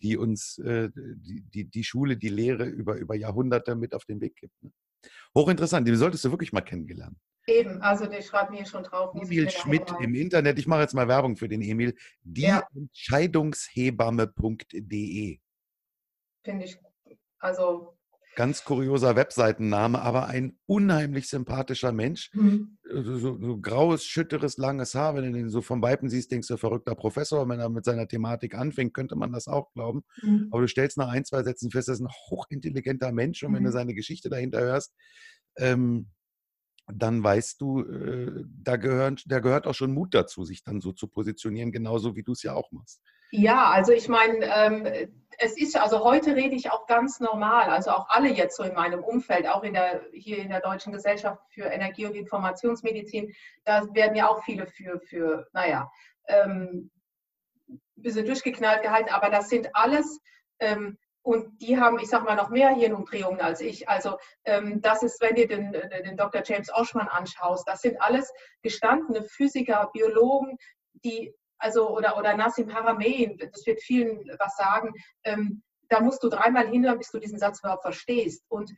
die 0.00 0.16
uns 0.16 0.58
äh, 0.58 0.88
die, 0.94 1.42
die, 1.42 1.64
die, 1.64 1.84
Schule, 1.84 2.16
die 2.16 2.28
Lehre 2.28 2.64
über, 2.64 2.96
über 2.96 3.14
Jahrhunderte 3.14 3.74
mit 3.74 3.94
auf 3.94 4.04
den 4.04 4.20
Weg 4.20 4.36
gibt. 4.36 4.62
Ne? 4.62 4.72
Hochinteressant, 5.34 5.86
den 5.86 5.96
solltest 5.96 6.24
du 6.24 6.30
wirklich 6.30 6.52
mal 6.52 6.60
kennengelernen. 6.60 7.18
Eben, 7.46 7.80
also 7.82 8.06
der 8.06 8.22
schreibt 8.22 8.52
mir 8.52 8.64
schon 8.64 8.84
drauf. 8.84 9.16
Emil 9.20 9.50
Schmidt 9.50 9.92
im 10.00 10.14
Internet, 10.14 10.60
ich 10.60 10.68
mache 10.68 10.82
jetzt 10.82 10.94
mal 10.94 11.08
Werbung 11.08 11.36
für 11.36 11.48
den 11.48 11.60
Emil, 11.60 11.96
die 12.22 12.42
ja. 12.42 12.64
Entscheidungshebamme.de. 12.74 15.40
Finde 16.44 16.64
ich, 16.64 16.78
also. 17.38 17.98
Ganz 18.34 18.64
kurioser 18.64 19.14
Webseitenname, 19.14 20.00
aber 20.00 20.26
ein 20.26 20.58
unheimlich 20.66 21.28
sympathischer 21.28 21.92
Mensch. 21.92 22.30
Mhm. 22.32 22.78
So, 22.90 23.18
so, 23.18 23.38
so, 23.38 23.58
graues, 23.58 24.04
schütteres, 24.04 24.56
langes 24.56 24.94
Haar. 24.94 25.14
Wenn 25.14 25.24
du 25.24 25.32
den 25.32 25.50
so 25.50 25.60
vom 25.60 25.82
Weipen 25.82 26.08
siehst, 26.08 26.30
denkst 26.32 26.48
du, 26.48 26.56
verrückter 26.56 26.94
Professor. 26.94 27.46
Wenn 27.48 27.60
er 27.60 27.68
mit 27.68 27.84
seiner 27.84 28.08
Thematik 28.08 28.54
anfängt, 28.54 28.94
könnte 28.94 29.16
man 29.16 29.32
das 29.32 29.48
auch 29.48 29.72
glauben. 29.72 30.02
Mhm. 30.22 30.48
Aber 30.50 30.62
du 30.62 30.68
stellst 30.68 30.96
nach 30.96 31.08
ein, 31.08 31.24
zwei 31.24 31.42
Sätzen 31.42 31.70
fest, 31.70 31.88
er 31.88 31.94
ist 31.94 32.00
ein 32.00 32.08
hochintelligenter 32.30 33.12
Mensch. 33.12 33.42
Und 33.42 33.54
wenn 33.54 33.64
du 33.64 33.70
mhm. 33.70 33.74
seine 33.74 33.94
Geschichte 33.94 34.30
dahinter 34.30 34.60
hörst, 34.60 34.94
ähm, 35.58 36.08
dann 36.86 37.22
weißt 37.22 37.60
du, 37.60 37.80
äh, 37.80 38.44
da, 38.46 38.76
gehören, 38.76 39.16
da 39.26 39.40
gehört 39.40 39.66
auch 39.66 39.74
schon 39.74 39.92
Mut 39.92 40.14
dazu, 40.14 40.44
sich 40.44 40.62
dann 40.62 40.80
so 40.80 40.92
zu 40.92 41.06
positionieren, 41.06 41.72
genauso 41.72 42.16
wie 42.16 42.22
du 42.22 42.32
es 42.32 42.42
ja 42.42 42.54
auch 42.54 42.72
machst. 42.72 43.00
Ja, 43.34 43.70
also 43.70 43.92
ich 43.92 44.08
meine, 44.08 44.44
ähm, 44.44 45.10
es 45.38 45.56
ist, 45.56 45.74
also 45.80 46.04
heute 46.04 46.36
rede 46.36 46.54
ich 46.54 46.70
auch 46.70 46.86
ganz 46.86 47.18
normal, 47.18 47.70
also 47.70 47.90
auch 47.90 48.10
alle 48.10 48.28
jetzt 48.28 48.58
so 48.58 48.62
in 48.62 48.74
meinem 48.74 49.02
Umfeld, 49.02 49.48
auch 49.48 49.62
in 49.62 49.72
der, 49.72 50.02
hier 50.12 50.36
in 50.36 50.50
der 50.50 50.60
Deutschen 50.60 50.92
Gesellschaft 50.92 51.40
für 51.48 51.64
Energie- 51.64 52.04
und 52.04 52.14
Informationsmedizin, 52.14 53.32
da 53.64 53.86
werden 53.94 54.16
ja 54.16 54.28
auch 54.28 54.44
viele 54.44 54.66
für, 54.66 55.00
für 55.00 55.48
naja, 55.54 55.90
ähm, 56.28 56.90
ein 57.68 57.80
bisschen 57.96 58.26
durchgeknallt 58.26 58.82
gehalten, 58.82 59.08
aber 59.08 59.30
das 59.30 59.48
sind 59.48 59.70
alles 59.72 60.20
ähm, 60.60 60.98
und 61.22 61.62
die 61.62 61.80
haben, 61.80 61.98
ich 62.00 62.10
sage 62.10 62.24
mal, 62.24 62.34
noch 62.34 62.50
mehr 62.50 62.68
Hirnumdrehungen 62.68 63.40
als 63.40 63.62
ich. 63.62 63.88
Also 63.88 64.18
ähm, 64.44 64.82
das 64.82 65.02
ist, 65.02 65.22
wenn 65.22 65.36
du 65.36 65.46
den, 65.46 65.72
den 65.72 66.16
Dr. 66.18 66.42
James 66.44 66.70
Oshman 66.70 67.08
anschaust, 67.08 67.66
das 67.66 67.80
sind 67.80 67.98
alles 68.02 68.30
gestandene 68.60 69.22
Physiker, 69.22 69.88
Biologen, 69.94 70.58
die, 71.04 71.32
also 71.62 71.88
oder, 71.88 72.18
oder 72.18 72.36
Nassim 72.36 72.72
Haramein, 72.74 73.38
das 73.52 73.64
wird 73.66 73.80
vielen 73.80 74.30
was 74.38 74.56
sagen, 74.56 74.92
ähm, 75.24 75.62
da 75.88 76.00
musst 76.00 76.22
du 76.22 76.28
dreimal 76.28 76.66
hinhören, 76.66 76.98
bis 76.98 77.10
du 77.10 77.18
diesen 77.18 77.38
Satz 77.38 77.60
überhaupt 77.60 77.82
verstehst. 77.82 78.44
Und 78.48 78.72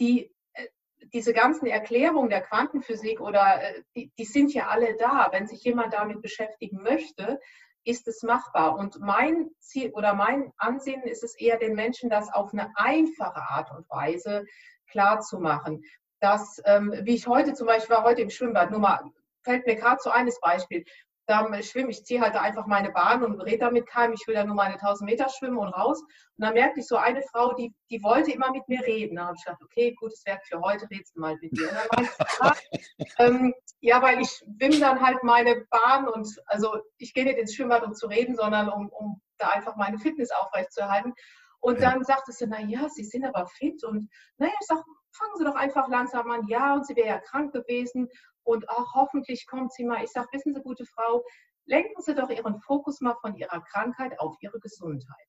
die, 0.00 0.32
äh, 0.52 0.66
diese 1.12 1.32
ganzen 1.32 1.66
Erklärungen 1.66 2.28
der 2.28 2.42
Quantenphysik 2.42 3.20
oder 3.20 3.62
äh, 3.62 3.82
die, 3.94 4.12
die 4.18 4.24
sind 4.24 4.52
ja 4.52 4.68
alle 4.68 4.96
da. 4.96 5.28
Wenn 5.32 5.46
sich 5.46 5.62
jemand 5.62 5.94
damit 5.94 6.22
beschäftigen 6.22 6.82
möchte, 6.82 7.40
ist 7.84 8.08
es 8.08 8.22
machbar. 8.22 8.76
Und 8.76 9.00
mein 9.00 9.50
Ziel 9.60 9.92
oder 9.92 10.14
mein 10.14 10.52
Ansinnen 10.56 11.06
ist 11.06 11.22
es 11.22 11.38
eher, 11.38 11.56
den 11.58 11.74
Menschen 11.74 12.10
das 12.10 12.32
auf 12.32 12.52
eine 12.52 12.72
einfache 12.74 13.42
Art 13.42 13.70
und 13.70 13.88
Weise 13.88 14.44
klar 14.90 15.20
zu 15.20 15.38
machen. 15.38 15.82
Dass, 16.20 16.60
ähm, 16.64 16.92
wie 17.02 17.14
ich 17.14 17.28
heute 17.28 17.54
zum 17.54 17.68
Beispiel 17.68 17.94
war, 17.94 18.04
heute 18.04 18.22
im 18.22 18.30
Schwimmbad, 18.30 18.70
nur 18.70 18.80
mal, 18.80 19.00
fällt 19.44 19.66
mir 19.66 19.76
gerade 19.76 20.00
so 20.02 20.10
eines 20.10 20.40
Beispiel 20.40 20.84
dann 21.26 21.62
schwimme 21.62 21.90
ich, 21.90 22.04
ziehe 22.04 22.20
halt 22.20 22.36
einfach 22.36 22.66
meine 22.66 22.90
Bahn 22.90 23.24
und 23.24 23.40
rede 23.40 23.58
damit 23.58 23.86
keinem, 23.86 24.12
ich 24.12 24.26
will 24.26 24.34
da 24.34 24.44
nur 24.44 24.54
meine 24.54 24.74
1000 24.74 25.10
Meter 25.10 25.28
schwimmen 25.28 25.58
und 25.58 25.68
raus. 25.68 26.00
Und 26.00 26.44
dann 26.44 26.54
merkte 26.54 26.80
ich 26.80 26.86
so 26.86 26.96
eine 26.96 27.22
Frau, 27.22 27.52
die, 27.54 27.74
die 27.90 28.02
wollte 28.02 28.30
immer 28.30 28.52
mit 28.52 28.68
mir 28.68 28.80
reden. 28.82 29.16
Da 29.16 29.26
habe 29.26 29.36
ich 29.36 29.44
gedacht, 29.44 29.62
okay, 29.62 29.92
gutes 29.98 30.24
Werk 30.24 30.46
für 30.46 30.60
heute, 30.60 30.88
redest 30.90 31.16
du 31.16 31.20
mal 31.20 31.36
mit 31.40 31.56
dir. 31.56 31.68
ähm, 33.18 33.54
ja, 33.80 34.00
weil 34.00 34.20
ich 34.20 34.30
schwimme 34.30 34.78
dann 34.78 35.00
halt 35.00 35.22
meine 35.24 35.66
Bahn 35.70 36.08
und 36.08 36.28
also 36.46 36.80
ich 36.98 37.12
gehe 37.12 37.24
nicht 37.24 37.38
ins 37.38 37.54
Schwimmbad, 37.54 37.82
um 37.82 37.94
zu 37.94 38.06
reden, 38.06 38.36
sondern 38.36 38.68
um, 38.68 38.88
um 38.90 39.20
da 39.38 39.48
einfach 39.48 39.76
meine 39.76 39.98
Fitness 39.98 40.30
aufrechtzuerhalten. 40.30 41.12
Und 41.58 41.82
dann 41.82 42.04
sagte 42.04 42.30
sie, 42.30 42.46
na 42.46 42.60
ja, 42.60 42.88
Sie 42.88 43.02
sind 43.02 43.24
aber 43.24 43.46
fit 43.46 43.82
und 43.82 44.08
naja, 44.38 44.52
ich 44.60 44.66
sage, 44.66 44.84
fangen 45.10 45.36
Sie 45.36 45.44
doch 45.44 45.56
einfach 45.56 45.88
langsam 45.88 46.30
an. 46.30 46.46
Ja, 46.46 46.74
und 46.74 46.86
sie 46.86 46.94
wäre 46.94 47.08
ja 47.08 47.18
krank 47.18 47.52
gewesen 47.52 48.08
und 48.46 48.68
auch 48.68 48.94
hoffentlich 48.94 49.46
kommt 49.46 49.72
sie 49.72 49.84
mal. 49.84 50.02
Ich 50.04 50.12
sage, 50.12 50.28
wissen 50.32 50.54
Sie, 50.54 50.62
gute 50.62 50.86
Frau, 50.86 51.24
lenken 51.64 52.00
Sie 52.00 52.14
doch 52.14 52.30
Ihren 52.30 52.60
Fokus 52.60 53.00
mal 53.00 53.16
von 53.20 53.34
Ihrer 53.34 53.60
Krankheit 53.60 54.18
auf 54.20 54.36
Ihre 54.40 54.60
Gesundheit. 54.60 55.28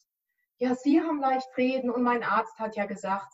Ja, 0.59 0.75
Sie 0.75 1.01
haben 1.01 1.19
leicht 1.19 1.49
reden 1.57 1.89
und 1.89 2.03
mein 2.03 2.23
Arzt 2.23 2.57
hat 2.59 2.75
ja 2.75 2.85
gesagt. 2.85 3.33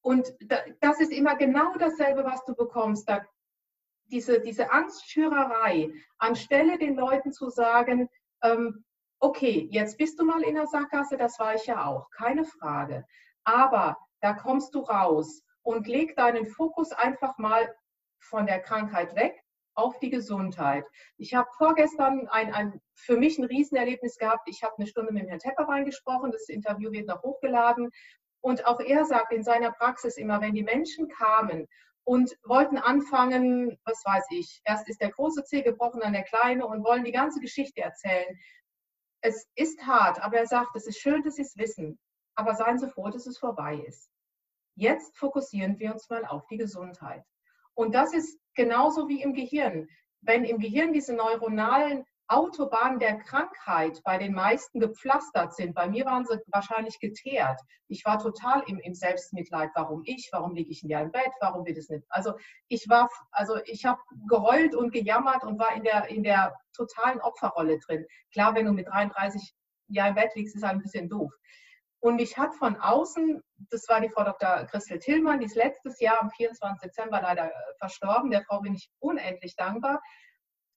Und 0.00 0.34
das 0.80 1.00
ist 1.00 1.12
immer 1.12 1.36
genau 1.36 1.74
dasselbe, 1.76 2.24
was 2.24 2.44
du 2.44 2.54
bekommst. 2.54 3.08
Da, 3.08 3.24
diese, 4.06 4.40
diese 4.40 4.70
Angstschürerei, 4.70 5.92
anstelle 6.18 6.78
den 6.78 6.94
Leuten 6.94 7.32
zu 7.32 7.48
sagen, 7.48 8.08
ähm, 8.42 8.84
okay, 9.18 9.66
jetzt 9.70 9.96
bist 9.96 10.20
du 10.20 10.24
mal 10.24 10.42
in 10.42 10.54
der 10.54 10.66
Sackgasse, 10.66 11.16
das 11.16 11.38
war 11.38 11.54
ich 11.54 11.66
ja 11.66 11.86
auch, 11.86 12.10
keine 12.10 12.44
Frage. 12.44 13.04
Aber 13.44 13.96
da 14.20 14.34
kommst 14.34 14.74
du 14.74 14.80
raus 14.80 15.42
und 15.62 15.88
leg 15.88 16.14
deinen 16.16 16.46
Fokus 16.46 16.92
einfach 16.92 17.38
mal 17.38 17.74
von 18.24 18.46
der 18.46 18.60
Krankheit 18.60 19.14
weg 19.14 19.40
auf 19.74 19.98
die 19.98 20.10
Gesundheit. 20.10 20.84
Ich 21.16 21.34
habe 21.34 21.48
vorgestern 21.56 22.28
ein, 22.28 22.52
ein, 22.54 22.80
für 22.94 23.16
mich 23.16 23.38
ein 23.38 23.44
Riesenerlebnis 23.44 24.16
gehabt. 24.16 24.48
Ich 24.48 24.62
habe 24.62 24.74
eine 24.78 24.86
Stunde 24.86 25.12
mit 25.12 25.28
Herrn 25.28 25.40
Tepperwein 25.40 25.84
gesprochen. 25.84 26.30
Das 26.30 26.48
Interview 26.48 26.92
wird 26.92 27.08
noch 27.08 27.22
hochgeladen. 27.22 27.90
Und 28.40 28.66
auch 28.66 28.80
er 28.80 29.04
sagt 29.04 29.32
in 29.32 29.42
seiner 29.42 29.72
Praxis 29.72 30.16
immer, 30.16 30.40
wenn 30.40 30.54
die 30.54 30.62
Menschen 30.62 31.08
kamen 31.08 31.66
und 32.04 32.36
wollten 32.44 32.76
anfangen, 32.76 33.78
was 33.84 34.04
weiß 34.04 34.26
ich, 34.30 34.60
erst 34.64 34.88
ist 34.88 35.00
der 35.00 35.10
große 35.10 35.44
Zeh 35.44 35.62
gebrochen, 35.62 36.00
dann 36.00 36.12
der 36.12 36.24
kleine 36.24 36.66
und 36.66 36.84
wollen 36.84 37.04
die 37.04 37.12
ganze 37.12 37.40
Geschichte 37.40 37.80
erzählen. 37.80 38.38
Es 39.22 39.48
ist 39.54 39.86
hart, 39.86 40.22
aber 40.22 40.36
er 40.36 40.46
sagt, 40.46 40.76
es 40.76 40.86
ist 40.86 40.98
schön, 40.98 41.22
dass 41.22 41.36
Sie 41.36 41.42
es 41.42 41.56
wissen, 41.56 41.98
aber 42.34 42.54
seien 42.54 42.78
Sie 42.78 42.90
froh, 42.90 43.08
dass 43.08 43.26
es 43.26 43.38
vorbei 43.38 43.76
ist. 43.88 44.10
Jetzt 44.76 45.16
fokussieren 45.16 45.78
wir 45.78 45.92
uns 45.92 46.10
mal 46.10 46.26
auf 46.26 46.46
die 46.48 46.58
Gesundheit. 46.58 47.24
Und 47.74 47.94
das 47.94 48.12
ist 48.14 48.38
genauso 48.54 49.08
wie 49.08 49.22
im 49.22 49.34
Gehirn. 49.34 49.88
Wenn 50.20 50.44
im 50.44 50.58
Gehirn 50.58 50.92
diese 50.92 51.14
neuronalen 51.14 52.04
Autobahnen 52.28 52.98
der 52.98 53.18
Krankheit 53.18 54.00
bei 54.02 54.16
den 54.16 54.32
meisten 54.32 54.80
gepflastert 54.80 55.54
sind, 55.54 55.74
bei 55.74 55.88
mir 55.88 56.06
waren 56.06 56.24
sie 56.24 56.38
wahrscheinlich 56.46 56.98
geteert. 56.98 57.60
Ich 57.88 58.04
war 58.06 58.18
total 58.18 58.62
im, 58.66 58.78
im 58.78 58.94
Selbstmitleid. 58.94 59.70
Warum 59.74 60.02
ich? 60.06 60.30
Warum 60.32 60.54
liege 60.54 60.70
ich 60.70 60.82
in 60.82 60.90
im 60.90 61.12
Bett? 61.12 61.32
Warum 61.40 61.66
wird 61.66 61.76
es 61.76 61.90
nicht? 61.90 62.04
Also 62.08 62.34
ich 62.68 62.88
war, 62.88 63.10
also 63.30 63.58
ich 63.66 63.84
habe 63.84 64.00
geheult 64.28 64.74
und 64.74 64.92
gejammert 64.92 65.44
und 65.44 65.58
war 65.58 65.76
in 65.76 65.84
der, 65.84 66.08
in 66.08 66.22
der 66.22 66.56
totalen 66.74 67.20
Opferrolle 67.20 67.78
drin. 67.80 68.06
Klar, 68.32 68.54
wenn 68.54 68.64
du 68.64 68.72
mit 68.72 68.88
33 68.88 69.54
Jahren 69.88 70.10
im 70.10 70.14
Bett 70.14 70.34
liegst, 70.34 70.56
ist 70.56 70.62
halt 70.62 70.76
ein 70.76 70.82
bisschen 70.82 71.10
doof. 71.10 71.30
Und 72.04 72.16
mich 72.16 72.36
hat 72.36 72.54
von 72.54 72.76
außen, 72.76 73.42
das 73.70 73.88
war 73.88 73.98
die 73.98 74.10
Frau 74.10 74.24
Dr. 74.24 74.66
Christel 74.66 74.98
Tillmann, 74.98 75.40
die 75.40 75.46
ist 75.46 75.56
letztes 75.56 76.00
Jahr 76.00 76.20
am 76.20 76.30
24. 76.30 76.78
Dezember 76.82 77.22
leider 77.22 77.46
äh, 77.46 77.74
verstorben. 77.78 78.30
Der 78.30 78.42
Frau 78.42 78.60
bin 78.60 78.74
ich 78.74 78.90
unendlich 78.98 79.56
dankbar. 79.56 80.02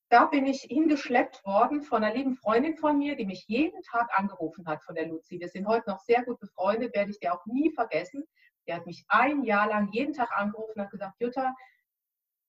Da 0.08 0.28
bin 0.28 0.46
ich 0.46 0.62
hingeschleppt 0.62 1.44
worden 1.44 1.82
von 1.82 2.02
einer 2.02 2.16
lieben 2.16 2.38
Freundin 2.38 2.78
von 2.78 2.98
mir, 2.98 3.18
die 3.18 3.26
mich 3.26 3.44
jeden 3.50 3.82
Tag 3.82 4.08
angerufen 4.18 4.66
hat 4.70 4.82
von 4.86 4.96
der 4.96 5.08
Luzi. 5.08 5.38
Wir 5.38 5.50
sind 5.50 5.68
heute 5.68 5.90
noch 5.90 6.00
sehr 6.00 6.24
gut 6.24 6.40
befreundet, 6.40 6.96
werde 6.96 7.12
ich 7.12 7.20
dir 7.20 7.34
auch 7.34 7.46
nie 7.46 7.74
vergessen. 7.74 8.24
Die 8.66 8.74
hat 8.74 8.86
mich 8.86 9.04
ein 9.10 9.44
Jahr 9.44 9.68
lang 9.68 9.90
jeden 9.92 10.14
Tag 10.14 10.32
angerufen 10.32 10.76
und 10.78 10.82
hat 10.82 10.92
gesagt, 10.92 11.20
Jutta, 11.20 11.54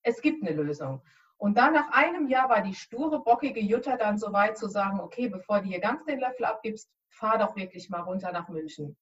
es 0.04 0.22
gibt 0.22 0.46
eine 0.46 0.54
Lösung. 0.54 1.02
Und 1.36 1.58
dann 1.58 1.72
nach 1.72 1.90
einem 1.90 2.28
Jahr 2.28 2.48
war 2.48 2.60
die 2.60 2.76
sture, 2.76 3.24
bockige 3.24 3.60
Jutta 3.60 3.96
dann 3.96 4.18
so 4.18 4.32
weit 4.32 4.56
zu 4.56 4.68
sagen, 4.68 5.00
okay, 5.00 5.28
bevor 5.28 5.62
du 5.62 5.66
hier 5.66 5.80
ganz 5.80 6.04
den 6.04 6.20
Löffel 6.20 6.44
abgibst, 6.44 6.88
fahr 7.18 7.38
doch 7.38 7.56
wirklich 7.56 7.90
mal 7.90 8.00
runter 8.00 8.32
nach 8.32 8.48
München. 8.48 8.96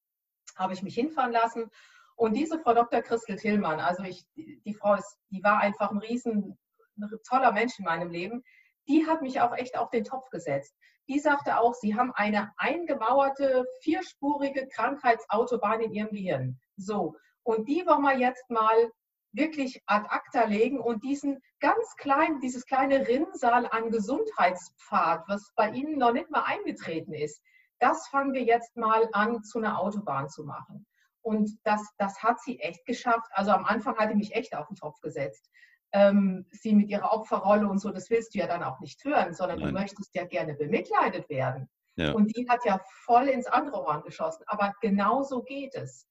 habe 0.55 0.73
ich 0.73 0.81
mich 0.81 0.95
hinfahren 0.95 1.31
lassen. 1.31 1.69
Und 2.15 2.33
diese 2.33 2.59
Frau 2.59 2.73
Dr. 2.73 3.01
Christel 3.01 3.35
Tillmann, 3.35 3.79
also 3.79 4.03
ich, 4.03 4.25
die 4.35 4.73
Frau 4.73 4.95
ist, 4.95 5.19
die 5.29 5.43
war 5.43 5.59
einfach 5.59 5.91
ein 5.91 5.99
riesen, 5.99 6.57
ein 6.97 7.09
toller 7.27 7.51
Mensch 7.51 7.77
in 7.77 7.85
meinem 7.85 8.09
Leben, 8.09 8.43
die 8.87 9.05
hat 9.05 9.21
mich 9.21 9.39
auch 9.39 9.55
echt 9.55 9.77
auf 9.77 9.91
den 9.91 10.03
Topf 10.03 10.29
gesetzt. 10.29 10.75
Die 11.07 11.19
sagte 11.19 11.59
auch, 11.59 11.73
sie 11.75 11.95
haben 11.95 12.11
eine 12.15 12.51
eingemauerte, 12.57 13.65
vierspurige 13.81 14.67
Krankheitsautobahn 14.67 15.81
in 15.81 15.93
ihrem 15.93 16.09
Gehirn. 16.09 16.59
So, 16.75 17.15
und 17.43 17.67
die 17.69 17.85
wollen 17.85 18.01
wir 18.01 18.17
jetzt 18.17 18.49
mal 18.49 18.91
wirklich 19.31 19.81
ad 19.85 20.07
acta 20.09 20.45
legen 20.45 20.79
und 20.79 21.03
diesen 21.03 21.39
ganz 21.59 21.95
kleinen, 21.97 22.39
dieses 22.39 22.65
kleine 22.65 23.07
Rinnsal 23.07 23.67
an 23.67 23.91
Gesundheitspfad, 23.91 25.23
was 25.27 25.51
bei 25.55 25.69
Ihnen 25.69 25.97
noch 25.99 26.13
nicht 26.13 26.29
mal 26.31 26.43
eingetreten 26.43 27.13
ist, 27.13 27.41
das 27.79 28.07
fangen 28.07 28.33
wir 28.33 28.43
jetzt 28.43 28.75
mal 28.77 29.07
an, 29.13 29.43
zu 29.43 29.59
einer 29.59 29.79
Autobahn 29.79 30.29
zu 30.29 30.43
machen. 30.43 30.85
Und 31.21 31.51
das, 31.63 31.81
das 31.97 32.23
hat 32.23 32.39
sie 32.39 32.59
echt 32.59 32.85
geschafft. 32.85 33.29
Also 33.31 33.51
am 33.51 33.65
Anfang 33.65 33.97
hat 33.97 34.09
sie 34.09 34.15
mich 34.15 34.33
echt 34.33 34.55
auf 34.55 34.67
den 34.67 34.75
Topf 34.75 34.99
gesetzt. 35.01 35.49
Ähm, 35.91 36.45
sie 36.51 36.73
mit 36.73 36.89
ihrer 36.89 37.11
Opferrolle 37.11 37.67
und 37.67 37.79
so, 37.79 37.91
das 37.91 38.09
willst 38.09 38.33
du 38.33 38.39
ja 38.39 38.47
dann 38.47 38.63
auch 38.63 38.79
nicht 38.79 39.03
hören, 39.03 39.33
sondern 39.33 39.59
Nein. 39.59 39.73
du 39.73 39.79
möchtest 39.79 40.13
ja 40.15 40.25
gerne 40.25 40.53
bemitleidet 40.53 41.29
werden. 41.29 41.69
Ja. 41.95 42.11
Und 42.11 42.35
die 42.35 42.47
hat 42.47 42.63
ja 42.65 42.79
voll 43.05 43.27
ins 43.27 43.47
andere 43.47 43.83
Ohr 43.83 44.01
geschossen. 44.03 44.43
Aber 44.47 44.73
genau 44.81 45.23
so 45.23 45.41
geht 45.43 45.75
es. 45.75 46.07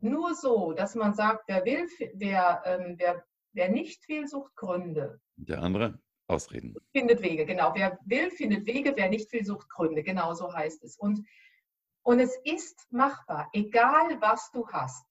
Nur 0.00 0.34
so, 0.34 0.72
dass 0.72 0.94
man 0.96 1.14
sagt, 1.14 1.44
wer 1.46 1.64
will, 1.64 1.86
wer, 2.14 2.62
ähm, 2.66 2.96
wer, 2.98 3.24
wer 3.52 3.68
nicht 3.68 4.08
will, 4.08 4.26
sucht 4.26 4.54
Gründe. 4.56 5.20
Der 5.36 5.62
andere? 5.62 5.98
Ausreden. 6.32 6.74
Findet 6.92 7.22
Wege, 7.22 7.46
genau. 7.46 7.72
Wer 7.74 7.98
will, 8.04 8.30
findet 8.30 8.66
Wege, 8.66 8.94
wer 8.96 9.08
nicht 9.08 9.32
will, 9.32 9.44
sucht 9.44 9.68
Gründe. 9.68 10.02
Genau 10.02 10.34
so 10.34 10.52
heißt 10.52 10.82
es. 10.84 10.96
Und, 10.96 11.26
und 12.02 12.18
es 12.18 12.36
ist 12.44 12.86
machbar, 12.90 13.48
egal 13.52 14.20
was 14.20 14.50
du 14.52 14.66
hast. 14.68 15.06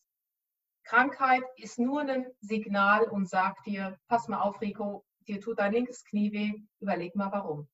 Krankheit 0.84 1.44
ist 1.58 1.80
nur 1.80 2.02
ein 2.02 2.26
Signal 2.42 3.04
und 3.04 3.30
sagt 3.30 3.66
dir, 3.68 3.98
pass 4.08 4.28
mal 4.28 4.42
auf, 4.42 4.60
Rico, 4.62 5.06
dir 5.28 5.40
tut 5.40 5.60
dein 5.60 5.74
linkes 5.74 6.04
Knie 6.04 6.32
weh, 6.34 6.54
überleg 6.80 7.16
mal 7.16 7.32
warum. 7.32 7.70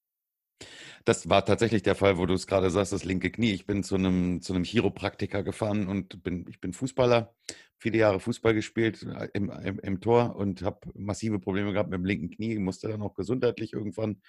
Das 1.06 1.30
war 1.30 1.46
tatsächlich 1.46 1.84
der 1.84 1.96
Fall, 1.96 2.18
wo 2.18 2.26
du 2.26 2.34
es 2.34 2.48
gerade 2.48 2.70
sagst, 2.70 2.92
das 2.92 3.06
linke 3.06 3.32
Knie. 3.32 3.52
Ich 3.54 3.66
bin 3.66 3.84
zu 3.84 3.96
einem, 3.96 4.42
zu 4.42 4.54
einem 4.54 4.64
Chiropraktiker 4.64 5.44
gefahren 5.44 5.88
und 5.88 6.22
bin, 6.24 6.46
ich 6.50 6.60
bin 6.60 6.74
Fußballer, 6.74 7.34
viele 7.78 7.98
Jahre 8.00 8.20
Fußball 8.20 8.54
gespielt 8.54 9.04
äh, 9.04 9.30
im, 9.34 9.50
im, 9.50 9.80
im 9.80 10.02
Tor 10.02 10.36
und 10.36 10.62
habe 10.64 10.80
massive 10.96 11.40
Probleme 11.40 11.72
gehabt 11.74 11.90
mit 11.90 11.98
dem 12.00 12.06
linken 12.06 12.30
Knie, 12.30 12.58
musste 12.60 12.88
dann 12.88 13.02
auch 13.02 13.14
gesundheitlich 13.14 13.74
irgendwann 13.74 14.22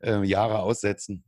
äh, 0.00 0.22
Jahre 0.24 0.60
aussetzen. 0.60 1.24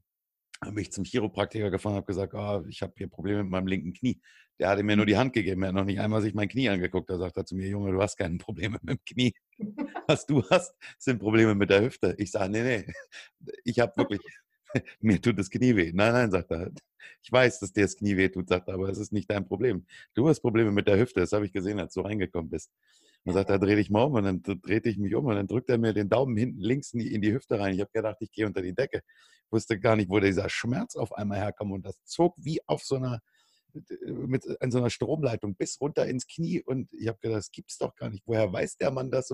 Habe 0.65 0.81
ich 0.81 0.93
zum 0.93 1.05
Chiropraktiker 1.05 1.71
gefahren, 1.71 1.97
habe 1.97 2.07
gesagt, 2.07 2.33
oh, 2.35 2.65
ich 2.69 2.81
habe 2.81 2.95
hier 2.97 3.09
Probleme 3.09 3.43
mit 3.43 3.51
meinem 3.51 3.67
linken 3.67 3.93
Knie. 3.93 4.21
Der 4.59 4.69
hatte 4.69 4.85
mir 4.85 4.97
nur 4.97 5.05
die 5.05 5.17
Hand 5.17 5.33
gegeben, 5.33 5.63
er 5.63 5.69
hat 5.69 5.75
noch 5.75 5.85
nicht 5.85 6.01
einmal 6.01 6.23
sich 6.23 6.33
mein 6.33 6.49
Knie 6.49 6.69
angeguckt. 6.69 7.11
Da 7.11 7.19
sagt 7.19 7.37
er 7.37 7.45
zu 7.45 7.57
mir, 7.57 7.69
Junge, 7.69 7.93
du 7.93 8.01
hast 8.01 8.17
keine 8.17 8.39
Probleme 8.39 8.79
mit 8.83 8.99
dem 8.99 9.05
Knie. 9.05 9.35
Was 10.07 10.27
du 10.27 10.43
hast, 10.49 10.75
sind 10.99 11.19
Probleme 11.19 11.55
mit 11.55 11.71
der 11.71 11.83
Hüfte. 11.83 12.15
Ich 12.19 12.31
sage, 12.31 12.51
nee, 12.51 12.63
nee, 12.63 12.93
ich 13.65 13.81
habe 13.81 13.93
wirklich 13.97 14.21
mir 15.01 15.21
tut 15.21 15.39
das 15.39 15.51
Knie 15.51 15.77
weh. 15.77 15.93
Nein, 15.95 16.13
nein, 16.13 16.31
sagt 16.31 16.51
er. 16.51 16.71
Ich 17.23 17.31
weiß, 17.31 17.61
dass 17.61 17.73
dir 17.73 17.83
das 17.83 17.97
Knie 17.97 18.17
weh 18.17 18.29
tut, 18.29 18.49
sagt 18.49 18.69
er, 18.69 18.75
aber 18.75 18.89
es 18.89 18.99
ist 18.99 19.13
nicht 19.13 19.31
dein 19.31 19.47
Problem. 19.47 19.87
Du 20.15 20.29
hast 20.29 20.41
Probleme 20.41 20.73
mit 20.73 20.89
der 20.89 20.99
Hüfte, 20.99 21.21
das 21.21 21.33
habe 21.33 21.47
ich 21.47 21.53
gesehen, 21.53 21.79
als 21.79 21.95
du 21.95 22.01
reingekommen 22.01 22.51
bist. 22.51 22.71
Und 23.25 23.35
dann 23.35 23.35
sagt 23.35 23.51
er, 23.51 23.59
dreh 23.59 23.77
dich 23.77 23.91
mal 23.91 24.05
um 24.05 24.15
und 24.15 24.25
dann 24.25 24.43
drehte 24.43 24.89
ich 24.89 24.99
mich 24.99 25.15
um 25.15 25.27
und 25.27 25.35
dann 25.35 25.47
drückt 25.47 25.71
er 25.71 25.79
mir 25.79 25.95
den 25.95 26.09
Daumen 26.09 26.37
hinten 26.37 26.61
links 26.61 26.93
in 26.93 27.01
die, 27.01 27.15
in 27.15 27.23
die 27.23 27.33
Hüfte 27.33 27.59
rein. 27.59 27.75
Ich 27.75 27.81
habe 27.81 27.91
gedacht, 27.93 28.17
ich 28.21 28.31
gehe 28.31 28.47
unter 28.47 28.61
die 28.61 28.75
Decke. 28.75 29.03
Ich 29.47 29.53
wusste 29.53 29.79
gar 29.79 29.97
nicht, 29.97 30.11
wo 30.11 30.21
dieser 30.21 30.49
Schmerz 30.49 30.97
auf 30.97 31.13
einmal 31.13 31.39
herkommt 31.39 31.73
und 31.73 31.87
das 31.87 32.03
zog 32.05 32.35
wie 32.37 32.61
auf 32.67 32.83
so 32.83 32.97
einer 32.97 33.21
mit 34.05 34.45
an 34.61 34.71
so 34.71 34.79
einer 34.79 34.91
Stromleitung 34.91 35.57
bis 35.57 35.81
runter 35.81 36.07
ins 36.07 36.27
Knie 36.27 36.63
und 36.63 36.93
ich 36.93 37.09
habe 37.09 37.19
gedacht, 37.19 37.39
das 37.39 37.51
gibt's 37.51 37.79
doch 37.79 37.95
gar 37.97 38.11
nicht. 38.11 38.23
Woher 38.27 38.53
weiß 38.53 38.77
der 38.77 38.91
Mann 38.91 39.11
das? 39.11 39.33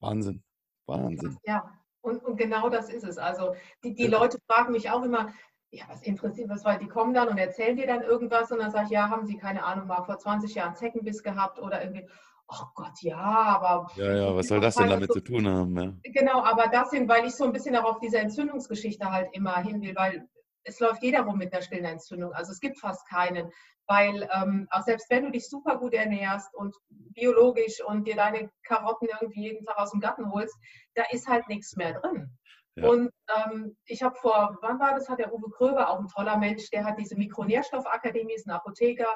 Wahnsinn, 0.00 0.42
Wahnsinn. 0.86 1.38
Ja, 1.46 1.62
und, 2.04 2.24
und 2.24 2.36
genau 2.36 2.68
das 2.68 2.90
ist 2.90 3.04
es. 3.04 3.18
Also 3.18 3.54
die, 3.82 3.94
die 3.94 4.06
Leute 4.06 4.38
fragen 4.46 4.72
mich 4.72 4.90
auch 4.90 5.02
immer, 5.02 5.32
ja, 5.70 5.84
was 5.88 6.02
interessiert, 6.02 6.48
was 6.48 6.64
war, 6.64 6.78
die 6.78 6.86
kommen 6.86 7.14
dann 7.14 7.28
und 7.28 7.38
erzählen 7.38 7.76
dir 7.76 7.86
dann 7.86 8.02
irgendwas 8.02 8.52
und 8.52 8.60
dann 8.60 8.70
sage 8.70 8.86
ich, 8.86 8.90
ja, 8.92 9.08
haben 9.08 9.26
sie 9.26 9.36
keine 9.36 9.64
Ahnung, 9.64 9.88
mal 9.88 10.04
vor 10.04 10.18
20 10.18 10.54
Jahren 10.54 10.76
Zeckenbiss 10.76 11.22
gehabt 11.22 11.60
oder 11.60 11.82
irgendwie, 11.82 12.06
oh 12.48 12.66
Gott, 12.74 13.00
ja, 13.00 13.16
aber. 13.16 13.90
Ja, 13.96 14.14
ja, 14.14 14.36
was 14.36 14.46
soll 14.46 14.60
das 14.60 14.76
denn 14.76 14.88
damit 14.88 15.08
so, 15.08 15.14
zu 15.14 15.20
tun 15.20 15.48
haben? 15.48 15.76
Ja? 15.76 15.92
Genau, 16.12 16.44
aber 16.44 16.68
das 16.68 16.90
sind, 16.90 17.08
weil 17.08 17.26
ich 17.26 17.34
so 17.34 17.44
ein 17.44 17.52
bisschen 17.52 17.74
auch 17.76 17.84
auf 17.84 17.98
diese 17.98 18.18
Entzündungsgeschichte 18.18 19.10
halt 19.10 19.28
immer 19.32 19.56
hin 19.56 19.82
will, 19.82 19.96
weil 19.96 20.28
es 20.64 20.80
läuft 20.80 21.02
jeder 21.02 21.22
rum 21.22 21.38
mit 21.38 21.52
einer 21.52 21.62
stillen 21.62 21.84
Entzündung. 21.84 22.32
Also 22.32 22.52
es 22.52 22.60
gibt 22.60 22.78
fast 22.78 23.08
keinen, 23.08 23.50
weil 23.86 24.28
ähm, 24.34 24.66
auch 24.70 24.82
selbst 24.82 25.10
wenn 25.10 25.24
du 25.24 25.30
dich 25.30 25.48
super 25.48 25.78
gut 25.78 25.94
ernährst 25.94 26.52
und 26.54 26.74
biologisch 26.88 27.82
und 27.84 28.06
dir 28.06 28.16
deine 28.16 28.50
Karotten 28.64 29.08
irgendwie 29.20 29.42
jeden 29.42 29.64
Tag 29.64 29.76
aus 29.76 29.90
dem 29.90 30.00
Garten 30.00 30.30
holst, 30.30 30.56
da 30.94 31.04
ist 31.10 31.28
halt 31.28 31.48
nichts 31.48 31.76
mehr 31.76 32.00
drin. 32.00 32.30
Ja. 32.76 32.88
Und 32.88 33.10
ähm, 33.36 33.76
ich 33.84 34.02
habe 34.02 34.16
vor, 34.16 34.58
wann 34.62 34.80
war 34.80 34.94
das, 34.94 35.08
hat 35.08 35.20
der 35.20 35.32
Uwe 35.32 35.50
Kröber, 35.50 35.90
auch 35.90 36.00
ein 36.00 36.08
toller 36.08 36.38
Mensch, 36.38 36.70
der 36.70 36.84
hat 36.84 36.98
diese 36.98 37.16
Mikronährstoffakademie, 37.16 38.34
ist 38.34 38.46
ein 38.46 38.52
Apotheker, 38.52 39.08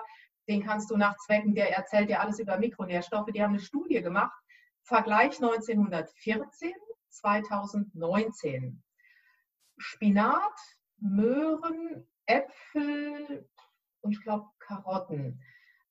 den 0.49 0.65
kannst 0.65 0.91
du 0.91 0.97
nachzwecken, 0.97 1.55
der 1.55 1.77
erzählt 1.77 2.09
dir 2.09 2.21
alles 2.21 2.39
über 2.39 2.57
Mikronährstoffe. 2.57 3.31
Die 3.35 3.43
haben 3.43 3.55
eine 3.55 3.61
Studie 3.61 4.01
gemacht, 4.01 4.33
Vergleich 4.89 5.37
1914, 5.43 6.73
2019. 7.11 8.83
Spinat, 9.77 10.59
Möhren, 11.01 12.07
Äpfel 12.27 13.49
und 14.01 14.13
ich 14.13 14.23
glaube 14.23 14.47
Karotten. 14.59 15.41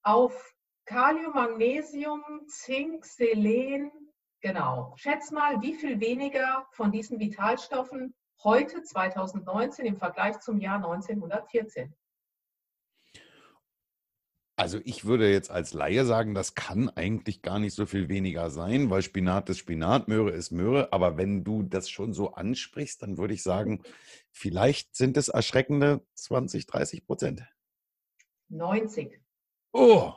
Auf 0.04 0.54
Kalium, 0.86 1.34
Magnesium, 1.34 2.24
Zink, 2.48 3.06
Selen, 3.06 3.92
genau. 4.42 4.94
Schätz 4.98 5.32
mal, 5.32 5.62
wie 5.62 5.74
viel 5.74 6.00
weniger 6.00 6.68
von 6.72 6.92
diesen 6.92 7.20
Vitalstoffen 7.20 8.16
heute 8.44 8.84
2019 8.84 9.86
im 9.86 9.98
Vergleich 9.98 10.40
zum 10.40 10.60
Jahr 10.60 10.78
1914? 10.78 11.94
Also 14.60 14.80
ich 14.86 15.06
würde 15.06 15.32
jetzt 15.32 15.52
als 15.52 15.74
Laie 15.74 16.04
sagen, 16.04 16.34
das 16.34 16.56
kann 16.56 16.90
eigentlich 16.90 17.44
gar 17.44 17.60
nicht 17.60 17.76
so 17.76 17.86
viel 17.86 18.10
weniger 18.10 18.50
sein, 18.50 18.90
weil 18.90 19.04
Spinat 19.04 19.50
ist 19.50 19.60
Spinat, 19.60 20.08
Möhre 20.08 20.32
ist 20.32 20.50
Möhre. 20.50 20.92
Aber 20.92 21.16
wenn 21.16 21.44
du 21.44 21.62
das 21.62 21.92
schon 21.92 22.12
so 22.12 22.34
ansprichst, 22.34 23.04
dann 23.04 23.20
würde 23.20 23.36
ich 23.36 23.44
sagen, 23.44 23.84
vielleicht 24.32 24.96
sind 24.96 25.16
es 25.16 25.28
erschreckende 25.28 26.04
20, 26.16 26.66
30 26.66 27.06
Prozent. 27.06 27.44
90. 28.50 29.22
Oh! 29.74 30.14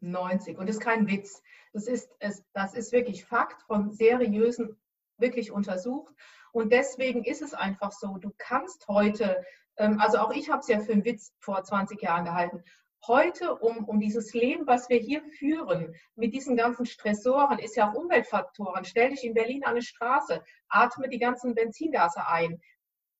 90. 0.00 0.56
Und 0.56 0.66
das 0.66 0.76
ist 0.76 0.82
kein 0.82 1.06
Witz. 1.06 1.42
Das 1.74 1.86
ist, 1.86 2.08
das 2.54 2.72
ist 2.72 2.90
wirklich 2.92 3.26
Fakt 3.26 3.62
von 3.64 3.92
seriösen, 3.92 4.80
wirklich 5.18 5.50
untersucht. 5.50 6.14
Und 6.52 6.72
deswegen 6.72 7.22
ist 7.22 7.42
es 7.42 7.52
einfach 7.52 7.92
so, 7.92 8.16
du 8.16 8.32
kannst 8.38 8.88
heute, 8.88 9.44
ähm, 9.76 10.00
also 10.00 10.18
auch 10.18 10.32
ich 10.32 10.48
habe 10.48 10.60
es 10.60 10.68
ja 10.68 10.80
für 10.80 10.92
einen 10.92 11.04
Witz 11.04 11.34
vor 11.38 11.62
20 11.62 12.00
Jahren 12.00 12.24
gehalten, 12.24 12.64
heute 13.06 13.54
um, 13.56 13.84
um 13.84 14.00
dieses 14.00 14.32
Leben, 14.32 14.66
was 14.66 14.88
wir 14.88 14.98
hier 14.98 15.22
führen, 15.38 15.94
mit 16.14 16.34
diesen 16.34 16.56
ganzen 16.56 16.86
Stressoren, 16.86 17.58
ist 17.58 17.76
ja 17.76 17.90
auch 17.90 17.94
Umweltfaktoren. 17.94 18.84
Stell 18.84 19.10
dich 19.10 19.24
in 19.24 19.34
Berlin 19.34 19.64
an 19.64 19.72
eine 19.72 19.82
Straße, 19.82 20.42
atme 20.68 21.08
die 21.08 21.18
ganzen 21.18 21.54
Benzingase 21.54 22.26
ein. 22.26 22.60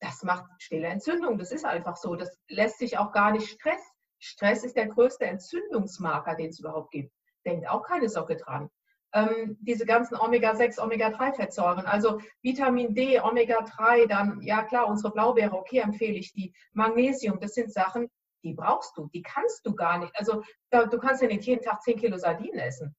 Das 0.00 0.22
macht 0.22 0.44
stille 0.58 0.88
Entzündung. 0.88 1.38
Das 1.38 1.52
ist 1.52 1.64
einfach 1.64 1.96
so. 1.96 2.16
Das 2.16 2.36
lässt 2.48 2.78
sich 2.78 2.98
auch 2.98 3.12
gar 3.12 3.32
nicht 3.32 3.48
Stress. 3.48 3.80
Stress 4.18 4.64
ist 4.64 4.76
der 4.76 4.88
größte 4.88 5.26
Entzündungsmarker, 5.26 6.34
den 6.36 6.50
es 6.50 6.60
überhaupt 6.60 6.90
gibt. 6.90 7.12
Denkt 7.44 7.68
auch 7.68 7.82
keine 7.82 8.08
Socke 8.08 8.36
dran. 8.36 8.70
Ähm, 9.14 9.58
diese 9.60 9.84
ganzen 9.84 10.16
Omega-6, 10.16 10.80
Omega-3-Fettsäuren, 10.80 11.84
also 11.84 12.18
Vitamin 12.40 12.94
D, 12.94 13.20
Omega-3, 13.20 14.06
dann, 14.06 14.40
ja 14.40 14.62
klar, 14.62 14.88
unsere 14.88 15.12
Blaubeere, 15.12 15.54
okay, 15.54 15.80
empfehle 15.80 16.14
ich 16.14 16.32
die. 16.32 16.54
Magnesium, 16.72 17.38
das 17.38 17.52
sind 17.52 17.72
Sachen, 17.72 18.08
die 18.42 18.54
brauchst 18.54 18.96
du, 18.96 19.08
die 19.08 19.22
kannst 19.22 19.66
du 19.66 19.74
gar 19.74 19.98
nicht. 19.98 20.12
Also 20.16 20.42
du 20.70 20.98
kannst 20.98 21.22
ja 21.22 21.28
nicht 21.28 21.44
jeden 21.44 21.62
Tag 21.62 21.82
10 21.82 21.98
Kilo 21.98 22.16
Sardinen 22.16 22.58
essen. 22.58 22.94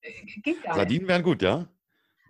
Äh, 0.00 0.24
geht 0.42 0.62
gar 0.62 0.74
Sardinen 0.74 1.02
nicht. 1.02 1.08
wären 1.08 1.22
gut, 1.22 1.42
ja? 1.42 1.68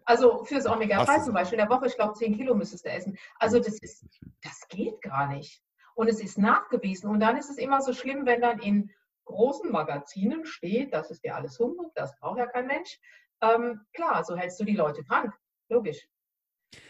Also 0.05 0.43
fürs 0.45 0.67
Omega-3 0.67 1.25
zum 1.25 1.35
Beispiel, 1.35 1.59
in 1.59 1.67
der 1.67 1.77
Woche, 1.77 1.87
ich 1.87 1.95
glaube, 1.95 2.15
10 2.15 2.37
Kilo 2.37 2.55
müsstest 2.55 2.87
du 2.87 2.91
essen. 2.91 3.19
Also 3.39 3.59
das 3.59 3.79
ist, 3.81 4.07
das 4.43 4.67
geht 4.69 5.01
gar 5.03 5.29
nicht. 5.29 5.63
Und 5.95 6.09
es 6.09 6.21
ist 6.21 6.39
nachgewiesen. 6.39 7.11
Und 7.11 7.21
dann 7.21 7.37
ist 7.37 7.51
es 7.51 7.59
immer 7.59 7.83
so 7.83 7.93
schlimm, 7.93 8.25
wenn 8.25 8.41
dann 8.41 8.59
in 8.61 8.91
großen 9.27 9.71
Magazinen 9.71 10.47
steht, 10.47 10.95
das 10.95 11.11
ist 11.11 11.23
ja 11.25 11.35
alles 11.35 11.59
Humbug, 11.59 11.95
das 11.95 12.17
braucht 12.19 12.39
ja 12.39 12.47
kein 12.47 12.67
Mensch. 12.67 12.99
Ähm, 13.43 13.83
klar, 13.93 14.25
so 14.25 14.37
hältst 14.37 14.59
du 14.59 14.65
die 14.65 14.77
Leute 14.77 15.05
krank. 15.05 15.35
Logisch. 15.69 16.09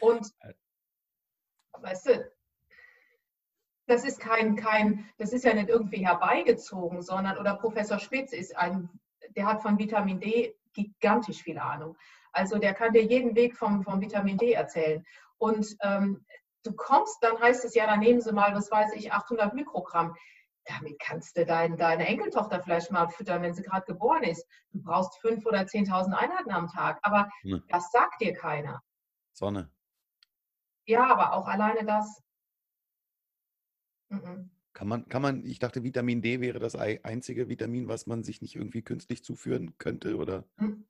Und 0.01 0.31
äh. 0.41 0.55
weißt 1.73 2.07
du, 2.07 2.33
das 3.89 4.05
ist 4.05 4.21
kein, 4.21 4.55
kein, 4.55 5.09
das 5.17 5.33
ist 5.33 5.45
ja 5.45 5.55
nicht 5.55 5.69
irgendwie 5.69 6.07
herbeigezogen, 6.07 7.03
sondern, 7.03 7.39
oder 7.39 7.57
Professor 7.57 7.99
Spitz 7.99 8.33
ist 8.33 8.57
ein, 8.57 8.89
der 9.35 9.47
hat 9.47 9.63
von 9.63 9.79
Vitamin 9.79 10.21
D 10.21 10.55
gigantisch 10.75 11.43
viel 11.43 11.59
Ahnung. 11.59 11.97
Also 12.33 12.59
der 12.59 12.75
kann 12.75 12.93
dir 12.93 13.03
jeden 13.03 13.35
Weg 13.35 13.57
vom, 13.57 13.83
vom 13.83 14.01
Vitamin 14.01 14.37
D 14.37 14.53
erzählen. 14.53 15.05
Und 15.39 15.75
ähm, 15.83 16.25
du 16.63 16.73
kommst, 16.73 17.23
dann 17.23 17.41
heißt 17.41 17.65
es 17.65 17.75
ja, 17.75 17.87
dann 17.87 18.01
nehmen 18.01 18.21
Sie 18.21 18.33
mal, 18.33 18.55
was 18.55 18.71
weiß 18.71 18.93
ich, 18.95 19.13
800 19.13 19.55
Mikrogramm. 19.55 20.15
damit 20.65 20.99
kannst 21.01 21.37
du 21.39 21.47
dein, 21.47 21.79
deine 21.79 22.07
Enkeltochter 22.07 22.61
vielleicht 22.61 22.93
mal 22.93 23.09
füttern, 23.09 23.41
wenn 23.43 23.55
sie 23.55 23.63
gerade 23.63 23.87
geboren 23.87 24.23
ist. 24.23 24.47
Du 24.73 24.83
brauchst 24.83 25.19
5.000 25.23 25.47
oder 25.47 25.61
10.000 25.61 26.13
Einheiten 26.13 26.51
am 26.51 26.69
Tag, 26.69 26.99
aber 27.03 27.31
hm. 27.41 27.63
das 27.69 27.91
sagt 27.91 28.21
dir 28.21 28.35
keiner. 28.35 28.83
Sonne. 29.33 29.71
Ja, 30.85 31.07
aber 31.07 31.33
auch 31.33 31.49
alleine 31.49 31.87
das. 31.87 32.23
Mhm. 34.09 34.51
Kann 34.73 34.89
man, 34.89 35.09
kann 35.09 35.23
man, 35.23 35.45
ich 35.45 35.59
dachte, 35.59 35.83
Vitamin 35.83 36.23
D 36.23 36.41
wäre 36.41 36.61
das 36.61 36.77
einzige 36.77 37.49
Vitamin, 37.49 37.89
was 37.89 38.07
man 38.07 38.23
sich 38.23 38.43
nicht 38.43 38.55
irgendwie 38.55 38.83
künstlich 38.83 39.25
zuführen 39.25 39.77
könnte, 39.79 40.17
oder? 40.17 40.45
Mhm. 40.57 40.87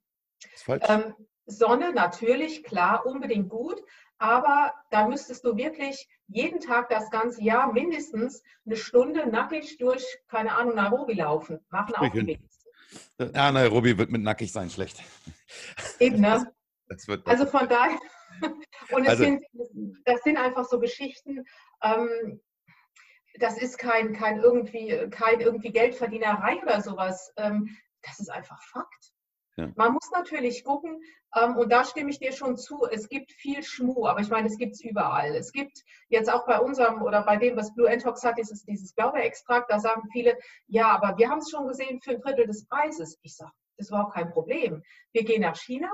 Ist 0.55 0.65
falsch? 0.65 0.85
Ähm, 0.89 1.15
Sonne 1.47 1.95
natürlich, 1.95 2.63
klar, 2.63 3.07
unbedingt 3.07 3.49
gut, 3.49 3.83
aber 4.19 4.75
da 4.91 5.09
müsstest 5.09 5.45
du 5.45 5.57
wirklich 5.57 6.07
jeden 6.27 6.61
Tag 6.61 6.91
das 6.91 7.11
ganze 7.11 7.43
Jahr 7.43 7.73
mindestens 7.73 8.43
eine 8.67 8.77
Stunde 8.77 9.27
nackig 9.27 9.79
durch, 9.79 10.05
keine 10.29 10.53
Ahnung, 10.53 10.75
Nairobi 10.75 11.15
laufen. 11.15 11.61
Machen 11.71 11.95
auch 11.95 12.13
die 12.13 12.27
wenigsten. 12.27 12.69
Ja, 13.19 13.51
Nairobi 13.53 13.97
wird 13.97 14.11
mit 14.11 14.23
nackig 14.23 14.53
sein 14.53 14.71
schlecht. 14.71 15.03
Eben, 15.99 16.21
ne? 16.21 16.53
also 17.25 17.47
von 17.47 17.69
daher, 17.69 17.99
und 18.93 19.09
also, 19.09 19.25
sind, 19.25 19.43
das 20.05 20.23
sind 20.23 20.37
einfach 20.37 20.65
so 20.65 20.79
Geschichten, 20.79 21.45
ähm, 21.83 22.41
das 23.39 23.59
ist 23.59 23.79
kein, 23.79 24.13
kein, 24.13 24.39
irgendwie, 24.39 25.09
kein 25.11 25.41
irgendwie 25.41 25.71
Geldverdienerei 25.73 26.61
oder 26.63 26.81
sowas. 26.81 27.33
Ähm, 27.37 27.77
das 28.03 28.21
ist 28.21 28.31
einfach 28.31 28.63
Fakt. 28.63 29.13
Ja. 29.57 29.73
Man 29.75 29.93
muss 29.93 30.09
natürlich 30.13 30.63
gucken, 30.63 31.03
ähm, 31.35 31.57
und 31.57 31.71
da 31.71 31.85
stimme 31.85 32.11
ich 32.11 32.21
dir 32.21 32.33
schon 32.33 32.57
zu, 32.57 32.87
es 32.91 33.09
gibt 33.09 33.33
viel 33.33 33.63
Schmuh, 33.65 34.07
aber 34.07 34.21
ich 34.21 34.31
meine, 34.31 34.47
es 34.47 34.57
gibt 34.57 34.75
es 34.75 34.85
überall. 34.85 35.35
Es 35.35 35.53
gibt 35.53 35.83
jetzt 36.09 36.33
auch 36.33 36.47
bei 36.47 36.61
unserem 36.61 37.03
oder 37.03 37.23
bei 37.25 37.37
dem, 37.37 37.57
was 37.57 37.75
Blue 37.75 37.91
Antox 37.91 38.23
hat, 38.23 38.39
dieses, 38.39 38.65
dieses 38.65 38.95
Blaubeerextrakt, 38.95 39.71
da 39.71 39.81
sagen 39.81 40.09
viele, 40.13 40.39
ja, 40.69 40.89
aber 40.89 41.19
wir 41.19 41.29
haben 41.29 41.41
es 41.41 41.51
schon 41.51 41.67
gesehen 41.67 42.01
für 42.01 42.13
ein 42.13 42.21
Drittel 42.21 42.47
des 42.47 42.67
Preises. 42.67 43.19
Ich 43.23 43.35
sage, 43.35 43.51
das 43.77 43.87
ist 43.87 43.91
überhaupt 43.91 44.15
kein 44.15 44.31
Problem. 44.31 44.83
Wir 45.13 45.25
gehen 45.25 45.43
nach 45.43 45.57
China, 45.57 45.91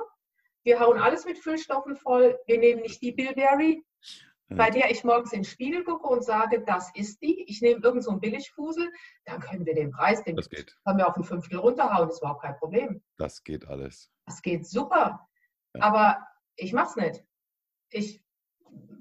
wir 0.62 0.78
hauen 0.78 0.98
alles 0.98 1.24
mit 1.24 1.38
Füllstoffen 1.38 1.96
voll, 1.96 2.38
wir 2.46 2.58
nehmen 2.58 2.82
nicht 2.82 3.00
die 3.00 3.12
Bilberry, 3.12 3.82
bei 4.48 4.70
der 4.70 4.90
ich 4.90 5.04
morgens 5.04 5.32
in 5.32 5.40
den 5.40 5.44
Spiegel 5.44 5.84
gucke 5.84 6.06
und 6.06 6.22
sage, 6.22 6.62
das 6.64 6.90
ist 6.94 7.22
die, 7.22 7.44
ich 7.48 7.62
nehme 7.62 7.80
irgend 7.82 8.04
so 8.04 8.10
einen 8.10 8.20
Billigfusel, 8.20 8.90
dann 9.24 9.40
können 9.40 9.64
wir 9.64 9.74
den 9.74 9.90
Preis, 9.90 10.22
den 10.22 10.36
das 10.36 10.48
geht. 10.48 10.76
können 10.84 10.98
wir 10.98 11.08
auf 11.08 11.16
ein 11.16 11.24
Fünftel 11.24 11.58
runterhauen, 11.58 12.08
das 12.08 12.16
ist 12.16 12.22
überhaupt 12.22 12.42
kein 12.42 12.56
Problem. 12.58 13.02
Das 13.16 13.42
geht 13.42 13.66
alles. 13.66 14.10
Das 14.26 14.42
geht 14.42 14.66
super. 14.66 15.26
Ja. 15.74 15.82
Aber 15.82 16.26
ich 16.56 16.72
mache 16.72 16.88
es 16.88 16.96
nicht. 16.96 17.24
Ich, 17.90 18.22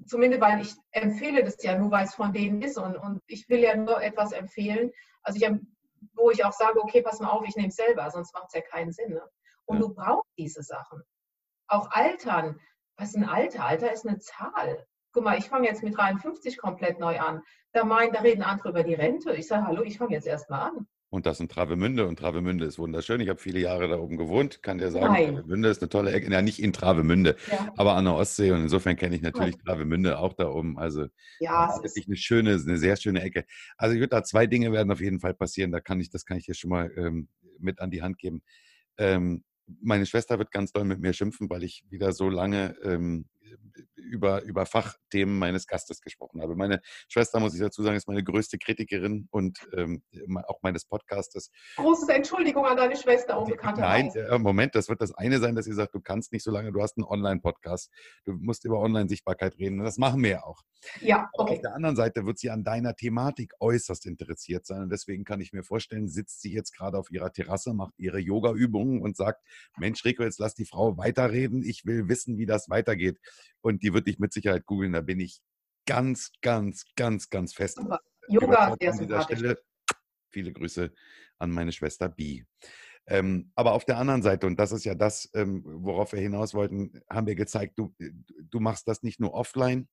zumindest 0.06 0.40
weil 0.40 0.60
ich 0.62 0.74
empfehle 0.92 1.44
das 1.44 1.62
ja 1.62 1.78
nur, 1.78 1.90
weil 1.90 2.04
es 2.04 2.14
von 2.14 2.32
denen 2.32 2.62
ist 2.62 2.78
und, 2.78 2.96
und 2.96 3.20
ich 3.26 3.48
will 3.48 3.60
ja 3.60 3.76
nur 3.76 4.02
etwas 4.02 4.32
empfehlen, 4.32 4.92
also 5.22 5.38
ich, 5.38 5.50
wo 6.14 6.30
ich 6.30 6.44
auch 6.44 6.52
sage, 6.52 6.82
okay, 6.82 7.02
pass 7.02 7.20
mal 7.20 7.30
auf, 7.30 7.46
ich 7.46 7.56
nehme 7.56 7.68
es 7.68 7.76
selber, 7.76 8.10
sonst 8.10 8.32
macht 8.34 8.46
es 8.48 8.54
ja 8.54 8.60
keinen 8.62 8.92
Sinn. 8.92 9.12
Ne? 9.12 9.22
Und 9.66 9.76
ja. 9.76 9.82
du 9.82 9.94
brauchst 9.94 10.30
diese 10.38 10.62
Sachen. 10.62 11.02
Auch 11.66 11.90
Altern. 11.90 12.60
Was 12.96 13.10
ist 13.10 13.16
ein 13.16 13.28
Alter? 13.28 13.64
Alter 13.64 13.92
ist 13.92 14.06
eine 14.06 14.18
Zahl 14.18 14.86
guck 15.14 15.24
mal, 15.24 15.38
ich 15.38 15.46
fange 15.46 15.68
jetzt 15.68 15.82
mit 15.82 15.96
53 15.96 16.58
komplett 16.58 16.98
neu 16.98 17.18
an. 17.18 17.40
Da 17.72 17.84
meinen, 17.84 18.12
da 18.12 18.20
reden 18.20 18.42
andere 18.42 18.68
über 18.68 18.82
die 18.82 18.94
Rente. 18.94 19.32
Ich 19.34 19.46
sage, 19.46 19.66
hallo, 19.66 19.82
ich 19.82 19.96
fange 19.96 20.12
jetzt 20.12 20.26
erstmal 20.26 20.70
an. 20.70 20.86
Und 21.08 21.26
das 21.26 21.38
in 21.38 21.48
Travemünde. 21.48 22.08
Und 22.08 22.18
Travemünde 22.18 22.64
ist 22.64 22.78
wunderschön. 22.78 23.20
Ich 23.20 23.28
habe 23.28 23.38
viele 23.38 23.60
Jahre 23.60 23.86
da 23.86 23.98
oben 23.98 24.16
gewohnt. 24.16 24.64
Kann 24.64 24.78
dir 24.78 24.90
sagen, 24.90 25.12
Nein. 25.12 25.34
Travemünde 25.36 25.68
ist 25.68 25.80
eine 25.80 25.88
tolle 25.88 26.12
Ecke. 26.12 26.30
Ja, 26.32 26.42
nicht 26.42 26.60
in 26.60 26.72
Travemünde, 26.72 27.36
ja. 27.50 27.72
aber 27.76 27.94
an 27.94 28.04
der 28.04 28.14
Ostsee. 28.14 28.50
Und 28.50 28.62
insofern 28.62 28.96
kenne 28.96 29.14
ich 29.14 29.22
natürlich 29.22 29.54
ja. 29.54 29.62
Travemünde 29.64 30.18
auch 30.18 30.32
da 30.32 30.48
oben. 30.48 30.76
Also 30.76 31.06
ja, 31.38 31.68
das 31.68 31.76
ist 31.76 31.84
wirklich 31.84 32.08
eine 32.08 32.16
schöne, 32.16 32.50
eine 32.50 32.78
sehr 32.78 32.96
schöne 32.96 33.22
Ecke. 33.22 33.44
Also 33.76 33.94
ich 33.94 34.00
würde 34.00 34.10
da 34.16 34.24
zwei 34.24 34.48
Dinge 34.48 34.72
werden 34.72 34.90
auf 34.90 35.00
jeden 35.00 35.20
Fall 35.20 35.34
passieren. 35.34 35.70
Da 35.70 35.78
kann 35.78 36.00
ich, 36.00 36.10
das 36.10 36.24
kann 36.24 36.36
ich 36.36 36.46
dir 36.46 36.54
schon 36.54 36.70
mal 36.70 36.90
ähm, 36.96 37.28
mit 37.60 37.78
an 37.80 37.92
die 37.92 38.02
Hand 38.02 38.18
geben. 38.18 38.42
Ähm, 38.98 39.44
meine 39.80 40.06
Schwester 40.06 40.38
wird 40.38 40.50
ganz 40.50 40.72
doll 40.72 40.84
mit 40.84 41.00
mir 41.00 41.12
schimpfen, 41.12 41.48
weil 41.48 41.62
ich 41.62 41.84
wieder 41.88 42.12
so 42.12 42.28
lange 42.28 42.76
ähm, 42.82 43.26
über, 44.04 44.42
über 44.42 44.66
Fachthemen 44.66 45.38
meines 45.38 45.66
Gastes 45.66 46.00
gesprochen 46.00 46.42
habe. 46.42 46.56
Meine 46.56 46.80
Schwester, 47.08 47.40
muss 47.40 47.54
ich 47.54 47.60
dazu 47.60 47.82
sagen, 47.82 47.96
ist 47.96 48.08
meine 48.08 48.22
größte 48.22 48.58
Kritikerin 48.58 49.28
und 49.30 49.66
ähm, 49.76 50.02
auch 50.46 50.60
meines 50.62 50.84
Podcastes. 50.84 51.50
Große 51.76 52.12
Entschuldigung 52.12 52.64
an 52.66 52.76
deine 52.76 52.96
Schwester, 52.96 53.38
unbekannterweise. 53.38 54.18
Nein, 54.18 54.30
äh, 54.30 54.38
Moment, 54.38 54.74
das 54.74 54.88
wird 54.88 55.00
das 55.00 55.12
eine 55.14 55.38
sein, 55.38 55.54
dass 55.54 55.64
sie 55.64 55.72
sagt, 55.72 55.94
du 55.94 56.00
kannst 56.00 56.32
nicht 56.32 56.44
so 56.44 56.50
lange, 56.50 56.72
du 56.72 56.80
hast 56.80 56.96
einen 56.96 57.04
Online-Podcast, 57.04 57.90
du 58.24 58.32
musst 58.32 58.64
über 58.64 58.78
Online-Sichtbarkeit 58.80 59.58
reden 59.58 59.78
und 59.80 59.84
das 59.84 59.98
machen 59.98 60.22
wir 60.22 60.30
ja 60.30 60.42
auch. 60.44 60.62
Ja, 61.00 61.28
okay. 61.32 61.42
Aber 61.42 61.52
auf 61.52 61.60
der 61.60 61.74
anderen 61.74 61.96
Seite 61.96 62.26
wird 62.26 62.38
sie 62.38 62.50
an 62.50 62.64
deiner 62.64 62.94
Thematik 62.94 63.52
äußerst 63.60 64.06
interessiert 64.06 64.66
sein 64.66 64.82
und 64.82 64.90
deswegen 64.90 65.24
kann 65.24 65.40
ich 65.40 65.52
mir 65.52 65.62
vorstellen, 65.62 66.08
sitzt 66.08 66.40
sie 66.40 66.52
jetzt 66.52 66.76
gerade 66.76 66.98
auf 66.98 67.10
ihrer 67.10 67.32
Terrasse, 67.32 67.72
macht 67.72 67.94
ihre 67.98 68.18
Yoga-Übungen 68.18 69.02
und 69.02 69.16
sagt, 69.16 69.42
Mensch, 69.78 70.04
Rico, 70.04 70.22
jetzt 70.22 70.38
lass 70.38 70.54
die 70.54 70.66
Frau 70.66 70.96
weiterreden, 70.96 71.62
ich 71.62 71.84
will 71.84 72.08
wissen, 72.08 72.38
wie 72.38 72.46
das 72.46 72.68
weitergeht. 72.68 73.18
Und 73.64 73.82
die 73.82 73.94
wird 73.94 74.06
dich 74.06 74.18
mit 74.18 74.32
Sicherheit 74.32 74.66
googeln. 74.66 74.92
Da 74.92 75.00
bin 75.00 75.20
ich 75.20 75.40
ganz, 75.86 76.32
ganz, 76.42 76.84
ganz, 76.96 77.30
ganz 77.30 77.54
fest. 77.54 77.76
Super. 77.76 78.00
Yoga, 78.28 78.76
sehr 78.78 78.92
sympathisch. 78.92 79.38
Stelle. 79.38 79.58
Viele 80.30 80.52
Grüße 80.52 80.92
an 81.38 81.50
meine 81.50 81.72
Schwester 81.72 82.08
Bi. 82.08 82.44
Ähm, 83.06 83.52
aber 83.54 83.72
auf 83.72 83.84
der 83.84 83.98
anderen 83.98 84.22
Seite, 84.22 84.46
und 84.46 84.58
das 84.58 84.72
ist 84.72 84.84
ja 84.84 84.94
das, 84.94 85.30
ähm, 85.34 85.62
worauf 85.64 86.12
wir 86.12 86.20
hinaus 86.20 86.52
wollten, 86.54 87.00
haben 87.08 87.26
wir 87.26 87.34
gezeigt, 87.34 87.78
du, 87.78 87.94
du 87.98 88.60
machst 88.60 88.86
das 88.86 89.02
nicht 89.02 89.20
nur 89.20 89.34
offline, 89.34 89.88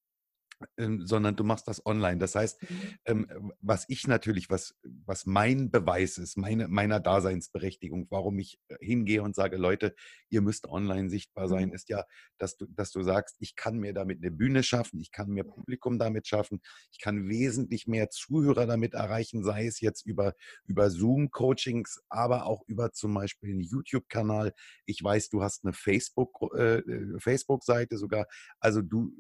ähm, 0.78 1.06
sondern 1.06 1.36
du 1.36 1.44
machst 1.44 1.68
das 1.68 1.86
online. 1.86 2.18
Das 2.18 2.36
heißt, 2.36 2.62
mhm. 2.62 2.78
ähm, 3.06 3.54
was 3.60 3.86
ich 3.88 4.08
natürlich, 4.08 4.50
was, 4.50 4.76
was 5.06 5.26
mein 5.26 5.72
Beweis 5.72 6.18
ist, 6.18 6.38
meine, 6.38 6.68
meiner 6.68 7.00
Daseinsberechtigung, 7.00 8.08
warum 8.10 8.40
ich 8.40 8.60
äh, 8.68 8.76
hingehe 8.80 9.24
und 9.24 9.36
sage, 9.36 9.58
Leute, 9.58 9.96
ihr 10.30 10.42
müsst 10.42 10.68
online 10.68 11.10
sichtbar 11.10 11.48
sein, 11.48 11.70
mhm. 11.70 11.76
ist 11.76 11.90
ja, 11.90 12.04
dass 12.38 12.58
du, 12.58 12.66
dass 12.68 12.92
du 12.92 13.04
sagst, 13.04 13.36
ich 13.40 13.56
kann 13.56 13.78
mir 13.78 13.94
damit 13.94 14.20
eine 14.20 14.32
Bühne 14.32 14.64
schaffen, 14.64 15.00
ich 15.00 15.12
kann 15.12 15.30
mir 15.30 15.44
Publikum 15.44 16.00
damit 16.00 16.28
schaffen, 16.28 16.62
ich 16.92 17.00
kann 17.00 17.30
wesentlich 17.30 17.88
mehr 17.88 18.10
Zuhörer 18.10 18.66
damit 18.66 18.94
erreichen, 18.94 19.44
sei 19.44 19.66
es 19.66 19.80
jetzt 19.80 20.06
über, 20.06 20.34
über 20.66 20.90
Zoom-Coachings, 20.90 22.02
aber 22.10 22.46
auch 22.46 22.64
über 22.68 22.92
zum 22.92 23.14
Beispiel 23.14 23.52
einen 23.52 23.62
YouTube-Kanal. 23.62 24.54
Ich 24.86 25.04
weiß, 25.04 25.30
du 25.30 25.44
hast 25.44 25.64
eine 25.64 25.74
Facebook, 25.74 26.54
äh, 26.56 26.80
äh 26.80 27.20
Facebook-Seite 27.20 27.98
sogar. 27.98 28.26
Also 28.60 28.82
du, 28.82 29.12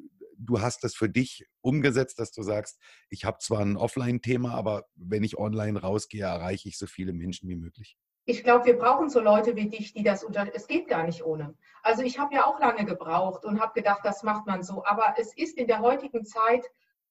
du 0.41 0.61
hast 0.61 0.83
das 0.83 0.95
für 0.95 1.09
dich 1.09 1.45
umgesetzt, 1.61 2.19
dass 2.19 2.31
du 2.31 2.43
sagst, 2.43 2.79
ich 3.09 3.25
habe 3.25 3.37
zwar 3.39 3.59
ein 3.59 3.77
Offline-Thema, 3.77 4.53
aber 4.53 4.85
wenn 4.95 5.23
ich 5.23 5.37
online 5.37 5.79
rausgehe, 5.79 6.23
erreiche 6.23 6.69
ich 6.69 6.77
so 6.77 6.87
viele 6.87 7.13
Menschen 7.13 7.49
wie 7.49 7.55
möglich. 7.55 7.97
Ich 8.25 8.43
glaube, 8.43 8.65
wir 8.65 8.77
brauchen 8.77 9.09
so 9.09 9.19
Leute 9.19 9.55
wie 9.55 9.69
dich, 9.69 9.93
die 9.93 10.03
das 10.03 10.23
unter. 10.23 10.47
Es 10.53 10.67
geht 10.67 10.87
gar 10.87 11.03
nicht 11.03 11.23
ohne. 11.25 11.55
Also 11.81 12.03
ich 12.03 12.19
habe 12.19 12.35
ja 12.35 12.45
auch 12.45 12.59
lange 12.59 12.85
gebraucht 12.85 13.43
und 13.45 13.59
habe 13.59 13.73
gedacht, 13.73 14.01
das 14.03 14.21
macht 14.21 14.45
man 14.45 14.63
so. 14.63 14.85
Aber 14.85 15.15
es 15.17 15.35
ist 15.35 15.57
in 15.57 15.67
der 15.67 15.79
heutigen 15.79 16.23
Zeit 16.23 16.65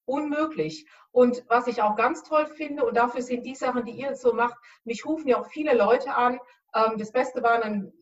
unmöglich. 0.04 0.86
Und 1.10 1.44
was 1.48 1.66
ich 1.66 1.82
auch 1.82 1.96
ganz 1.96 2.22
toll 2.22 2.46
finde, 2.46 2.84
und 2.84 2.96
dafür 2.96 3.22
sind 3.22 3.44
die 3.44 3.56
Sachen, 3.56 3.84
die 3.84 3.92
ihr 3.92 4.14
so 4.14 4.32
macht, 4.32 4.56
mich 4.84 5.04
rufen 5.04 5.28
ja 5.28 5.40
auch 5.40 5.46
viele 5.46 5.74
Leute 5.74 6.14
an. 6.14 6.38
Ähm, 6.74 6.96
das 6.96 7.10
Beste 7.10 7.42
war 7.42 7.62
ein 7.62 7.92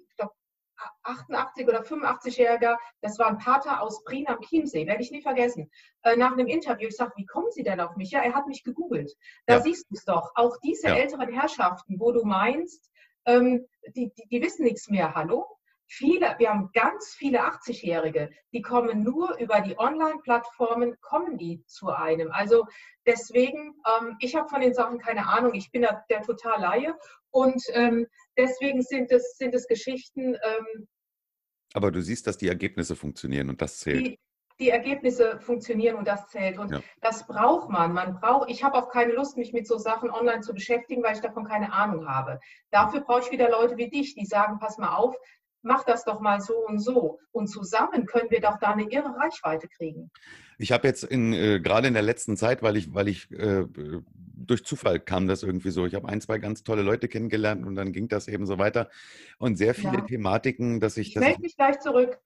88 1.02 1.66
oder 1.66 1.82
85-Jähriger, 1.82 2.76
das 3.00 3.18
war 3.18 3.28
ein 3.28 3.38
Pater 3.38 3.82
aus 3.82 4.02
Prien 4.04 4.28
am 4.28 4.40
Chiemsee, 4.40 4.86
werde 4.86 5.02
ich 5.02 5.10
nie 5.10 5.22
vergessen. 5.22 5.70
Äh, 6.02 6.16
nach 6.16 6.32
einem 6.32 6.46
Interview, 6.46 6.88
ich 6.88 6.96
sage, 6.96 7.12
wie 7.16 7.26
kommen 7.26 7.50
Sie 7.50 7.62
denn 7.62 7.80
auf 7.80 7.96
mich? 7.96 8.10
Ja, 8.10 8.20
er 8.20 8.34
hat 8.34 8.46
mich 8.46 8.64
gegoogelt. 8.64 9.12
Da 9.46 9.54
ja. 9.54 9.60
siehst 9.60 9.90
du 9.90 9.94
es 9.94 10.04
doch. 10.04 10.30
Auch 10.34 10.56
diese 10.62 10.88
ja. 10.88 10.96
älteren 10.96 11.32
Herrschaften, 11.32 11.98
wo 11.98 12.12
du 12.12 12.24
meinst, 12.24 12.90
ähm, 13.26 13.66
die, 13.94 14.12
die, 14.16 14.28
die 14.28 14.42
wissen 14.42 14.64
nichts 14.64 14.88
mehr. 14.88 15.14
Hallo? 15.14 15.46
Viele, 15.90 16.34
wir 16.38 16.50
haben 16.50 16.70
ganz 16.74 17.14
viele 17.16 17.42
80-Jährige, 17.44 18.30
die 18.52 18.60
kommen 18.60 19.02
nur 19.02 19.38
über 19.38 19.62
die 19.62 19.78
Online-Plattformen, 19.78 21.00
kommen 21.00 21.38
die 21.38 21.64
zu 21.64 21.88
einem. 21.88 22.30
Also 22.30 22.66
deswegen, 23.06 23.74
ähm, 23.86 24.16
ich 24.20 24.36
habe 24.36 24.50
von 24.50 24.60
den 24.60 24.74
Sachen 24.74 24.98
keine 24.98 25.26
Ahnung, 25.26 25.54
ich 25.54 25.70
bin 25.70 25.80
der, 25.80 26.04
der 26.10 26.20
total 26.20 26.60
Laie 26.60 26.94
und 27.30 27.62
ähm, 27.72 28.06
deswegen 28.36 28.82
sind 28.82 29.10
es, 29.12 29.36
sind 29.36 29.54
es 29.54 29.66
Geschichten. 29.66 30.34
Ähm, 30.34 30.88
Aber 31.74 31.90
du 31.90 32.00
siehst, 32.02 32.26
dass 32.26 32.38
die 32.38 32.48
Ergebnisse 32.48 32.96
funktionieren 32.96 33.48
und 33.48 33.60
das 33.60 33.78
zählt. 33.78 34.06
Die, 34.06 34.18
die 34.60 34.70
Ergebnisse 34.70 35.38
funktionieren 35.40 35.96
und 35.96 36.08
das 36.08 36.28
zählt. 36.28 36.58
Und 36.58 36.72
ja. 36.72 36.80
das 37.00 37.26
braucht 37.26 37.68
man. 37.68 37.92
Man 37.92 38.18
braucht, 38.20 38.50
ich 38.50 38.64
habe 38.64 38.76
auch 38.76 38.88
keine 38.90 39.12
Lust, 39.12 39.36
mich 39.36 39.52
mit 39.52 39.66
so 39.66 39.78
Sachen 39.78 40.10
online 40.10 40.40
zu 40.40 40.52
beschäftigen, 40.52 41.02
weil 41.02 41.14
ich 41.14 41.20
davon 41.20 41.44
keine 41.44 41.72
Ahnung 41.72 42.08
habe. 42.08 42.40
Dafür 42.70 43.00
brauche 43.00 43.20
ich 43.20 43.30
wieder 43.30 43.50
Leute 43.50 43.76
wie 43.76 43.88
dich, 43.88 44.14
die 44.14 44.26
sagen, 44.26 44.58
pass 44.58 44.78
mal 44.78 44.96
auf, 44.96 45.14
mach 45.62 45.84
das 45.84 46.04
doch 46.04 46.20
mal 46.20 46.40
so 46.40 46.54
und 46.66 46.78
so. 46.78 47.18
Und 47.32 47.48
zusammen 47.48 48.06
können 48.06 48.30
wir 48.30 48.40
doch 48.40 48.58
da 48.58 48.72
eine 48.72 48.90
irre 48.90 49.14
Reichweite 49.16 49.68
kriegen. 49.68 50.10
Ich 50.58 50.72
habe 50.72 50.88
jetzt 50.88 51.04
in, 51.04 51.32
äh, 51.32 51.60
gerade 51.60 51.88
in 51.88 51.94
der 51.94 52.02
letzten 52.02 52.36
Zeit, 52.36 52.62
weil 52.62 52.76
ich, 52.76 52.94
weil 52.94 53.08
ich 53.08 53.30
äh, 53.30 53.64
durch 54.48 54.64
Zufall 54.64 54.98
kam 55.00 55.28
das 55.28 55.42
irgendwie 55.42 55.70
so. 55.70 55.86
Ich 55.86 55.94
habe 55.94 56.08
ein, 56.08 56.20
zwei 56.20 56.38
ganz 56.38 56.62
tolle 56.62 56.82
Leute 56.82 57.08
kennengelernt 57.08 57.66
und 57.66 57.74
dann 57.74 57.92
ging 57.92 58.08
das 58.08 58.28
eben 58.28 58.46
so 58.46 58.58
weiter. 58.58 58.88
Und 59.38 59.56
sehr 59.56 59.74
viele 59.74 59.98
ja. 59.98 60.00
Thematiken, 60.02 60.80
dass 60.80 60.96
ich. 60.96 61.10
Ich 61.10 61.16
melde 61.16 61.40
mich 61.40 61.56
gleich 61.56 61.78
zurück. 61.80 62.18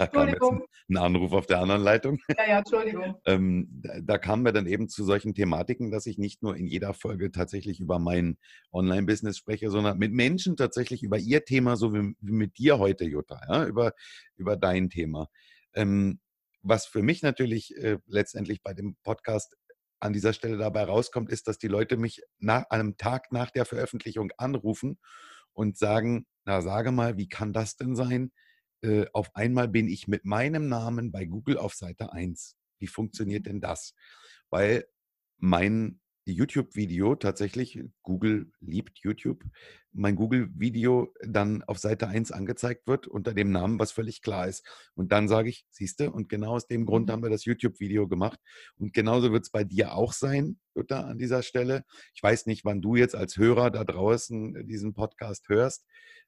Da 0.00 0.06
kam 0.06 0.28
jetzt 0.28 0.40
ein 0.88 0.96
Anruf 0.96 1.32
auf 1.32 1.44
der 1.44 1.60
anderen 1.60 1.82
Leitung. 1.82 2.18
Ja, 2.28 2.48
ja, 2.48 2.58
Entschuldigung. 2.58 3.16
Ähm, 3.26 3.68
da, 3.82 4.00
da 4.00 4.18
kamen 4.18 4.46
wir 4.46 4.52
dann 4.52 4.66
eben 4.66 4.88
zu 4.88 5.04
solchen 5.04 5.34
Thematiken, 5.34 5.90
dass 5.90 6.06
ich 6.06 6.16
nicht 6.16 6.42
nur 6.42 6.56
in 6.56 6.66
jeder 6.66 6.94
Folge 6.94 7.30
tatsächlich 7.30 7.80
über 7.80 7.98
mein 7.98 8.38
Online-Business 8.72 9.36
spreche, 9.36 9.70
sondern 9.70 9.98
mit 9.98 10.12
Menschen 10.12 10.56
tatsächlich 10.56 11.02
über 11.02 11.18
ihr 11.18 11.44
Thema, 11.44 11.76
so 11.76 11.92
wie, 11.92 12.14
wie 12.20 12.32
mit 12.32 12.56
dir 12.56 12.78
heute, 12.78 13.04
Jutta, 13.04 13.40
ja, 13.46 13.66
über, 13.66 13.92
über 14.36 14.56
dein 14.56 14.88
Thema. 14.88 15.28
Ähm, 15.74 16.18
was 16.62 16.86
für 16.86 17.02
mich 17.02 17.20
natürlich 17.20 17.76
äh, 17.76 17.98
letztendlich 18.06 18.62
bei 18.62 18.72
dem 18.72 18.96
Podcast 19.02 19.54
an 19.98 20.14
dieser 20.14 20.32
Stelle 20.32 20.56
dabei 20.56 20.84
rauskommt, 20.84 21.30
ist, 21.30 21.46
dass 21.46 21.58
die 21.58 21.68
Leute 21.68 21.98
mich 21.98 22.22
nach 22.38 22.64
einem 22.70 22.96
Tag 22.96 23.32
nach 23.32 23.50
der 23.50 23.66
Veröffentlichung 23.66 24.32
anrufen 24.38 24.98
und 25.52 25.76
sagen, 25.76 26.26
na 26.46 26.62
sage 26.62 26.90
mal, 26.90 27.18
wie 27.18 27.28
kann 27.28 27.52
das 27.52 27.76
denn 27.76 27.94
sein? 27.94 28.32
Äh, 28.82 29.06
auf 29.12 29.34
einmal 29.34 29.68
bin 29.68 29.88
ich 29.88 30.08
mit 30.08 30.24
meinem 30.24 30.68
Namen 30.68 31.12
bei 31.12 31.24
Google 31.26 31.58
auf 31.58 31.74
Seite 31.74 32.12
1. 32.12 32.56
Wie 32.78 32.86
funktioniert 32.86 33.46
denn 33.46 33.60
das? 33.60 33.94
Weil 34.48 34.86
mein 35.38 35.99
YouTube-Video 36.30 37.14
tatsächlich, 37.14 37.82
Google 38.02 38.50
liebt 38.60 38.98
YouTube, 38.98 39.44
mein 39.92 40.16
Google-Video 40.16 41.12
dann 41.22 41.62
auf 41.64 41.78
Seite 41.78 42.08
1 42.08 42.32
angezeigt 42.32 42.86
wird 42.86 43.06
unter 43.06 43.34
dem 43.34 43.50
Namen, 43.50 43.78
was 43.78 43.92
völlig 43.92 44.22
klar 44.22 44.46
ist. 44.46 44.64
Und 44.94 45.12
dann 45.12 45.28
sage 45.28 45.48
ich, 45.48 45.66
siehste, 45.70 46.12
und 46.12 46.28
genau 46.28 46.52
aus 46.52 46.66
dem 46.66 46.86
Grund 46.86 47.08
mhm. 47.08 47.12
haben 47.12 47.22
wir 47.22 47.30
das 47.30 47.44
YouTube-Video 47.44 48.06
gemacht. 48.06 48.38
Und 48.76 48.92
genauso 48.92 49.32
wird 49.32 49.44
es 49.44 49.50
bei 49.50 49.64
dir 49.64 49.94
auch 49.94 50.12
sein, 50.12 50.58
Jutta, 50.74 51.02
an 51.02 51.18
dieser 51.18 51.42
Stelle. 51.42 51.84
Ich 52.14 52.22
weiß 52.22 52.46
nicht, 52.46 52.64
wann 52.64 52.80
du 52.80 52.96
jetzt 52.96 53.16
als 53.16 53.36
Hörer 53.36 53.70
da 53.70 53.84
draußen 53.84 54.66
diesen 54.66 54.94
Podcast 54.94 55.48
hörst. 55.48 55.84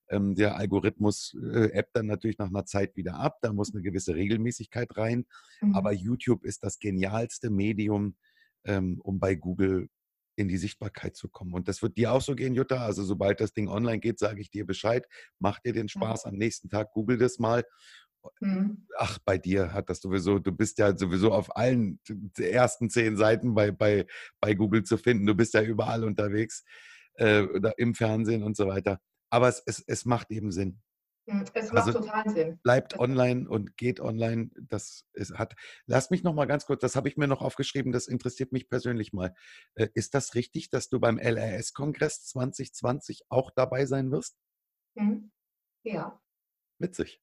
Ähm, 0.09 0.34
der 0.34 0.57
Algorithmus 0.57 1.36
äh, 1.55 1.78
appt 1.78 1.96
dann 1.96 2.07
natürlich 2.07 2.38
nach 2.38 2.48
einer 2.48 2.66
Zeit 2.66 2.96
wieder 2.96 3.14
ab. 3.14 3.38
Da 3.42 3.53
muss 3.53 3.72
eine 3.72 3.82
gewisse 3.82 4.14
Regelmäßigkeit 4.14 4.96
rein. 4.96 5.26
Mhm. 5.61 5.74
Aber 5.74 5.92
YouTube 5.92 6.44
ist 6.44 6.64
das 6.64 6.78
genialste 6.78 7.48
Medium, 7.50 8.16
ähm, 8.64 9.00
um 9.02 9.18
bei 9.18 9.34
Google 9.34 9.88
in 10.36 10.48
die 10.48 10.56
Sichtbarkeit 10.56 11.16
zu 11.16 11.28
kommen. 11.28 11.52
Und 11.52 11.68
das 11.68 11.82
wird 11.82 11.96
dir 11.98 12.12
auch 12.12 12.22
so 12.22 12.34
gehen, 12.34 12.54
Jutta. 12.54 12.84
Also 12.84 13.04
sobald 13.04 13.40
das 13.40 13.52
Ding 13.52 13.68
online 13.68 14.00
geht, 14.00 14.18
sage 14.18 14.40
ich 14.40 14.50
dir 14.50 14.66
Bescheid. 14.66 15.06
Mach 15.38 15.60
dir 15.60 15.72
den 15.72 15.88
Spaß 15.88 16.24
am 16.24 16.36
nächsten 16.36 16.68
Tag, 16.68 16.92
google 16.92 17.18
das 17.18 17.38
mal. 17.38 17.64
Mhm. 18.40 18.86
Ach, 18.96 19.18
bei 19.24 19.36
dir 19.36 19.72
hat 19.72 19.90
das 19.90 20.00
sowieso, 20.00 20.38
du 20.38 20.52
bist 20.52 20.78
ja 20.78 20.96
sowieso 20.96 21.32
auf 21.32 21.56
allen 21.56 22.00
ersten 22.38 22.88
zehn 22.88 23.16
Seiten 23.16 23.54
bei, 23.54 23.72
bei, 23.72 24.06
bei 24.40 24.54
Google 24.54 24.84
zu 24.84 24.96
finden. 24.96 25.26
Du 25.26 25.34
bist 25.34 25.54
ja 25.54 25.62
überall 25.62 26.04
unterwegs, 26.04 26.64
äh, 27.14 27.44
im 27.76 27.94
Fernsehen 27.94 28.42
und 28.42 28.56
so 28.56 28.66
weiter. 28.66 29.00
Aber 29.30 29.48
es, 29.48 29.62
es, 29.66 29.82
es 29.86 30.04
macht 30.04 30.30
eben 30.30 30.52
Sinn. 30.52 30.80
Hm, 31.28 31.44
es 31.54 31.72
macht 31.72 31.86
also 31.86 32.00
total 32.00 32.28
Sinn. 32.30 32.58
Bleibt 32.62 32.98
online 32.98 33.48
und 33.48 33.76
geht 33.76 34.00
online. 34.00 34.50
Das 34.56 35.04
ist, 35.12 35.38
hat. 35.38 35.54
Lass 35.86 36.10
mich 36.10 36.24
noch 36.24 36.34
mal 36.34 36.46
ganz 36.46 36.66
kurz, 36.66 36.80
das 36.80 36.96
habe 36.96 37.08
ich 37.08 37.16
mir 37.16 37.28
noch 37.28 37.42
aufgeschrieben, 37.42 37.92
das 37.92 38.08
interessiert 38.08 38.50
mich 38.50 38.68
persönlich 38.68 39.12
mal. 39.12 39.34
Äh, 39.74 39.88
ist 39.94 40.14
das 40.14 40.34
richtig, 40.34 40.70
dass 40.70 40.88
du 40.88 40.98
beim 40.98 41.18
LRS-Kongress 41.18 42.24
2020 42.24 43.22
auch 43.28 43.50
dabei 43.54 43.86
sein 43.86 44.10
wirst? 44.10 44.36
Mhm. 44.94 45.30
Ja. 45.84 46.20
Witzig. 46.78 47.20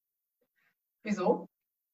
Wieso? 1.02 1.48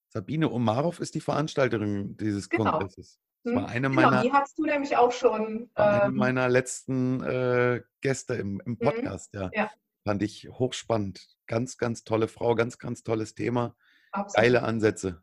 Sabine 0.09 0.51
Omarov 0.51 1.01
ist 1.01 1.15
die 1.15 1.21
Veranstalterin 1.21 2.17
dieses 2.17 2.49
genau. 2.49 2.71
Kongresses. 2.71 3.21
Das 3.43 3.55
war 3.55 3.63
hm, 3.63 3.69
eine 3.69 3.91
genau, 3.91 4.11
meiner, 4.11 4.23
die 4.23 4.33
hast 4.33 4.59
du 4.59 4.65
nämlich 4.65 4.97
auch 4.97 5.13
schon. 5.13 5.71
Ähm, 5.77 6.01
eine 6.01 6.13
meiner 6.13 6.49
letzten 6.49 7.23
äh, 7.23 7.83
Gäste 8.01 8.35
im, 8.35 8.61
im 8.65 8.73
mhm. 8.73 8.79
Podcast, 8.79 9.35
ja. 9.35 9.51
ja. 9.53 9.71
Fand 10.07 10.23
ich 10.23 10.49
hochspannend. 10.49 11.27
Ganz, 11.49 11.79
ganz 11.79 12.05
tolle 12.05 12.29
Frau, 12.29 12.55
ganz, 12.55 12.79
ganz 12.79 13.03
tolles 13.03 13.35
Thema. 13.35 13.75
Absolut. 14.13 14.37
Geile 14.37 14.63
Ansätze. 14.63 15.21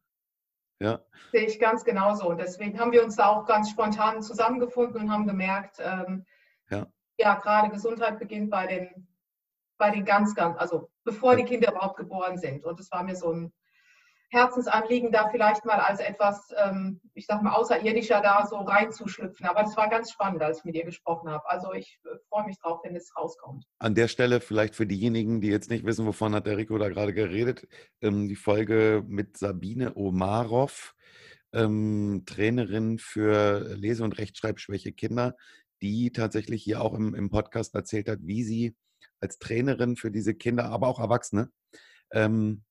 Ja. 0.82 1.00
Sehe 1.32 1.46
ich 1.46 1.58
ganz 1.58 1.86
genauso. 1.86 2.28
Und 2.28 2.38
deswegen 2.42 2.78
haben 2.78 2.92
wir 2.92 3.02
uns 3.02 3.16
da 3.16 3.28
auch 3.28 3.46
ganz 3.46 3.70
spontan 3.70 4.22
zusammengefunden 4.22 5.04
und 5.04 5.10
haben 5.10 5.26
gemerkt, 5.26 5.78
ähm, 5.80 6.26
ja. 6.70 6.92
ja, 7.18 7.36
gerade 7.36 7.70
Gesundheit 7.70 8.20
beginnt 8.20 8.50
bei 8.50 8.68
den, 8.68 9.08
bei 9.78 9.90
den 9.90 10.04
ganz, 10.04 10.36
ganz, 10.36 10.58
also 10.58 10.92
bevor 11.06 11.32
ja. 11.32 11.38
die 11.38 11.46
Kinder 11.46 11.72
überhaupt 11.72 11.96
geboren 11.96 12.38
sind. 12.38 12.66
Und 12.66 12.78
es 12.78 12.92
war 12.92 13.04
mir 13.04 13.16
so 13.16 13.32
ein 13.32 13.54
Herzensanliegen, 14.34 15.12
da 15.12 15.30
vielleicht 15.30 15.64
mal 15.64 15.80
als 15.80 16.00
etwas, 16.00 16.54
ähm, 16.58 17.00
ich 17.14 17.26
sag 17.26 17.42
mal, 17.42 17.54
außerirdischer 17.54 18.22
da 18.22 18.46
so 18.46 18.58
reinzuschlüpfen. 18.58 19.46
Aber 19.46 19.62
das 19.62 19.78
war 19.78 19.90
ganz 19.90 20.12
spannend, 20.12 20.42
als 20.42 20.60
ich 20.60 20.66
mit 20.66 20.76
ihr 20.76 20.86
gesprochen 20.86 21.30
habe. 21.30 21.50
Also 21.50 21.74
ich 21.74 22.00
äh, 22.06 22.18
freue 22.30 22.46
mich 22.46 22.58
drauf, 22.60 22.82
wenn 22.84 22.96
es 22.96 23.16
rauskommt. 23.16 23.66
An 23.80 23.96
der 23.96 24.08
Stelle 24.08 24.42
vielleicht 24.42 24.76
für 24.76 24.88
diejenigen, 24.88 25.40
die 25.40 25.50
jetzt 25.50 25.70
nicht 25.70 25.86
wissen, 25.86 26.06
wovon 26.06 26.36
hat 26.36 26.48
der 26.48 26.58
Rico 26.58 26.78
da 26.78 26.90
gerade 26.90 27.14
geredet, 27.14 27.68
ähm, 28.02 28.28
die 28.28 28.36
Folge 28.36 29.04
mit 29.08 29.38
Sabine 29.38 29.96
Omarov, 29.96 30.96
ähm, 31.54 32.24
Trainerin 32.26 32.98
für 32.98 33.76
Lese- 33.76 34.04
und 34.04 34.18
Rechtschreibschwäche 34.18 34.92
Kinder, 34.92 35.36
die 35.82 36.12
tatsächlich 36.12 36.64
hier 36.64 36.82
auch 36.82 36.94
im, 36.94 37.14
im 37.14 37.30
Podcast 37.30 37.76
erzählt 37.76 38.10
hat, 38.10 38.20
wie 38.22 38.44
sie 38.44 38.76
als 39.20 39.38
Trainerin 39.38 39.96
für 39.96 40.12
diese 40.12 40.34
Kinder, 40.34 40.66
aber 40.66 40.88
auch 40.88 41.00
Erwachsene, 41.00 41.50
ähm, 42.12 42.64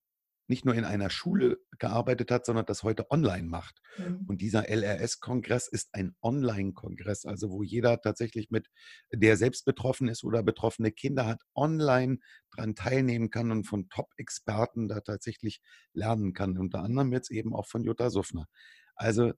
nicht 0.53 0.67
nur 0.67 0.75
in 0.75 0.85
einer 0.85 1.09
Schule 1.09 1.57
gearbeitet 1.79 2.31
hat, 2.31 2.45
sondern 2.45 2.67
das 2.67 2.83
heute 2.83 3.11
online 3.11 3.49
macht. 3.49 3.81
Mhm. 3.97 4.27
Und 4.29 4.43
dieser 4.43 4.69
LRS-Kongress 4.69 5.67
ist 5.67 5.95
ein 5.95 6.15
Online-Kongress, 6.21 7.25
also 7.25 7.51
wo 7.51 7.63
jeder 7.63 8.03
tatsächlich 8.03 8.51
mit, 8.51 8.69
der 9.11 9.39
selbst 9.39 9.65
betroffen 9.65 10.09
ist 10.09 10.25
oder 10.25 10.43
betroffene 10.43 10.93
Kinder 10.93 11.27
hat, 11.27 11.41
online 11.55 12.19
daran 12.55 12.75
teilnehmen 12.75 13.31
kann 13.31 13.51
und 13.51 13.65
von 13.65 13.89
Top-Experten 13.89 14.89
da 14.89 15.01
tatsächlich 15.01 15.63
lernen 15.95 16.35
kann. 16.35 16.59
Unter 16.59 16.81
anderem 16.83 17.15
jetzt 17.15 17.31
eben 17.31 17.55
auch 17.55 17.67
von 17.67 17.83
Jutta 17.83 18.11
Suffner. 18.11 18.47
Also 18.95 19.33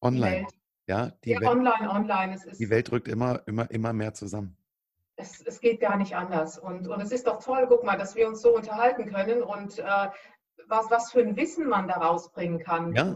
online. 0.00 0.46
Die 0.48 0.90
ja, 0.90 1.10
die 1.24 1.30
ja, 1.30 1.40
Welt, 1.40 1.50
online, 1.50 1.90
online. 1.90 2.40
die 2.58 2.70
Welt 2.70 2.90
rückt 2.90 3.08
immer, 3.08 3.46
immer, 3.46 3.70
immer 3.70 3.92
mehr 3.92 4.14
zusammen 4.14 4.56
es, 5.16 5.40
es, 5.46 5.60
geht 5.60 5.80
gar 5.80 5.96
nicht 5.96 6.16
anders. 6.16 6.58
Und, 6.58 6.88
und 6.88 7.00
es 7.00 7.12
ist 7.12 7.26
doch 7.26 7.42
toll, 7.42 7.66
guck 7.68 7.84
mal, 7.84 7.96
dass 7.96 8.14
wir 8.14 8.28
uns 8.28 8.42
so 8.42 8.54
unterhalten 8.54 9.06
können 9.06 9.42
und 9.42 9.78
äh, 9.78 10.08
was, 10.68 10.90
was 10.90 11.12
für 11.12 11.20
ein 11.20 11.36
Wissen 11.36 11.68
man 11.68 11.88
daraus 11.88 12.32
bringen 12.32 12.58
kann. 12.58 12.94
Ja. 12.94 13.14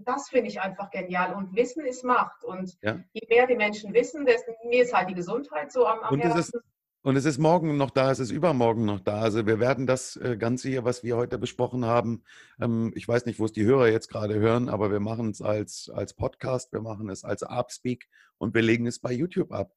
Das 0.00 0.28
finde 0.28 0.48
ich 0.48 0.60
einfach 0.60 0.90
genial. 0.90 1.34
Und 1.34 1.54
Wissen 1.54 1.84
ist 1.84 2.04
Macht. 2.04 2.44
Und 2.44 2.78
ja. 2.82 2.98
je 3.12 3.26
mehr 3.28 3.46
die 3.46 3.56
Menschen 3.56 3.92
wissen, 3.92 4.24
desto 4.24 4.52
mir 4.64 4.82
ist 4.82 4.94
halt 4.94 5.10
die 5.10 5.14
Gesundheit 5.14 5.70
so 5.72 5.86
am, 5.86 6.00
am 6.00 6.14
und 6.14 6.20
Herzen. 6.20 6.38
Es 6.38 6.48
ist, 6.48 6.60
und 7.02 7.14
es 7.14 7.24
ist 7.24 7.38
morgen 7.38 7.76
noch 7.76 7.90
da, 7.90 8.10
es 8.10 8.18
ist 8.18 8.30
übermorgen 8.30 8.84
noch 8.84 9.00
da. 9.00 9.20
Also 9.20 9.46
wir 9.46 9.60
werden 9.60 9.86
das 9.86 10.16
äh, 10.16 10.36
Ganze 10.36 10.68
hier, 10.68 10.84
was 10.84 11.04
wir 11.04 11.16
heute 11.16 11.38
besprochen 11.38 11.84
haben, 11.84 12.24
ähm, 12.60 12.92
ich 12.96 13.06
weiß 13.06 13.26
nicht, 13.26 13.38
wo 13.38 13.44
es 13.44 13.52
die 13.52 13.64
Hörer 13.64 13.88
jetzt 13.88 14.08
gerade 14.08 14.34
hören, 14.34 14.68
aber 14.68 14.90
wir 14.90 14.98
machen 14.98 15.30
es 15.30 15.40
als, 15.40 15.88
als 15.94 16.14
Podcast, 16.14 16.72
wir 16.72 16.80
machen 16.80 17.08
es 17.08 17.22
als 17.22 17.44
Upspeak 17.44 18.08
und 18.38 18.54
wir 18.54 18.62
legen 18.62 18.88
es 18.88 18.98
bei 18.98 19.12
YouTube 19.12 19.52
ab. 19.52 19.72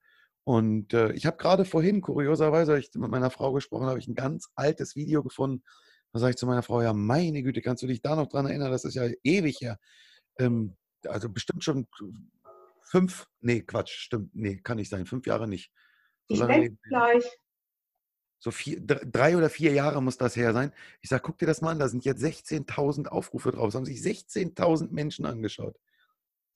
Und 0.50 0.96
äh, 0.96 1.12
ich 1.12 1.28
habe 1.28 1.38
gerade 1.38 1.64
vorhin, 1.64 2.02
kurioserweise, 2.02 2.80
ich 2.80 2.90
mit 2.96 3.12
meiner 3.12 3.30
Frau 3.30 3.54
gesprochen, 3.54 3.86
habe 3.86 4.00
ich 4.00 4.08
ein 4.08 4.16
ganz 4.16 4.50
altes 4.56 4.96
Video 4.96 5.22
gefunden. 5.22 5.64
Da 6.12 6.18
sage 6.18 6.32
ich 6.32 6.38
zu 6.38 6.48
meiner 6.48 6.64
Frau, 6.64 6.82
ja, 6.82 6.92
meine 6.92 7.44
Güte, 7.44 7.62
kannst 7.62 7.84
du 7.84 7.88
dich 7.88 8.02
da 8.02 8.16
noch 8.16 8.26
dran 8.26 8.48
erinnern? 8.48 8.72
Das 8.72 8.84
ist 8.84 8.96
ja 8.96 9.08
ewig 9.22 9.62
her. 9.62 9.78
Ähm, 10.40 10.76
also 11.06 11.30
bestimmt 11.30 11.64
schon 11.64 11.88
fünf, 12.82 13.28
nee, 13.42 13.62
Quatsch, 13.62 13.92
stimmt, 13.92 14.34
nee, 14.34 14.56
kann 14.58 14.78
nicht 14.78 14.90
sein, 14.90 15.06
fünf 15.06 15.28
Jahre 15.28 15.48
nicht. 15.48 15.72
So 16.28 16.34
ich 16.34 16.42
denke 16.42 16.78
gleich. 16.82 17.26
So 18.40 18.50
vier, 18.50 18.82
drei 18.82 19.38
oder 19.38 19.52
vier 19.52 19.74
Jahre 19.74 20.02
muss 20.02 20.18
das 20.18 20.36
her 20.36 20.54
sein. 20.54 20.74
Ich 21.02 21.10
sage, 21.10 21.22
guck 21.24 21.38
dir 21.38 21.46
das 21.46 21.62
mal 21.62 21.74
an, 21.74 21.80
da 21.80 21.88
sind 21.88 22.06
jetzt 22.06 22.24
16.000 22.24 23.06
Aufrufe 23.06 23.52
drauf. 23.52 23.68
Es 23.68 23.76
haben 23.76 23.86
sich 23.86 24.00
16.000 24.00 24.90
Menschen 24.90 25.28
angeschaut. 25.28 25.78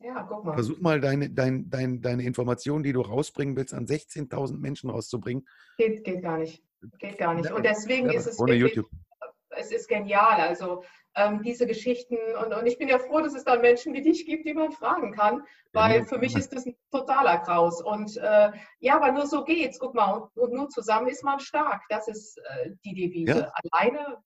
Ja, 0.03 0.23
guck 0.23 0.43
mal. 0.43 0.53
Versuch 0.53 0.79
mal 0.79 0.99
deine, 0.99 1.29
dein, 1.29 1.69
dein, 1.69 2.01
deine 2.01 2.23
Informationen, 2.23 2.83
die 2.83 2.91
du 2.91 3.01
rausbringen 3.01 3.55
willst, 3.55 3.73
an 3.73 3.85
16.000 3.85 4.59
Menschen 4.59 4.89
rauszubringen. 4.89 5.47
Geht, 5.77 6.03
geht 6.03 6.21
gar 6.21 6.37
nicht. 6.37 6.61
Geht 6.99 7.17
gar 7.17 7.33
nicht. 7.33 7.49
Und 7.51 7.63
deswegen 7.65 8.09
ja, 8.09 8.19
ist 8.19 8.27
es 8.27 8.37
ohne 8.37 8.53
wirklich, 8.53 8.75
YouTube. 8.75 8.91
es 9.51 9.71
ist 9.71 9.87
genial. 9.87 10.41
Also 10.41 10.83
ähm, 11.15 11.41
diese 11.41 11.65
Geschichten 11.65 12.17
und, 12.43 12.53
und 12.53 12.65
ich 12.65 12.77
bin 12.77 12.89
ja 12.89 12.99
froh, 12.99 13.21
dass 13.21 13.33
es 13.33 13.45
da 13.45 13.55
Menschen 13.57 13.93
wie 13.93 14.01
dich 14.01 14.25
gibt, 14.25 14.45
die 14.45 14.53
man 14.53 14.71
fragen 14.73 15.13
kann, 15.13 15.43
weil 15.71 15.99
ja, 15.99 16.05
für 16.05 16.17
mich 16.17 16.35
ist 16.35 16.51
das 16.51 16.65
ein 16.65 16.75
totaler 16.91 17.37
Kraus. 17.37 17.81
Und 17.81 18.17
äh, 18.17 18.51
ja, 18.79 18.95
aber 18.97 19.13
nur 19.13 19.27
so 19.27 19.45
geht's. 19.45 19.79
Guck 19.79 19.93
mal, 19.93 20.11
und, 20.11 20.37
und, 20.37 20.53
nur 20.53 20.67
zusammen 20.67 21.07
ist 21.07 21.23
man 21.23 21.39
stark. 21.39 21.81
Das 21.87 22.09
ist 22.09 22.37
äh, 22.39 22.71
die 22.83 22.93
Devise. 22.93 23.39
Ja. 23.39 23.53
Alleine 23.71 24.17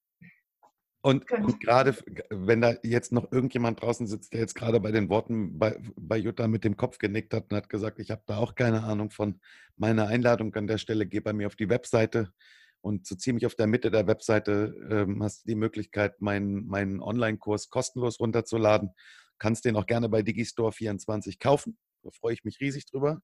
und, 1.02 1.32
und 1.32 1.60
gerade, 1.60 1.96
wenn 2.30 2.62
da 2.62 2.76
jetzt 2.84 3.12
noch 3.12 3.32
irgendjemand 3.32 3.82
draußen 3.82 4.08
sitzt, 4.08 4.34
der 4.34 4.42
jetzt 4.42 4.56
gerade 4.56 4.80
bei 4.80 4.92
den 4.92 5.10
Worten 5.10 5.58
bei, 5.58 5.80
bei 5.96 6.18
Jutta 6.18 6.48
mit 6.48 6.64
dem 6.64 6.76
Kopf 6.76 6.98
genickt 6.98 7.34
hat 7.34 7.52
und 7.52 7.58
hat 7.58 7.70
gesagt, 7.70 8.00
ich 8.00 8.12
habe 8.12 8.24
da 8.26 8.38
auch 8.38 8.56
keine 8.56 8.84
Ahnung 8.84 9.12
von 9.12 9.40
meiner 9.76 10.08
Einladung 10.08 10.54
an 10.56 10.68
der 10.68 10.80
Stelle, 10.80 11.06
geh 11.06 11.20
bei 11.20 11.34
mir 11.34 11.48
auf 11.48 11.56
die 11.56 11.70
Webseite 11.70 12.34
und 12.82 13.06
so 13.06 13.16
ziemlich 13.16 13.46
auf 13.46 13.56
der 13.56 13.68
Mitte 13.68 13.92
der 13.92 14.08
Webseite 14.08 14.76
ähm, 14.90 15.24
hast 15.24 15.44
du 15.44 15.50
die 15.50 15.56
Möglichkeit, 15.56 16.22
meinen, 16.22 16.68
meinen 16.68 17.02
Online-Kurs 17.02 17.70
kostenlos 17.70 18.20
runterzuladen. 18.20 18.92
Kannst 19.40 19.66
den 19.66 19.76
auch 19.76 19.86
gerne 19.86 20.10
bei 20.10 20.22
Digistore24 20.22 21.40
kaufen. 21.40 21.78
Da 22.04 22.12
freue 22.12 22.34
ich 22.34 22.44
mich 22.44 22.60
riesig 22.60 22.86
drüber. 22.86 23.22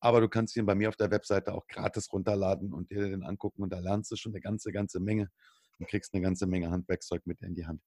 Aber 0.00 0.20
du 0.20 0.28
kannst 0.28 0.56
ihn 0.56 0.66
bei 0.66 0.74
mir 0.74 0.88
auf 0.88 0.96
der 0.96 1.10
Webseite 1.10 1.54
auch 1.54 1.66
gratis 1.66 2.12
runterladen 2.12 2.72
und 2.72 2.90
dir 2.90 3.08
den 3.08 3.24
angucken 3.24 3.62
und 3.62 3.72
da 3.72 3.80
lernst 3.80 4.12
du 4.12 4.16
schon 4.16 4.32
eine 4.32 4.40
ganze, 4.40 4.70
ganze 4.70 5.00
Menge 5.00 5.30
und 5.78 5.88
kriegst 5.88 6.14
eine 6.14 6.22
ganze 6.22 6.46
Menge 6.46 6.70
Handwerkszeug 6.70 7.26
mit 7.26 7.42
in 7.42 7.54
die 7.54 7.66
Hand. 7.66 7.82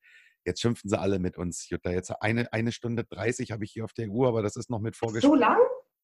Jetzt 0.45 0.61
schimpfen 0.61 0.89
sie 0.89 0.99
alle 0.99 1.19
mit 1.19 1.37
uns, 1.37 1.69
Jutta. 1.69 1.91
Jetzt 1.91 2.11
eine, 2.21 2.51
eine 2.51 2.71
Stunde 2.71 3.03
30 3.03 3.51
habe 3.51 3.63
ich 3.63 3.71
hier 3.71 3.85
auf 3.85 3.93
der 3.93 4.09
Uhr, 4.09 4.27
aber 4.27 4.41
das 4.41 4.55
ist 4.55 4.69
noch 4.69 4.79
mit 4.79 4.95
vorgeschrieben. 4.95 5.35
So 5.35 5.39
lang? 5.39 5.59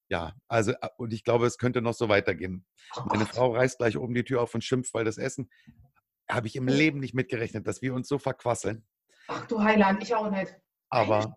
Ja, 0.10 0.34
also 0.48 0.72
äh, 0.72 0.90
und 0.98 1.12
ich 1.12 1.24
glaube, 1.24 1.46
es 1.48 1.58
könnte 1.58 1.82
noch 1.82 1.94
so 1.94 2.08
weitergehen. 2.08 2.66
Oh 2.96 3.02
Meine 3.08 3.26
Frau 3.26 3.54
reißt 3.54 3.80
gleich 3.80 3.98
oben 3.98 4.14
die 4.14 4.24
Tür 4.24 4.42
auf 4.42 4.54
und 4.54 4.64
schimpft, 4.64 4.94
weil 4.94 5.06
das 5.06 5.18
Essen 5.18 5.50
habe 6.30 6.48
ich 6.48 6.56
im 6.56 6.68
Leben 6.68 7.00
nicht 7.00 7.14
mitgerechnet, 7.14 7.68
dass 7.68 7.82
wir 7.82 7.94
uns 7.94 8.08
so 8.08 8.18
verquasseln. 8.18 8.86
Ach 9.28 9.46
du 9.48 9.62
Heiland, 9.62 10.04
ich 10.04 10.14
auch 10.14 10.30
nicht. 10.30 10.56
Aber 10.90 11.34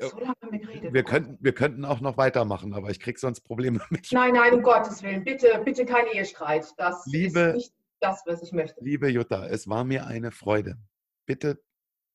so 0.00 0.18
lange 0.18 0.34
haben 0.42 0.52
wir 0.52 0.58
geredet. 0.58 0.92
Wir 0.92 1.04
könnten, 1.04 1.38
wir 1.40 1.52
könnten 1.52 1.84
auch 1.84 2.00
noch 2.00 2.16
weitermachen, 2.16 2.74
aber 2.74 2.90
ich 2.90 3.00
kriege 3.00 3.18
sonst 3.18 3.40
Probleme 3.42 3.80
mit. 3.90 4.10
Nein, 4.12 4.34
nein, 4.34 4.54
um 4.54 4.62
Gottes 4.62 5.02
Willen. 5.02 5.24
Bitte, 5.24 5.60
bitte 5.64 5.84
kein 5.84 6.06
Ehestreit. 6.08 6.66
Das 6.76 7.04
liebe, 7.06 7.40
ist 7.40 7.54
nicht 7.54 7.74
das, 8.04 8.22
was 8.26 8.42
ich 8.42 8.52
möchte. 8.52 8.82
Liebe 8.82 9.08
Jutta, 9.08 9.46
es 9.46 9.68
war 9.68 9.84
mir 9.84 10.06
eine 10.06 10.30
Freude. 10.30 10.78
Bitte, 11.26 11.62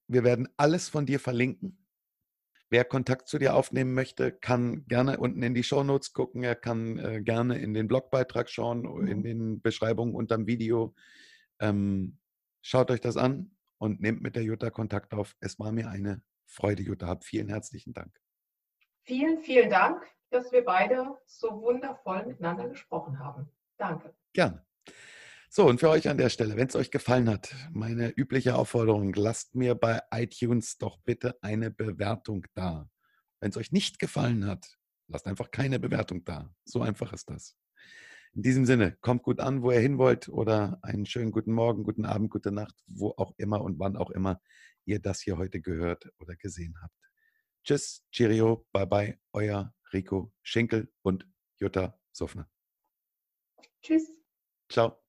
wir 0.08 0.24
werden 0.24 0.48
alles 0.58 0.90
von 0.90 1.06
dir 1.06 1.20
verlinken. 1.20 1.86
Wer 2.72 2.86
Kontakt 2.86 3.28
zu 3.28 3.40
dir 3.40 3.56
aufnehmen 3.56 3.94
möchte, 3.96 4.32
kann 4.32 4.86
gerne 4.88 5.18
unten 5.18 5.42
in 5.42 5.56
die 5.56 5.64
Shownotes 5.64 6.14
gucken. 6.14 6.44
Er 6.44 6.56
kann 6.56 7.00
äh, 7.00 7.22
gerne 7.22 7.58
in 7.58 7.74
den 7.74 7.88
Blogbeitrag 7.88 8.48
schauen, 8.50 8.86
in 9.08 9.20
mhm. 9.20 9.24
den 9.24 9.62
Beschreibungen 9.62 10.14
unter 10.14 10.38
dem 10.38 10.46
Video. 10.46 10.94
Ähm, 11.60 12.20
schaut 12.62 12.92
euch 12.92 13.02
das 13.02 13.18
an 13.18 13.56
und 13.80 14.02
nehmt 14.02 14.22
mit 14.22 14.36
der 14.36 14.44
Jutta 14.44 14.70
Kontakt 14.70 15.16
auf. 15.16 15.36
Es 15.40 15.58
war 15.58 15.72
mir 15.72 15.90
eine 15.90 16.22
Freude, 16.46 16.84
Jutta. 16.84 17.08
Hab 17.08 17.24
vielen 17.24 17.50
herzlichen 17.50 17.94
Dank. 17.94 18.20
Vielen, 19.02 19.40
vielen 19.40 19.72
Dank, 19.72 20.06
dass 20.30 20.52
wir 20.52 20.64
beide 20.64 21.18
so 21.26 21.62
wundervoll 21.62 22.26
miteinander 22.28 22.70
gesprochen 22.70 23.18
haben. 23.18 23.50
Danke. 23.78 24.14
Gerne. 24.34 24.64
So, 25.52 25.66
und 25.66 25.80
für 25.80 25.90
euch 25.90 26.08
an 26.08 26.20
der 26.20 26.30
Stelle, 26.30 26.56
wenn 26.58 26.68
es 26.68 26.76
euch 26.76 26.92
gefallen 26.92 27.28
hat, 27.28 27.56
meine 27.72 28.12
übliche 28.16 28.54
Aufforderung, 28.54 29.14
lasst 29.14 29.56
mir 29.56 29.74
bei 29.74 30.00
iTunes 30.12 30.78
doch 30.78 31.00
bitte 31.00 31.42
eine 31.42 31.72
Bewertung 31.72 32.46
da. 32.54 32.88
Wenn 33.40 33.50
es 33.50 33.58
euch 33.58 33.72
nicht 33.72 33.98
gefallen 33.98 34.46
hat, 34.46 34.78
lasst 35.08 35.26
einfach 35.26 35.50
keine 35.50 35.80
Bewertung 35.80 36.24
da. 36.24 36.54
So 36.66 36.84
einfach 36.84 37.14
ist 37.14 37.32
das. 37.32 37.58
In 38.34 38.44
diesem 38.44 38.68
Sinne, 38.68 38.96
kommt 39.02 39.24
gut 39.24 39.40
an, 39.40 39.64
wo 39.64 39.72
ihr 39.72 39.80
hin 39.80 39.98
wollt 39.98 40.30
oder 40.30 40.78
einen 40.84 41.08
schönen 41.08 41.32
guten 41.32 41.52
Morgen, 41.52 41.84
guten 41.84 42.06
Abend, 42.06 42.30
gute 42.30 42.52
Nacht, 42.52 42.76
wo 42.86 43.16
auch 43.18 43.34
immer 43.38 43.62
und 43.62 43.80
wann 43.80 43.98
auch 43.98 44.12
immer 44.12 44.40
ihr 44.86 45.00
das 45.00 45.20
hier 45.20 45.40
heute 45.40 45.62
gehört 45.62 46.12
oder 46.20 46.36
gesehen 46.36 46.76
habt. 46.80 46.94
Tschüss, 47.64 48.06
Cheerio, 48.12 48.68
bye 48.72 48.86
bye, 48.86 49.20
euer 49.34 49.74
Rico 49.94 50.32
Schinkel 50.44 50.94
und 51.02 51.28
Jutta 51.58 52.00
Suffner. 52.12 52.48
Tschüss. 53.82 54.08
Ciao. 54.70 55.09